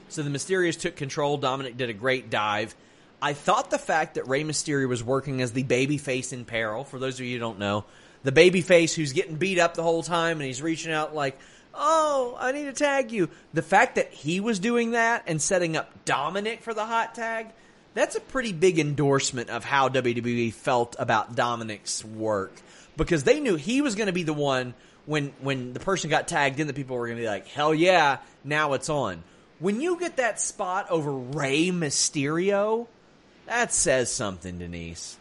So 0.09 0.23
the 0.23 0.29
Mysterios 0.29 0.79
took 0.79 0.95
control. 0.95 1.37
Dominic 1.37 1.77
did 1.77 1.89
a 1.89 1.93
great 1.93 2.29
dive. 2.29 2.75
I 3.21 3.33
thought 3.33 3.71
the 3.71 3.79
fact 3.79 4.15
that 4.15 4.27
Rey 4.27 4.43
Mysterio 4.43 4.87
was 4.87 5.03
working 5.03 5.41
as 5.41 5.53
the 5.53 5.63
baby 5.63 5.97
face 5.97 6.33
in 6.33 6.45
peril, 6.45 6.83
for 6.83 6.99
those 6.99 7.19
of 7.19 7.25
you 7.25 7.33
who 7.33 7.39
don't 7.39 7.59
know, 7.59 7.85
the 8.23 8.31
baby 8.31 8.61
face 8.61 8.93
who's 8.93 9.13
getting 9.13 9.35
beat 9.35 9.57
up 9.57 9.73
the 9.73 9.83
whole 9.83 10.03
time 10.03 10.37
and 10.37 10.45
he's 10.45 10.61
reaching 10.61 10.91
out 10.91 11.15
like, 11.15 11.39
oh, 11.77 12.35
I 12.39 12.51
need 12.51 12.65
to 12.65 12.73
tag 12.73 13.11
you. 13.11 13.29
The 13.53 13.61
fact 13.61 13.95
that 13.95 14.11
he 14.11 14.39
was 14.39 14.59
doing 14.59 14.91
that 14.91 15.23
and 15.27 15.41
setting 15.41 15.77
up 15.77 16.05
Dominic 16.05 16.61
for 16.61 16.73
the 16.73 16.85
hot 16.85 17.15
tag, 17.15 17.47
that's 17.93 18.15
a 18.15 18.21
pretty 18.21 18.53
big 18.53 18.79
endorsement 18.79 19.49
of 19.49 19.63
how 19.63 19.89
WWE 19.89 20.53
felt 20.53 20.95
about 20.99 21.35
Dominic's 21.35 22.03
work. 22.03 22.53
Because 22.95 23.23
they 23.23 23.39
knew 23.39 23.55
he 23.55 23.81
was 23.81 23.95
going 23.95 24.07
to 24.07 24.13
be 24.13 24.23
the 24.23 24.33
one 24.33 24.73
when 25.05 25.33
when 25.41 25.73
the 25.73 25.79
person 25.79 26.09
got 26.09 26.27
tagged 26.27 26.59
in, 26.59 26.67
the 26.67 26.73
people 26.73 26.95
were 26.97 27.07
going 27.07 27.17
to 27.17 27.23
be 27.23 27.27
like, 27.27 27.47
hell 27.47 27.73
yeah, 27.73 28.17
now 28.43 28.73
it's 28.73 28.89
on. 28.89 29.23
When 29.59 29.81
you 29.81 29.99
get 29.99 30.17
that 30.17 30.39
spot 30.39 30.87
over 30.89 31.11
Rey 31.11 31.67
Mysterio, 31.67 32.87
that 33.45 33.73
says 33.73 34.11
something, 34.11 34.59
Denise. 34.59 35.17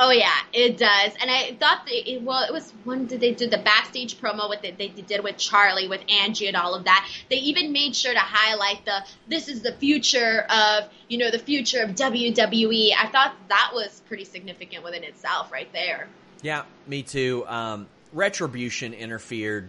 Oh 0.00 0.10
yeah, 0.12 0.32
it 0.52 0.78
does. 0.78 1.12
And 1.20 1.28
I 1.28 1.56
thought 1.58 1.82
it, 1.88 2.22
well, 2.22 2.44
it 2.44 2.52
was 2.52 2.72
when 2.84 3.06
did 3.06 3.20
they 3.20 3.34
do 3.34 3.48
the 3.48 3.58
backstage 3.58 4.20
promo 4.20 4.48
with 4.48 4.62
it? 4.62 4.78
They 4.78 4.88
did 4.88 5.24
with 5.24 5.36
Charlie, 5.38 5.88
with 5.88 6.00
Angie, 6.08 6.46
and 6.46 6.56
all 6.56 6.74
of 6.74 6.84
that. 6.84 7.08
They 7.28 7.36
even 7.36 7.72
made 7.72 7.96
sure 7.96 8.12
to 8.12 8.20
highlight 8.20 8.84
the 8.84 9.04
this 9.26 9.48
is 9.48 9.62
the 9.62 9.72
future 9.72 10.46
of 10.50 10.84
you 11.08 11.18
know 11.18 11.32
the 11.32 11.38
future 11.38 11.82
of 11.82 11.90
WWE. 11.90 12.92
I 12.96 13.08
thought 13.08 13.34
that 13.48 13.72
was 13.74 14.00
pretty 14.06 14.24
significant 14.24 14.84
within 14.84 15.02
itself, 15.02 15.50
right 15.50 15.70
there. 15.72 16.06
Yeah, 16.42 16.62
me 16.86 17.02
too. 17.02 17.44
Um, 17.48 17.88
Retribution 18.12 18.94
interfered. 18.94 19.68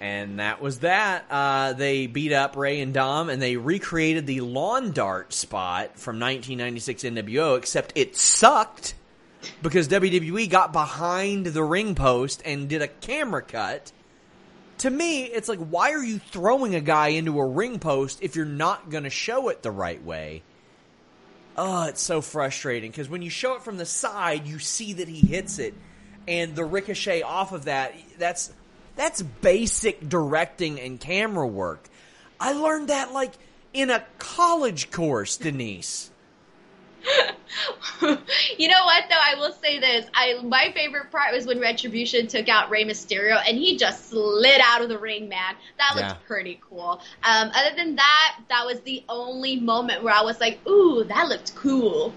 And 0.00 0.40
that 0.40 0.62
was 0.62 0.78
that. 0.78 1.26
Uh, 1.30 1.74
they 1.74 2.06
beat 2.06 2.32
up 2.32 2.56
Rey 2.56 2.80
and 2.80 2.94
Dom, 2.94 3.28
and 3.28 3.40
they 3.40 3.56
recreated 3.56 4.26
the 4.26 4.40
lawn 4.40 4.92
dart 4.92 5.34
spot 5.34 5.98
from 5.98 6.18
1996 6.18 7.02
NWO, 7.02 7.58
except 7.58 7.92
it 7.94 8.16
sucked 8.16 8.94
because 9.62 9.88
WWE 9.88 10.48
got 10.48 10.72
behind 10.72 11.46
the 11.46 11.62
ring 11.62 11.94
post 11.94 12.42
and 12.44 12.68
did 12.68 12.80
a 12.80 12.88
camera 12.88 13.42
cut 13.42 13.92
to 14.80 14.90
me, 14.90 15.24
it's 15.24 15.46
like, 15.46 15.58
why 15.58 15.92
are 15.92 16.02
you 16.02 16.18
throwing 16.18 16.74
a 16.74 16.80
guy 16.80 17.08
into 17.08 17.38
a 17.38 17.46
ring 17.46 17.78
post 17.78 18.20
if 18.22 18.34
you're 18.34 18.46
not 18.46 18.88
going 18.88 19.04
to 19.04 19.10
show 19.10 19.50
it 19.50 19.62
the 19.62 19.70
right 19.70 20.02
way? 20.02 20.42
Oh, 21.54 21.86
it's 21.86 22.00
so 22.00 22.22
frustrating 22.22 22.90
because 22.90 23.06
when 23.06 23.20
you 23.20 23.28
show 23.28 23.56
it 23.56 23.62
from 23.62 23.76
the 23.76 23.84
side, 23.84 24.46
you 24.46 24.58
see 24.58 24.94
that 24.94 25.06
he 25.06 25.20
hits 25.20 25.58
it, 25.58 25.74
and 26.26 26.56
the 26.56 26.64
ricochet 26.64 27.20
off 27.20 27.52
of 27.52 27.66
that, 27.66 27.94
that's 28.18 28.50
that's 29.00 29.22
basic 29.22 30.06
directing 30.06 30.78
and 30.78 31.00
camera 31.00 31.46
work. 31.46 31.88
I 32.38 32.52
learned 32.52 32.88
that 32.88 33.14
like 33.14 33.32
in 33.72 33.88
a 33.88 34.04
college 34.18 34.90
course, 34.90 35.38
Denise. 35.38 36.10
you 38.02 38.68
know 38.68 38.84
what 38.84 39.04
though? 39.08 39.16
I 39.16 39.36
will 39.38 39.52
say 39.52 39.80
this. 39.80 40.06
I 40.12 40.42
my 40.42 40.70
favorite 40.74 41.10
part 41.10 41.32
was 41.32 41.46
when 41.46 41.60
Retribution 41.60 42.26
took 42.26 42.50
out 42.50 42.68
Rey 42.68 42.84
Mysterio 42.84 43.40
and 43.48 43.56
he 43.56 43.78
just 43.78 44.10
slid 44.10 44.60
out 44.62 44.82
of 44.82 44.90
the 44.90 44.98
ring, 44.98 45.30
man. 45.30 45.54
That 45.78 45.92
looked 45.96 46.08
yeah. 46.08 46.26
pretty 46.26 46.60
cool. 46.68 47.00
Um, 47.22 47.50
other 47.54 47.74
than 47.74 47.96
that, 47.96 48.38
that 48.50 48.66
was 48.66 48.80
the 48.80 49.02
only 49.08 49.58
moment 49.58 50.02
where 50.02 50.12
I 50.12 50.20
was 50.20 50.38
like, 50.40 50.60
"Ooh, 50.68 51.04
that 51.04 51.26
looked 51.26 51.54
cool." 51.54 52.12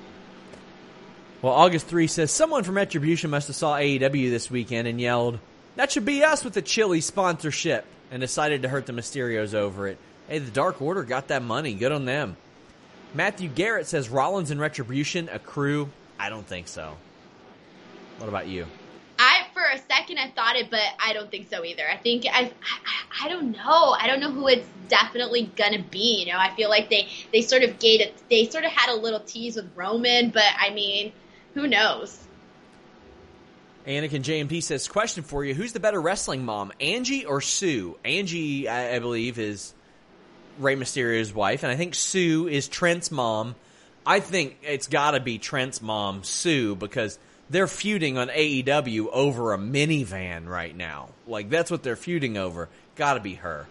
Well, 1.41 1.53
August 1.53 1.87
three 1.87 2.07
says 2.07 2.29
someone 2.29 2.63
from 2.65 2.75
Retribution 2.75 3.29
must 3.29 3.47
have 3.47 3.55
saw 3.55 3.77
AEW 3.77 4.29
this 4.29 4.51
weekend 4.51 4.89
and 4.89 4.99
yelled, 4.99 5.39
"That 5.75 5.91
should 5.91 6.05
be 6.05 6.23
us 6.23 6.43
with 6.43 6.53
the 6.53 6.61
Chili 6.61 7.01
sponsorship," 7.01 7.85
and 8.11 8.21
decided 8.21 8.61
to 8.61 8.69
hurt 8.69 8.85
the 8.85 8.93
Mysterios 8.93 9.53
over 9.53 9.87
it. 9.87 9.97
Hey, 10.27 10.39
the 10.39 10.51
Dark 10.51 10.81
Order 10.81 11.03
got 11.03 11.27
that 11.27 11.43
money. 11.43 11.73
Good 11.73 11.91
on 11.91 12.05
them. 12.05 12.37
Matthew 13.13 13.49
Garrett 13.49 13.87
says 13.87 14.09
Rollins 14.09 14.49
and 14.51 14.59
Retribution 14.59 15.29
accrue. 15.31 15.89
I 16.19 16.29
don't 16.29 16.47
think 16.47 16.67
so. 16.67 16.95
What 18.17 18.29
about 18.29 18.47
you? 18.47 18.65
I 19.19 19.45
for 19.53 19.63
a 19.63 19.77
second 19.77 20.17
I 20.17 20.29
thought 20.29 20.55
it, 20.55 20.69
but 20.71 20.81
I 20.99 21.13
don't 21.13 21.29
think 21.29 21.49
so 21.49 21.63
either. 21.63 21.83
I 21.89 21.97
think 21.97 22.25
I, 22.25 22.45
I, 22.45 23.25
I 23.25 23.29
don't 23.29 23.51
know. 23.51 23.95
I 23.99 24.07
don't 24.07 24.19
know 24.19 24.31
who 24.31 24.47
it's 24.47 24.67
definitely 24.89 25.51
gonna 25.55 25.83
be. 25.83 26.23
You 26.23 26.31
know, 26.31 26.39
I 26.39 26.55
feel 26.55 26.69
like 26.69 26.89
they 26.89 27.07
they 27.31 27.41
sort 27.41 27.63
of 27.63 27.79
gave 27.79 28.01
it. 28.01 28.15
They 28.29 28.45
sort 28.45 28.63
of 28.63 28.71
had 28.71 28.91
a 28.91 28.95
little 28.95 29.19
tease 29.19 29.55
with 29.55 29.69
Roman, 29.75 30.29
but 30.29 30.45
I 30.59 30.71
mean, 30.71 31.13
who 31.53 31.67
knows? 31.67 32.19
Anakin 33.85 34.21
JMP 34.21 34.63
says, 34.63 34.87
question 34.87 35.23
for 35.23 35.43
you: 35.43 35.53
Who's 35.53 35.73
the 35.73 35.79
better 35.79 35.99
wrestling 35.99 36.45
mom, 36.45 36.71
Angie 36.79 37.25
or 37.25 37.41
Sue? 37.41 37.97
Angie, 38.05 38.67
I, 38.69 38.95
I 38.95 38.99
believe, 38.99 39.39
is 39.39 39.73
Rey 40.57 40.75
Mysterio's 40.75 41.33
wife, 41.33 41.63
and 41.63 41.71
I 41.71 41.75
think 41.75 41.95
Sue 41.95 42.47
is 42.47 42.67
Trent's 42.67 43.11
mom. 43.11 43.55
I 44.05 44.19
think 44.19 44.57
it's 44.63 44.87
got 44.87 45.11
to 45.11 45.19
be 45.19 45.37
Trent's 45.37 45.81
mom, 45.81 46.23
Sue, 46.23 46.75
because 46.75 47.17
they're 47.49 47.67
feuding 47.67 48.17
on 48.17 48.29
AEW 48.29 49.07
over 49.11 49.53
a 49.53 49.57
minivan 49.57 50.47
right 50.47 50.75
now. 50.75 51.09
Like 51.27 51.49
that's 51.49 51.71
what 51.71 51.83
they're 51.83 51.95
feuding 51.95 52.37
over. 52.37 52.69
Got 52.95 53.15
to 53.15 53.19
be 53.19 53.35
her. 53.35 53.67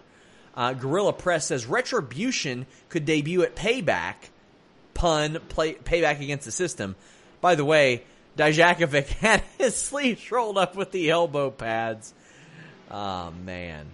Uh, 0.54 0.74
Gorilla 0.74 1.12
Press 1.12 1.46
says 1.46 1.66
Retribution 1.66 2.66
could 2.88 3.04
debut 3.04 3.42
at 3.42 3.56
Payback. 3.56 4.14
Pun 4.94 5.38
play, 5.48 5.74
Payback 5.74 6.20
against 6.20 6.44
the 6.44 6.52
system. 6.52 6.96
By 7.40 7.54
the 7.54 7.64
way, 7.64 8.04
Dijakovic 8.37 9.07
had 9.20 9.43
his 9.59 9.76
sleeves 9.76 10.30
rolled 10.30 10.59
up 10.59 10.76
with 10.76 10.91
the 10.91 11.11
elbow 11.11 11.51
pads. 11.51 12.12
Oh 12.91 13.30
man. 13.30 13.87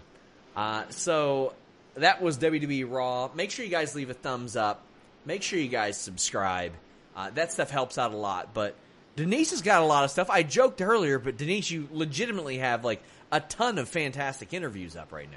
Uh, 0.57 0.85
so 0.91 1.55
that 1.95 2.21
was 2.21 2.39
WWE 2.39 2.91
Raw. 2.91 3.31
Make 3.35 3.51
sure 3.51 3.65
you 3.65 3.71
guys 3.71 3.95
leave 3.95 4.11
a 4.11 4.15
thumbs 4.15 4.57
up. 4.57 4.83
Make 5.25 5.43
sure 5.43 5.59
you 5.59 5.69
guys 5.69 5.97
subscribe. 5.97 6.73
Uh, 7.17 7.31
that 7.31 7.53
stuff 7.53 7.71
helps 7.71 7.99
out 7.99 8.13
a 8.13 8.17
lot. 8.17 8.55
But 8.55 8.75
Denise 9.17 9.51
has 9.51 9.63
got 9.63 9.83
a 9.83 9.87
lot 9.87 10.05
of 10.05 10.11
stuff. 10.11 10.31
I 10.31 10.43
joked 10.43 10.81
earlier, 10.81 11.19
but 11.19 11.37
Denise, 11.37 11.71
you 11.71 11.89
legitimately 11.93 12.59
have 12.59 12.85
like 12.85 13.03
a 13.31 13.41
ton 13.41 13.79
of 13.79 13.89
fantastic 13.89 14.53
interviews 14.53 14.97
up 14.97 15.13
right 15.13 15.31
now. 15.31 15.37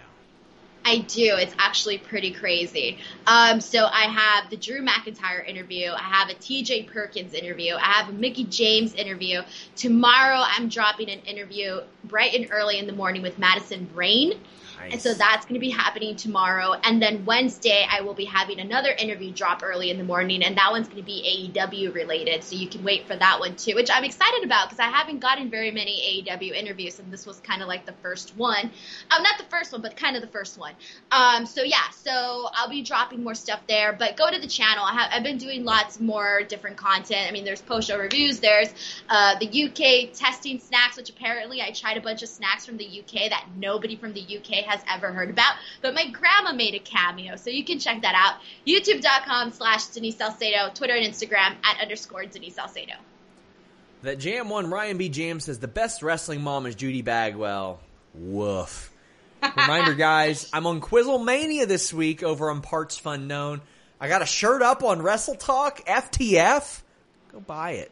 I 0.83 0.99
do. 0.99 1.35
It's 1.37 1.53
actually 1.59 1.99
pretty 1.99 2.31
crazy. 2.31 2.97
Um, 3.27 3.61
so 3.61 3.85
I 3.85 4.05
have 4.05 4.49
the 4.49 4.57
Drew 4.57 4.81
McIntyre 4.81 5.47
interview. 5.47 5.91
I 5.91 6.01
have 6.01 6.29
a 6.29 6.33
TJ 6.33 6.87
Perkins 6.87 7.33
interview. 7.33 7.75
I 7.75 7.91
have 7.91 8.09
a 8.09 8.13
Mickie 8.13 8.45
James 8.45 8.95
interview. 8.95 9.41
Tomorrow 9.75 10.43
I'm 10.43 10.69
dropping 10.69 11.09
an 11.09 11.19
interview 11.19 11.81
bright 12.05 12.33
and 12.33 12.47
early 12.51 12.79
in 12.79 12.87
the 12.87 12.93
morning 12.93 13.21
with 13.21 13.37
Madison 13.37 13.89
Rayne. 13.93 14.33
Nice. 14.81 14.93
And 14.93 15.01
so 15.01 15.13
that's 15.13 15.45
going 15.45 15.53
to 15.53 15.59
be 15.59 15.69
happening 15.69 16.15
tomorrow. 16.15 16.73
And 16.83 16.99
then 16.99 17.23
Wednesday, 17.23 17.85
I 17.87 18.01
will 18.01 18.15
be 18.15 18.25
having 18.25 18.59
another 18.59 18.89
interview 18.89 19.31
drop 19.31 19.61
early 19.63 19.91
in 19.91 19.97
the 19.97 20.03
morning, 20.03 20.43
and 20.43 20.57
that 20.57 20.71
one's 20.71 20.87
going 20.87 21.01
to 21.01 21.05
be 21.05 21.51
AEW 21.53 21.93
related. 21.93 22.43
So 22.43 22.55
you 22.55 22.67
can 22.67 22.83
wait 22.83 23.05
for 23.05 23.15
that 23.15 23.39
one 23.39 23.55
too, 23.55 23.75
which 23.75 23.91
I'm 23.91 24.03
excited 24.03 24.43
about 24.43 24.69
because 24.69 24.79
I 24.79 24.89
haven't 24.89 25.19
gotten 25.19 25.51
very 25.51 25.69
many 25.69 26.25
AEW 26.27 26.53
interviews, 26.53 26.99
and 26.99 27.13
this 27.13 27.27
was 27.27 27.39
kind 27.41 27.61
of 27.61 27.67
like 27.67 27.85
the 27.85 27.93
first 28.01 28.35
one. 28.35 28.71
Um, 29.11 29.21
not 29.21 29.37
the 29.37 29.45
first 29.45 29.71
one, 29.71 29.81
but 29.81 29.95
kind 29.95 30.15
of 30.15 30.23
the 30.23 30.29
first 30.29 30.57
one. 30.57 30.73
Um, 31.11 31.45
so 31.45 31.61
yeah, 31.61 31.89
so 31.91 32.49
I'll 32.53 32.69
be 32.69 32.81
dropping 32.81 33.23
more 33.23 33.35
stuff 33.35 33.61
there. 33.67 33.93
But 33.93 34.17
go 34.17 34.31
to 34.31 34.39
the 34.39 34.47
channel. 34.47 34.83
I 34.83 34.93
have, 34.93 35.11
I've 35.13 35.23
been 35.23 35.37
doing 35.37 35.63
lots 35.63 35.99
more 35.99 36.41
different 36.41 36.77
content. 36.77 37.27
I 37.27 37.31
mean, 37.31 37.45
there's 37.45 37.61
post 37.61 37.87
show 37.87 37.99
reviews. 37.99 38.39
There's 38.39 38.73
uh, 39.09 39.37
the 39.37 39.45
UK 39.47 40.13
testing 40.13 40.59
snacks, 40.59 40.97
which 40.97 41.11
apparently 41.11 41.61
I 41.61 41.71
tried 41.71 41.97
a 41.97 42.01
bunch 42.01 42.23
of 42.23 42.29
snacks 42.29 42.65
from 42.65 42.77
the 42.77 42.85
UK 42.85 43.29
that 43.29 43.45
nobody 43.55 43.95
from 43.95 44.13
the 44.13 44.21
UK 44.21 44.65
has 44.71 44.81
ever 44.89 45.11
heard 45.11 45.29
about. 45.29 45.53
But 45.81 45.93
my 45.93 46.09
grandma 46.09 46.53
made 46.53 46.73
a 46.75 46.79
cameo, 46.79 47.35
so 47.35 47.49
you 47.49 47.63
can 47.63 47.79
check 47.79 48.01
that 48.01 48.15
out. 48.15 48.41
YouTube.com 48.65 49.51
slash 49.51 49.87
Denise 49.87 50.17
Salcedo, 50.17 50.71
Twitter 50.73 50.93
and 50.93 51.05
Instagram 51.05 51.55
at 51.63 51.81
underscore 51.81 52.25
Denise 52.25 52.55
Salcedo. 52.55 52.93
That 54.03 54.17
Jam 54.17 54.49
1 54.49 54.69
Ryan 54.69 54.97
B. 54.97 55.09
Jam 55.09 55.39
says 55.39 55.59
the 55.59 55.67
best 55.67 56.01
wrestling 56.01 56.41
mom 56.41 56.65
is 56.65 56.75
Judy 56.75 57.01
Bagwell. 57.01 57.79
Woof. 58.15 58.91
Reminder, 59.57 59.93
guys, 59.93 60.49
I'm 60.53 60.65
on 60.67 60.81
Quizzlemania 60.81 61.67
this 61.67 61.93
week 61.93 62.23
over 62.23 62.49
on 62.49 62.61
Partsfunknown. 62.61 63.61
I 63.99 64.07
got 64.07 64.21
a 64.21 64.25
shirt 64.25 64.61
up 64.61 64.83
on 64.83 65.01
Wrestle 65.01 65.35
Talk, 65.35 65.85
FTF. 65.85 66.81
Go 67.31 67.39
buy 67.39 67.71
it. 67.73 67.91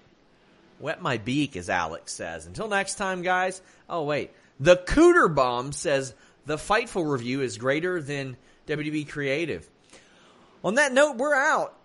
Wet 0.79 1.01
my 1.01 1.17
beak, 1.17 1.55
as 1.55 1.69
Alex 1.69 2.13
says. 2.13 2.45
Until 2.45 2.67
next 2.67 2.95
time, 2.95 3.21
guys. 3.21 3.61
Oh, 3.89 4.03
wait. 4.03 4.31
The 4.59 4.77
Cooter 4.77 5.33
Bomb 5.33 5.71
says, 5.71 6.13
the 6.49 6.57
Fightful 6.57 7.07
review 7.07 7.41
is 7.41 7.59
greater 7.59 8.01
than 8.01 8.35
WWE 8.65 9.07
Creative. 9.07 9.69
On 10.63 10.73
that 10.73 10.91
note, 10.91 11.17
we're 11.17 11.35
out. 11.35 11.75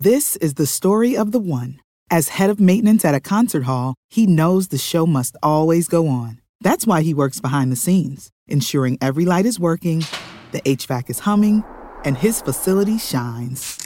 This 0.00 0.34
is 0.34 0.54
the 0.54 0.66
story 0.66 1.16
of 1.16 1.30
the 1.30 1.38
one. 1.38 1.78
As 2.10 2.30
head 2.30 2.50
of 2.50 2.58
maintenance 2.58 3.04
at 3.04 3.14
a 3.14 3.20
concert 3.20 3.62
hall, 3.62 3.94
he 4.08 4.26
knows 4.26 4.66
the 4.66 4.78
show 4.78 5.06
must 5.06 5.36
always 5.44 5.86
go 5.86 6.08
on. 6.08 6.40
That's 6.60 6.88
why 6.88 7.02
he 7.02 7.14
works 7.14 7.40
behind 7.40 7.70
the 7.70 7.76
scenes, 7.76 8.30
ensuring 8.48 8.98
every 9.00 9.24
light 9.24 9.46
is 9.46 9.60
working, 9.60 10.02
the 10.50 10.62
HVAC 10.62 11.08
is 11.08 11.20
humming, 11.20 11.62
and 12.04 12.16
his 12.16 12.42
facility 12.42 12.98
shines. 12.98 13.85